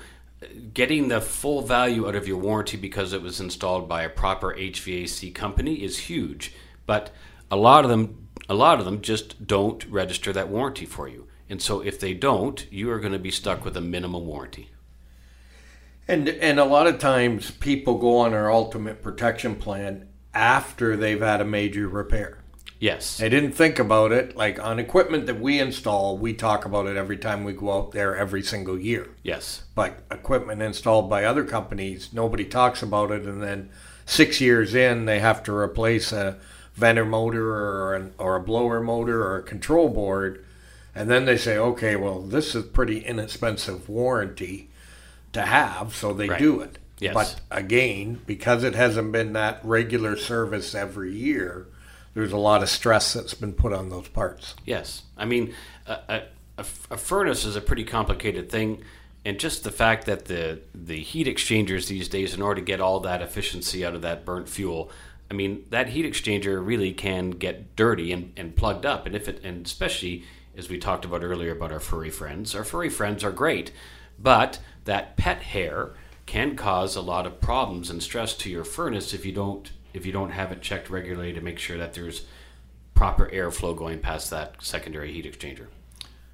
getting 0.73 1.09
the 1.09 1.19
full 1.19 1.61
value 1.61 2.07
out 2.07 2.15
of 2.15 2.27
your 2.27 2.37
warranty 2.37 2.77
because 2.77 3.11
it 3.11 3.21
was 3.21 3.41
installed 3.41 3.89
by 3.89 4.03
a 4.03 4.09
proper 4.09 4.53
HVAC 4.55 5.33
company 5.33 5.83
is 5.83 5.97
huge. 5.97 6.53
But 6.89 7.11
a 7.51 7.55
lot 7.55 7.83
of 7.83 7.91
them 7.91 8.29
a 8.49 8.55
lot 8.55 8.79
of 8.79 8.85
them 8.85 9.01
just 9.01 9.45
don't 9.45 9.85
register 9.85 10.33
that 10.33 10.49
warranty 10.49 10.87
for 10.87 11.07
you. 11.07 11.27
And 11.47 11.61
so 11.61 11.81
if 11.81 11.99
they 11.99 12.15
don't, 12.15 12.65
you 12.71 12.89
are 12.89 12.99
going 12.99 13.13
to 13.13 13.19
be 13.19 13.29
stuck 13.29 13.63
with 13.63 13.77
a 13.77 13.81
minimum 13.81 14.25
warranty. 14.25 14.71
And 16.07 16.27
and 16.27 16.59
a 16.59 16.65
lot 16.65 16.87
of 16.87 16.97
times 16.97 17.51
people 17.51 17.99
go 17.99 18.17
on 18.17 18.33
our 18.33 18.51
ultimate 18.51 19.03
protection 19.03 19.55
plan 19.55 20.07
after 20.33 20.97
they've 20.97 21.21
had 21.21 21.41
a 21.41 21.45
major 21.45 21.87
repair. 21.87 22.39
Yes. 22.79 23.17
They 23.17 23.29
didn't 23.29 23.51
think 23.51 23.77
about 23.77 24.11
it. 24.11 24.35
Like 24.35 24.57
on 24.59 24.79
equipment 24.79 25.27
that 25.27 25.39
we 25.39 25.59
install, 25.59 26.17
we 26.17 26.33
talk 26.33 26.65
about 26.65 26.87
it 26.87 26.97
every 26.97 27.17
time 27.17 27.43
we 27.43 27.53
go 27.53 27.71
out 27.71 27.91
there 27.91 28.17
every 28.17 28.41
single 28.41 28.79
year. 28.79 29.11
Yes. 29.21 29.65
But 29.75 29.99
equipment 30.09 30.63
installed 30.63 31.07
by 31.07 31.23
other 31.23 31.43
companies, 31.43 32.09
nobody 32.11 32.45
talks 32.45 32.81
about 32.81 33.11
it. 33.11 33.27
And 33.27 33.43
then 33.43 33.69
six 34.07 34.41
years 34.41 34.73
in, 34.73 35.05
they 35.05 35.19
have 35.19 35.43
to 35.43 35.55
replace 35.55 36.11
a 36.11 36.39
venter 36.79 37.05
motor 37.05 37.53
or, 37.53 37.95
an, 37.95 38.13
or 38.17 38.35
a 38.35 38.41
blower 38.41 38.79
motor 38.81 39.23
or 39.23 39.37
a 39.37 39.43
control 39.43 39.89
board. 39.89 40.43
And 40.95 41.09
then 41.09 41.25
they 41.25 41.37
say, 41.37 41.57
okay, 41.57 41.95
well, 41.95 42.21
this 42.21 42.55
is 42.55 42.65
pretty 42.65 42.99
inexpensive 42.99 43.87
warranty 43.87 44.69
to 45.33 45.43
have. 45.43 45.95
So 45.95 46.13
they 46.13 46.29
Right. 46.29 46.39
do 46.39 46.61
it. 46.61 46.79
Yes. 46.99 47.13
But 47.13 47.39
again, 47.51 48.21
because 48.25 48.63
it 48.63 48.75
hasn't 48.75 49.11
been 49.11 49.33
that 49.33 49.61
regular 49.63 50.17
service 50.17 50.75
every 50.75 51.13
year, 51.13 51.67
there's 52.13 52.33
a 52.33 52.37
lot 52.37 52.61
of 52.63 52.69
stress 52.69 53.13
that's 53.13 53.33
been 53.35 53.53
put 53.53 53.71
on 53.71 53.89
those 53.89 54.09
parts. 54.09 54.55
Yes, 54.65 55.03
I 55.17 55.23
mean, 55.25 55.53
a 55.87 56.97
furnace 56.97 57.45
is 57.45 57.55
a 57.55 57.61
pretty 57.61 57.85
complicated 57.85 58.49
thing, 58.49 58.81
and 59.23 59.39
just 59.39 59.63
the 59.63 59.71
fact 59.71 60.05
that 60.07 60.25
the 60.25 60.59
the 60.75 60.99
heat 60.99 61.27
exchangers 61.27 61.87
these 61.87 62.09
days, 62.09 62.33
in 62.33 62.41
order 62.41 62.59
to 62.59 62.65
get 62.65 62.81
all 62.81 62.99
that 63.01 63.21
efficiency 63.21 63.85
out 63.85 63.95
of 63.95 64.01
that 64.01 64.25
burnt 64.25 64.49
fuel, 64.49 64.91
I 65.29 65.33
mean, 65.33 65.65
that 65.69 65.89
heat 65.89 66.05
exchanger 66.05 66.65
really 66.65 66.91
can 66.91 67.31
get 67.31 67.75
dirty 67.75 68.11
and, 68.11 68.33
and 68.35 68.55
plugged 68.55 68.85
up, 68.85 69.05
and 69.05 69.15
if 69.15 69.27
it, 69.27 69.43
and 69.43 69.65
especially 69.65 70.23
as 70.57 70.69
we 70.69 70.77
talked 70.77 71.05
about 71.05 71.23
earlier 71.23 71.51
about 71.51 71.71
our 71.71 71.79
furry 71.79 72.09
friends, 72.09 72.55
our 72.55 72.63
furry 72.63 72.89
friends 72.89 73.23
are 73.23 73.31
great, 73.31 73.71
but 74.17 74.59
that 74.85 75.17
pet 75.17 75.41
hair 75.41 75.93
can 76.25 76.55
cause 76.55 76.95
a 76.95 77.01
lot 77.01 77.25
of 77.25 77.41
problems 77.41 77.89
and 77.89 78.03
stress 78.03 78.35
to 78.35 78.49
your 78.49 78.63
furnace 78.63 79.13
if 79.13 79.25
you 79.25 79.31
don't 79.31 79.71
if 79.93 80.05
you 80.05 80.11
don't 80.11 80.29
have 80.29 80.51
it 80.51 80.61
checked 80.61 80.89
regularly 80.89 81.33
to 81.33 81.41
make 81.41 81.57
sure 81.57 81.77
that 81.77 81.93
there's 81.93 82.25
proper 82.93 83.29
airflow 83.33 83.75
going 83.75 83.97
past 83.97 84.29
that 84.29 84.55
secondary 84.61 85.11
heat 85.11 85.25
exchanger. 85.25 85.67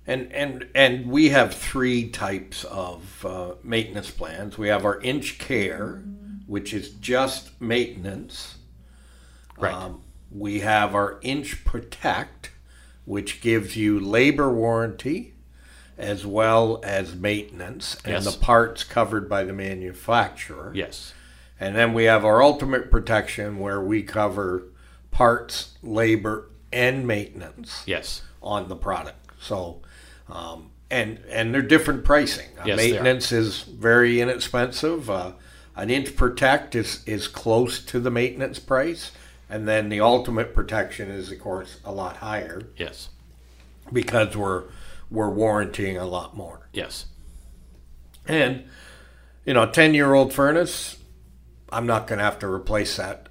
And 0.08 0.32
and 0.34 0.68
and 0.76 1.08
we 1.08 1.30
have 1.30 1.54
three 1.54 2.10
types 2.10 2.64
of 2.66 3.26
uh, 3.26 3.54
maintenance 3.64 4.12
plans. 4.12 4.58
We 4.58 4.68
have 4.68 4.84
our 4.84 5.00
inch 5.00 5.38
care, 5.38 6.04
which 6.46 6.74
is 6.74 6.89
just 6.89 7.60
maintenance. 7.62 8.55
Right. 9.58 9.74
Um, 9.74 10.01
we 10.32 10.60
have 10.62 10.93
our 10.95 11.20
inch 11.22 11.64
protect, 11.64 12.51
which 13.06 13.41
gives 13.41 13.76
you 13.78 13.99
labor 13.99 14.51
warranty 14.51 15.34
as 15.97 16.26
well 16.26 16.82
as 16.84 17.16
maintenance 17.16 17.95
and 18.03 18.16
Yes. 18.16 18.26
the 18.26 18.38
parts 18.39 18.84
covered 18.84 19.30
by 19.30 19.43
the 19.43 19.53
manufacturer. 19.53 20.72
yes. 20.76 21.14
And 21.58 21.74
then 21.74 21.93
we 21.93 22.03
have 22.03 22.26
our 22.26 22.43
ultimate 22.43 22.91
protection 22.91 23.60
where 23.60 23.80
we 23.82 24.03
cover 24.03 24.64
parts, 25.12 25.70
labor, 25.82 26.49
and 26.74 27.08
maintenance 27.08 27.82
Yes. 27.86 28.24
on 28.43 28.68
the 28.68 28.76
product. 28.76 29.32
So, 29.39 29.82
um, 30.30 30.72
and 30.91 31.20
and 31.30 31.53
they're 31.53 31.62
different 31.62 32.03
pricing. 32.03 32.49
Uh, 32.60 32.64
Yes, 32.66 32.78
maintenance 32.78 33.32
is 33.32 33.62
very 33.62 34.20
inexpensive. 34.20 35.10
Uh, 35.10 35.32
an 35.78 35.89
inch 35.89 36.18
protect 36.18 36.76
is 36.76 37.01
is 37.06 37.30
close 37.30 37.80
to 37.86 38.01
the 38.01 38.12
maintenance 38.12 38.60
price, 38.60 39.12
and 39.56 39.68
then 39.68 39.88
the 39.89 40.01
ultimate 40.01 40.53
protection 40.53 41.10
is 41.10 41.32
of 41.32 41.39
course 41.39 41.80
a 41.86 41.91
lot 41.91 42.18
higher 42.18 42.62
Yes. 42.76 43.10
because 43.93 44.36
we're 44.36 44.64
we're 45.10 45.30
warranting 45.30 45.97
a 45.97 46.06
lot 46.06 46.36
more. 46.36 46.68
Yes. 46.74 47.06
And 48.28 48.66
you 49.45 49.53
know, 49.53 49.64
a 49.64 49.72
ten 49.72 49.93
year 49.93 50.14
old 50.14 50.34
furnace, 50.34 50.97
I'm 51.72 51.86
not 51.86 52.08
going 52.08 52.18
to 52.20 52.26
have 52.26 52.39
to 52.39 52.47
replace 52.47 52.97
that 52.97 53.30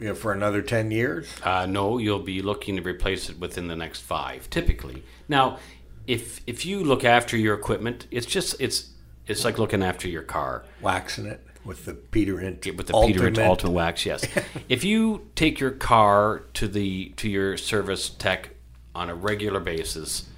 you 0.00 0.08
know, 0.08 0.14
for 0.14 0.32
another 0.32 0.62
ten 0.62 0.90
years. 0.90 1.28
Uh, 1.42 1.66
no, 1.66 1.98
you'll 1.98 2.20
be 2.20 2.40
looking 2.42 2.76
to 2.76 2.82
replace 2.82 3.28
it 3.28 3.38
within 3.38 3.66
the 3.68 3.76
next 3.76 4.00
five, 4.00 4.48
typically. 4.48 5.02
Now, 5.28 5.58
if 6.06 6.40
if 6.46 6.64
you 6.64 6.82
look 6.84 7.04
after 7.04 7.36
your 7.36 7.54
equipment, 7.54 8.06
it's 8.10 8.26
just 8.26 8.54
it's 8.60 8.92
it's 9.26 9.44
like 9.44 9.58
looking 9.58 9.82
after 9.82 10.08
your 10.08 10.22
car. 10.22 10.64
Waxing 10.80 11.26
it 11.26 11.45
with 11.66 11.84
the 11.84 11.94
Peter 11.94 12.40
Inch 12.40 12.66
with 12.66 12.86
the 12.86 12.94
Peter 13.06 13.26
Inch 13.26 13.38
Ultimate 13.38 13.72
Wax. 13.72 14.06
Yes, 14.06 14.26
if 14.68 14.84
you 14.84 15.28
take 15.34 15.60
your 15.60 15.72
car 15.72 16.42
to 16.54 16.68
the 16.68 17.10
to 17.16 17.28
your 17.28 17.56
service 17.56 18.08
tech 18.08 18.50
on 18.94 19.10
a 19.10 19.14
regular 19.14 19.60
basis, 19.60 20.28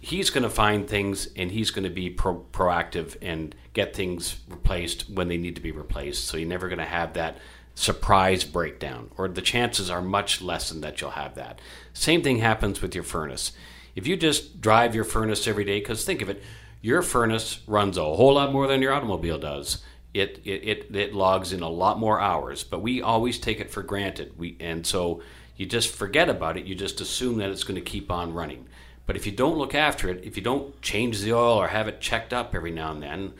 he's 0.00 0.30
going 0.30 0.42
to 0.42 0.50
find 0.50 0.88
things 0.88 1.28
and 1.36 1.50
he's 1.50 1.70
going 1.70 1.84
to 1.84 1.90
be 1.90 2.10
pro- 2.10 2.44
proactive 2.52 3.16
and 3.22 3.54
get 3.72 3.94
things 3.94 4.40
replaced 4.48 5.08
when 5.08 5.28
they 5.28 5.36
need 5.36 5.54
to 5.54 5.62
be 5.62 5.70
replaced. 5.70 6.24
So 6.24 6.36
you're 6.36 6.48
never 6.48 6.68
going 6.68 6.78
to 6.78 6.84
have 6.84 7.14
that 7.14 7.36
surprise 7.74 8.44
breakdown, 8.44 9.10
or 9.16 9.28
the 9.28 9.40
chances 9.40 9.88
are 9.88 10.02
much 10.02 10.42
lessened 10.42 10.82
that 10.84 11.00
you'll 11.00 11.10
have 11.10 11.34
that. 11.36 11.60
Same 11.92 12.22
thing 12.22 12.38
happens 12.38 12.82
with 12.82 12.94
your 12.94 13.04
furnace. 13.04 13.52
If 13.94 14.06
you 14.06 14.16
just 14.16 14.60
drive 14.60 14.94
your 14.94 15.04
furnace 15.04 15.46
every 15.46 15.64
day, 15.64 15.78
because 15.78 16.04
think 16.04 16.22
of 16.22 16.28
it, 16.28 16.42
your 16.80 17.02
furnace 17.02 17.60
runs 17.66 17.96
a 17.96 18.02
whole 18.02 18.34
lot 18.34 18.52
more 18.52 18.66
than 18.66 18.82
your 18.82 18.92
automobile 18.92 19.38
does. 19.38 19.82
It, 20.14 20.40
it, 20.44 20.68
it, 20.68 20.96
it 20.96 21.14
logs 21.14 21.52
in 21.52 21.62
a 21.62 21.68
lot 21.68 21.98
more 21.98 22.20
hours, 22.20 22.64
but 22.64 22.82
we 22.82 23.00
always 23.00 23.38
take 23.38 23.60
it 23.60 23.70
for 23.70 23.82
granted. 23.82 24.38
We, 24.38 24.56
and 24.60 24.86
so 24.86 25.22
you 25.56 25.64
just 25.64 25.94
forget 25.94 26.28
about 26.28 26.58
it. 26.58 26.66
You 26.66 26.74
just 26.74 27.00
assume 27.00 27.38
that 27.38 27.50
it's 27.50 27.64
going 27.64 27.82
to 27.82 27.90
keep 27.90 28.10
on 28.10 28.34
running. 28.34 28.66
But 29.06 29.16
if 29.16 29.26
you 29.26 29.32
don't 29.32 29.58
look 29.58 29.74
after 29.74 30.08
it, 30.08 30.22
if 30.24 30.36
you 30.36 30.42
don't 30.42 30.80
change 30.82 31.20
the 31.20 31.32
oil 31.32 31.56
or 31.56 31.68
have 31.68 31.88
it 31.88 32.00
checked 32.00 32.32
up 32.32 32.54
every 32.54 32.70
now 32.70 32.92
and 32.92 33.02
then, 33.02 33.32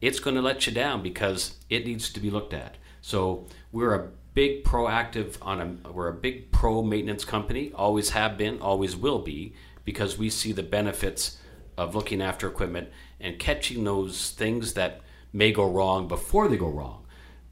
it's 0.00 0.20
going 0.20 0.36
to 0.36 0.42
let 0.42 0.66
you 0.66 0.72
down 0.72 1.02
because 1.02 1.56
it 1.68 1.84
needs 1.84 2.10
to 2.12 2.20
be 2.20 2.30
looked 2.30 2.54
at. 2.54 2.76
So 3.00 3.46
we're 3.72 3.94
a 3.94 4.08
big 4.34 4.64
proactive 4.64 5.36
on 5.40 5.60
a 5.86 5.90
we're 5.90 6.08
a 6.08 6.14
big 6.14 6.52
pro 6.52 6.82
maintenance 6.82 7.24
company, 7.24 7.72
always 7.74 8.10
have 8.10 8.36
been, 8.36 8.60
always 8.60 8.94
will 8.94 9.20
be, 9.20 9.54
because 9.84 10.18
we 10.18 10.28
see 10.28 10.52
the 10.52 10.62
benefits 10.62 11.38
of 11.78 11.94
looking 11.94 12.20
after 12.20 12.46
equipment 12.46 12.88
and 13.20 13.38
catching 13.38 13.84
those 13.84 14.30
things 14.30 14.74
that 14.74 15.00
may 15.36 15.52
go 15.52 15.68
wrong 15.70 16.08
before 16.08 16.48
they 16.48 16.56
go 16.56 16.68
wrong. 16.68 17.04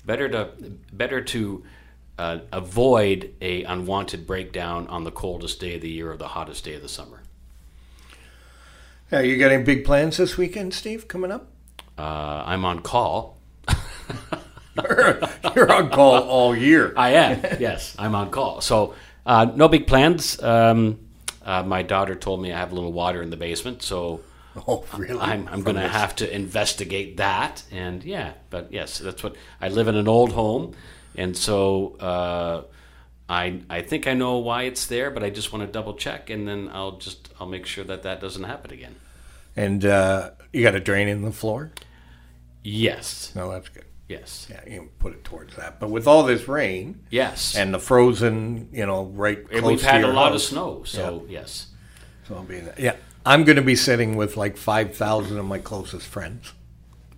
Better 0.05 0.28
to 0.28 0.49
better 0.93 1.22
to 1.22 1.64
uh, 2.18 2.39
avoid 2.53 3.35
a 3.41 3.64
unwanted 3.64 4.26
breakdown 4.26 4.87
on 4.89 5.05
the 5.05 5.11
coldest 5.11 5.61
day 5.61 5.76
of 5.76 5.82
the 5.82 5.91
year 5.91 6.12
or 6.12 6.16
the 6.16 6.28
hottest 6.28 6.64
day 6.64 6.74
of 6.74 6.82
the 6.82 6.89
summer. 6.89 7.22
Yeah, 9.12 9.20
you 9.20 9.37
got 9.39 9.53
any 9.53 9.62
big 9.62 9.85
plans 9.85 10.16
this 10.16 10.37
weekend, 10.37 10.74
Steve? 10.74 11.09
Coming 11.09 11.30
up? 11.30 11.47
Uh, 11.99 12.43
I'm 12.47 12.64
on 12.64 12.80
call. 12.80 13.39
You're 15.55 15.72
on 15.72 15.91
call 15.91 16.22
all 16.22 16.57
year. 16.57 16.93
I 16.97 17.11
am. 17.11 17.61
yes, 17.61 17.95
I'm 17.99 18.14
on 18.14 18.30
call. 18.30 18.61
So 18.61 18.95
uh, 19.24 19.53
no 19.55 19.68
big 19.68 19.87
plans. 19.87 20.43
Um, 20.43 20.99
uh, 21.45 21.62
my 21.62 21.82
daughter 21.82 22.14
told 22.14 22.41
me 22.41 22.53
I 22.53 22.59
have 22.59 22.72
a 22.72 22.74
little 22.74 22.93
water 22.93 23.22
in 23.22 23.30
the 23.30 23.37
basement, 23.37 23.82
so 23.82 24.20
Oh, 24.69 24.85
really? 24.97 25.19
I'm, 25.21 25.49
I'm 25.49 25.63
going 25.63 25.77
to 25.77 25.89
have 25.89 26.15
to 26.17 26.33
investigate 26.33 27.17
that. 27.17 27.65
And 27.73 28.05
yeah, 28.05 28.35
but 28.51 28.73
yes, 28.73 28.99
that's 28.99 29.23
what 29.23 29.35
I 29.61 29.69
live 29.69 29.89
in 29.89 29.97
an 29.97 30.07
old 30.07 30.33
home, 30.33 30.75
and 31.17 31.37
so 31.37 31.97
uh, 31.99 32.63
I 33.29 33.63
I 33.69 33.83
think 33.83 34.07
I 34.07 34.15
know 34.15 34.39
why 34.39 34.63
it's 34.63 34.87
there, 34.87 35.11
but 35.11 35.25
I 35.25 35.31
just 35.31 35.53
want 35.53 35.67
to 35.67 35.73
double 35.73 35.95
check, 35.95 36.31
and 36.31 36.47
then 36.47 36.71
I'll 36.73 36.99
just 36.99 37.31
I'll 37.41 37.49
make 37.49 37.67
sure 37.67 37.85
that 37.85 38.05
that 38.05 38.21
doesn't 38.21 38.45
happen 38.45 38.73
again. 38.73 38.95
And 39.57 39.85
uh, 39.85 40.31
you 40.53 40.63
got 40.63 40.75
a 40.75 40.81
drain 40.81 41.09
in 41.09 41.23
the 41.23 41.33
floor? 41.33 41.71
Yes, 42.63 43.33
No, 43.37 43.51
that's 43.53 43.69
good. 43.69 43.85
yes, 44.09 44.47
Yeah, 44.51 44.61
you 44.67 44.81
can 44.81 44.89
put 44.99 45.13
it 45.13 45.23
towards 45.23 45.55
that. 45.57 45.79
But 45.81 45.91
with 45.91 46.07
all 46.07 46.23
this 46.23 46.49
rain 46.49 47.05
yes. 47.11 47.55
and 47.55 47.75
the 47.75 47.79
frozen, 47.79 48.71
you 48.73 48.87
know, 48.87 49.05
right 49.05 49.39
And 49.53 49.67
we've 49.67 49.83
had 49.83 50.03
a 50.03 50.09
lot 50.09 50.35
of 50.35 50.41
snow, 50.41 50.83
so 50.85 51.27
yes. 51.29 51.69
So 52.27 52.37
I'll 52.37 52.43
be 52.43 52.57
in 52.57 52.65
that. 52.65 52.79
Yeah, 52.81 52.97
I'm 53.27 53.45
going 53.45 53.57
to 53.57 53.62
be 53.62 53.77
sitting 53.77 54.16
with 54.16 54.37
like 54.37 54.57
five 54.57 54.95
thousand 54.97 55.39
of 55.39 55.45
my 55.47 55.59
closest 55.59 56.07
friends 56.07 56.53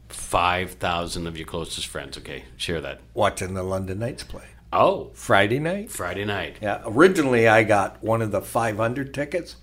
Five 0.08 0.72
thousand 0.72 1.26
of 1.26 1.36
your 1.36 1.46
closest 1.46 1.86
friends. 1.88 2.16
Okay, 2.18 2.44
share 2.56 2.80
that. 2.80 3.00
watching 3.14 3.54
the 3.54 3.62
London 3.62 3.98
Knights 3.98 4.22
play 4.22 4.44
Oh, 4.72 5.10
Friday 5.14 5.58
night. 5.58 5.90
Friday 5.90 6.24
night. 6.24 6.56
Yeah, 6.60 6.82
originally 6.84 7.48
I 7.48 7.62
got 7.62 8.02
one 8.02 8.20
of 8.20 8.30
the 8.32 8.42
500 8.42 9.14
tickets, 9.14 9.56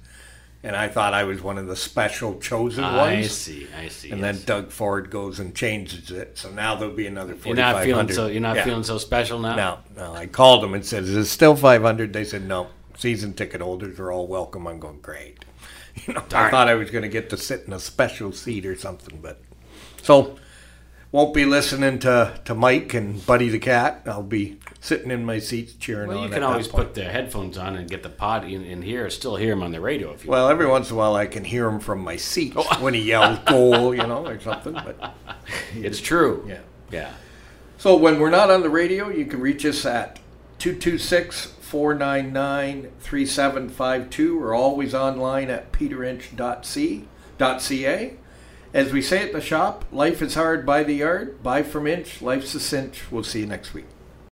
and 0.63 0.75
I 0.75 0.87
thought 0.87 1.13
I 1.13 1.23
was 1.25 1.41
one 1.41 1.57
of 1.57 1.67
the 1.67 1.75
special 1.75 2.39
chosen 2.39 2.83
I 2.85 2.97
ones. 2.97 3.25
I 3.25 3.27
see. 3.27 3.67
I 3.77 3.87
see. 3.89 4.11
And 4.11 4.21
yes. 4.21 4.37
then 4.37 4.45
Doug 4.45 4.71
Ford 4.71 5.09
goes 5.11 5.39
and 5.39 5.53
changes 5.53 6.09
it, 6.09 6.37
so 6.37 6.49
now 6.51 6.75
there'll 6.75 6.95
be 6.95 7.05
another 7.07 7.35
4,500. 7.35 7.47
you're 7.47 7.55
not 7.55 7.83
feeling 8.07 8.15
so. 8.15 8.27
You're 8.27 8.41
not 8.41 8.55
Yeah. 8.55 8.63
feeling 8.65 8.83
so 8.83 8.97
special 8.97 9.39
now. 9.39 9.55
No, 9.55 9.77
no. 9.95 10.13
I 10.13 10.25
called 10.25 10.63
them 10.63 10.73
and 10.73 10.85
said, 10.85 11.03
"Is 11.03 11.15
it 11.15 11.25
still 11.25 11.55
500?" 11.55 12.11
They 12.13 12.23
said, 12.25 12.47
"No. 12.47 12.67
Season 12.97 13.33
ticket 13.33 13.59
holders 13.61 13.99
are 13.99 14.11
all 14.11 14.27
welcome." 14.27 14.67
I'm 14.67 14.79
going 14.79 14.99
great. 15.01 15.43
You 16.07 16.13
know, 16.15 16.23
I 16.33 16.49
thought 16.49 16.67
I 16.67 16.73
was 16.73 16.89
going 16.89 17.03
to 17.03 17.07
get 17.09 17.29
to 17.29 17.37
sit 17.37 17.65
in 17.67 17.73
a 17.73 17.79
special 17.79 18.31
seat 18.31 18.65
or 18.65 18.75
something, 18.75 19.19
but 19.21 19.39
so 20.01 20.37
won't 21.11 21.33
be 21.35 21.45
listening 21.45 21.99
to 21.99 22.39
to 22.45 22.55
Mike 22.55 22.93
and 22.95 23.23
Buddy 23.25 23.49
the 23.49 23.59
cat. 23.59 24.01
I'll 24.07 24.23
be 24.23 24.57
sitting 24.79 25.11
in 25.11 25.23
my 25.23 25.37
seat 25.39 25.75
cheering 25.79 26.07
Well, 26.09 26.23
you 26.23 26.29
can 26.29 26.41
always 26.43 26.67
put 26.67 26.95
the 26.95 27.03
headphones 27.03 27.57
on 27.59 27.75
and 27.75 27.87
get 27.89 28.01
the 28.01 28.09
pod 28.09 28.43
in, 28.45 28.65
in 28.65 28.81
here. 28.81 29.07
Still 29.11 29.35
hear 29.35 29.53
him 29.53 29.61
on 29.61 29.71
the 29.71 29.79
radio 29.79 30.11
if 30.11 30.25
you. 30.25 30.31
Well, 30.31 30.49
every 30.49 30.65
once 30.65 30.89
in 30.89 30.95
a 30.95 30.97
while 30.97 31.15
I 31.15 31.27
can 31.27 31.43
hear 31.43 31.67
him 31.67 31.79
from 31.79 31.99
my 31.99 32.15
seat 32.15 32.53
Oh. 32.55 32.63
when 32.81 32.95
he 32.95 33.01
yells 33.03 33.37
goal, 33.45 33.93
you 33.93 34.05
know, 34.07 34.25
or 34.25 34.39
something. 34.39 34.73
But 34.73 35.13
it's 35.75 36.01
true. 36.01 36.43
yeah. 36.47 36.59
Yeah. 36.91 37.13
So 37.77 37.95
when 37.95 38.19
we're 38.19 38.29
not 38.31 38.49
on 38.49 38.61
the 38.63 38.69
radio, 38.69 39.09
you 39.09 39.25
can 39.25 39.39
reach 39.41 39.63
us 39.65 39.85
at 39.85 40.17
226 40.57 41.47
499 41.73 42.91
3752 42.99 44.39
or 44.39 44.53
always 44.53 44.93
online 44.93 45.49
at 45.49 45.71
peterinch.ca. 45.71 47.07
As 48.75 48.93
we 48.93 49.01
say 49.01 49.23
at 49.23 49.33
the 49.33 49.41
shop, 49.41 49.85
life 49.91 50.21
is 50.21 50.35
hard 50.35 50.67
by 50.67 50.83
the 50.83 50.93
yard. 50.93 51.41
Buy 51.41 51.63
from 51.63 51.87
Inch, 51.87 52.21
life's 52.21 52.53
a 52.53 52.59
cinch. 52.59 53.11
We'll 53.11 53.23
see 53.23 53.39
you 53.39 53.47
next 53.47 53.73
week. 53.73 53.87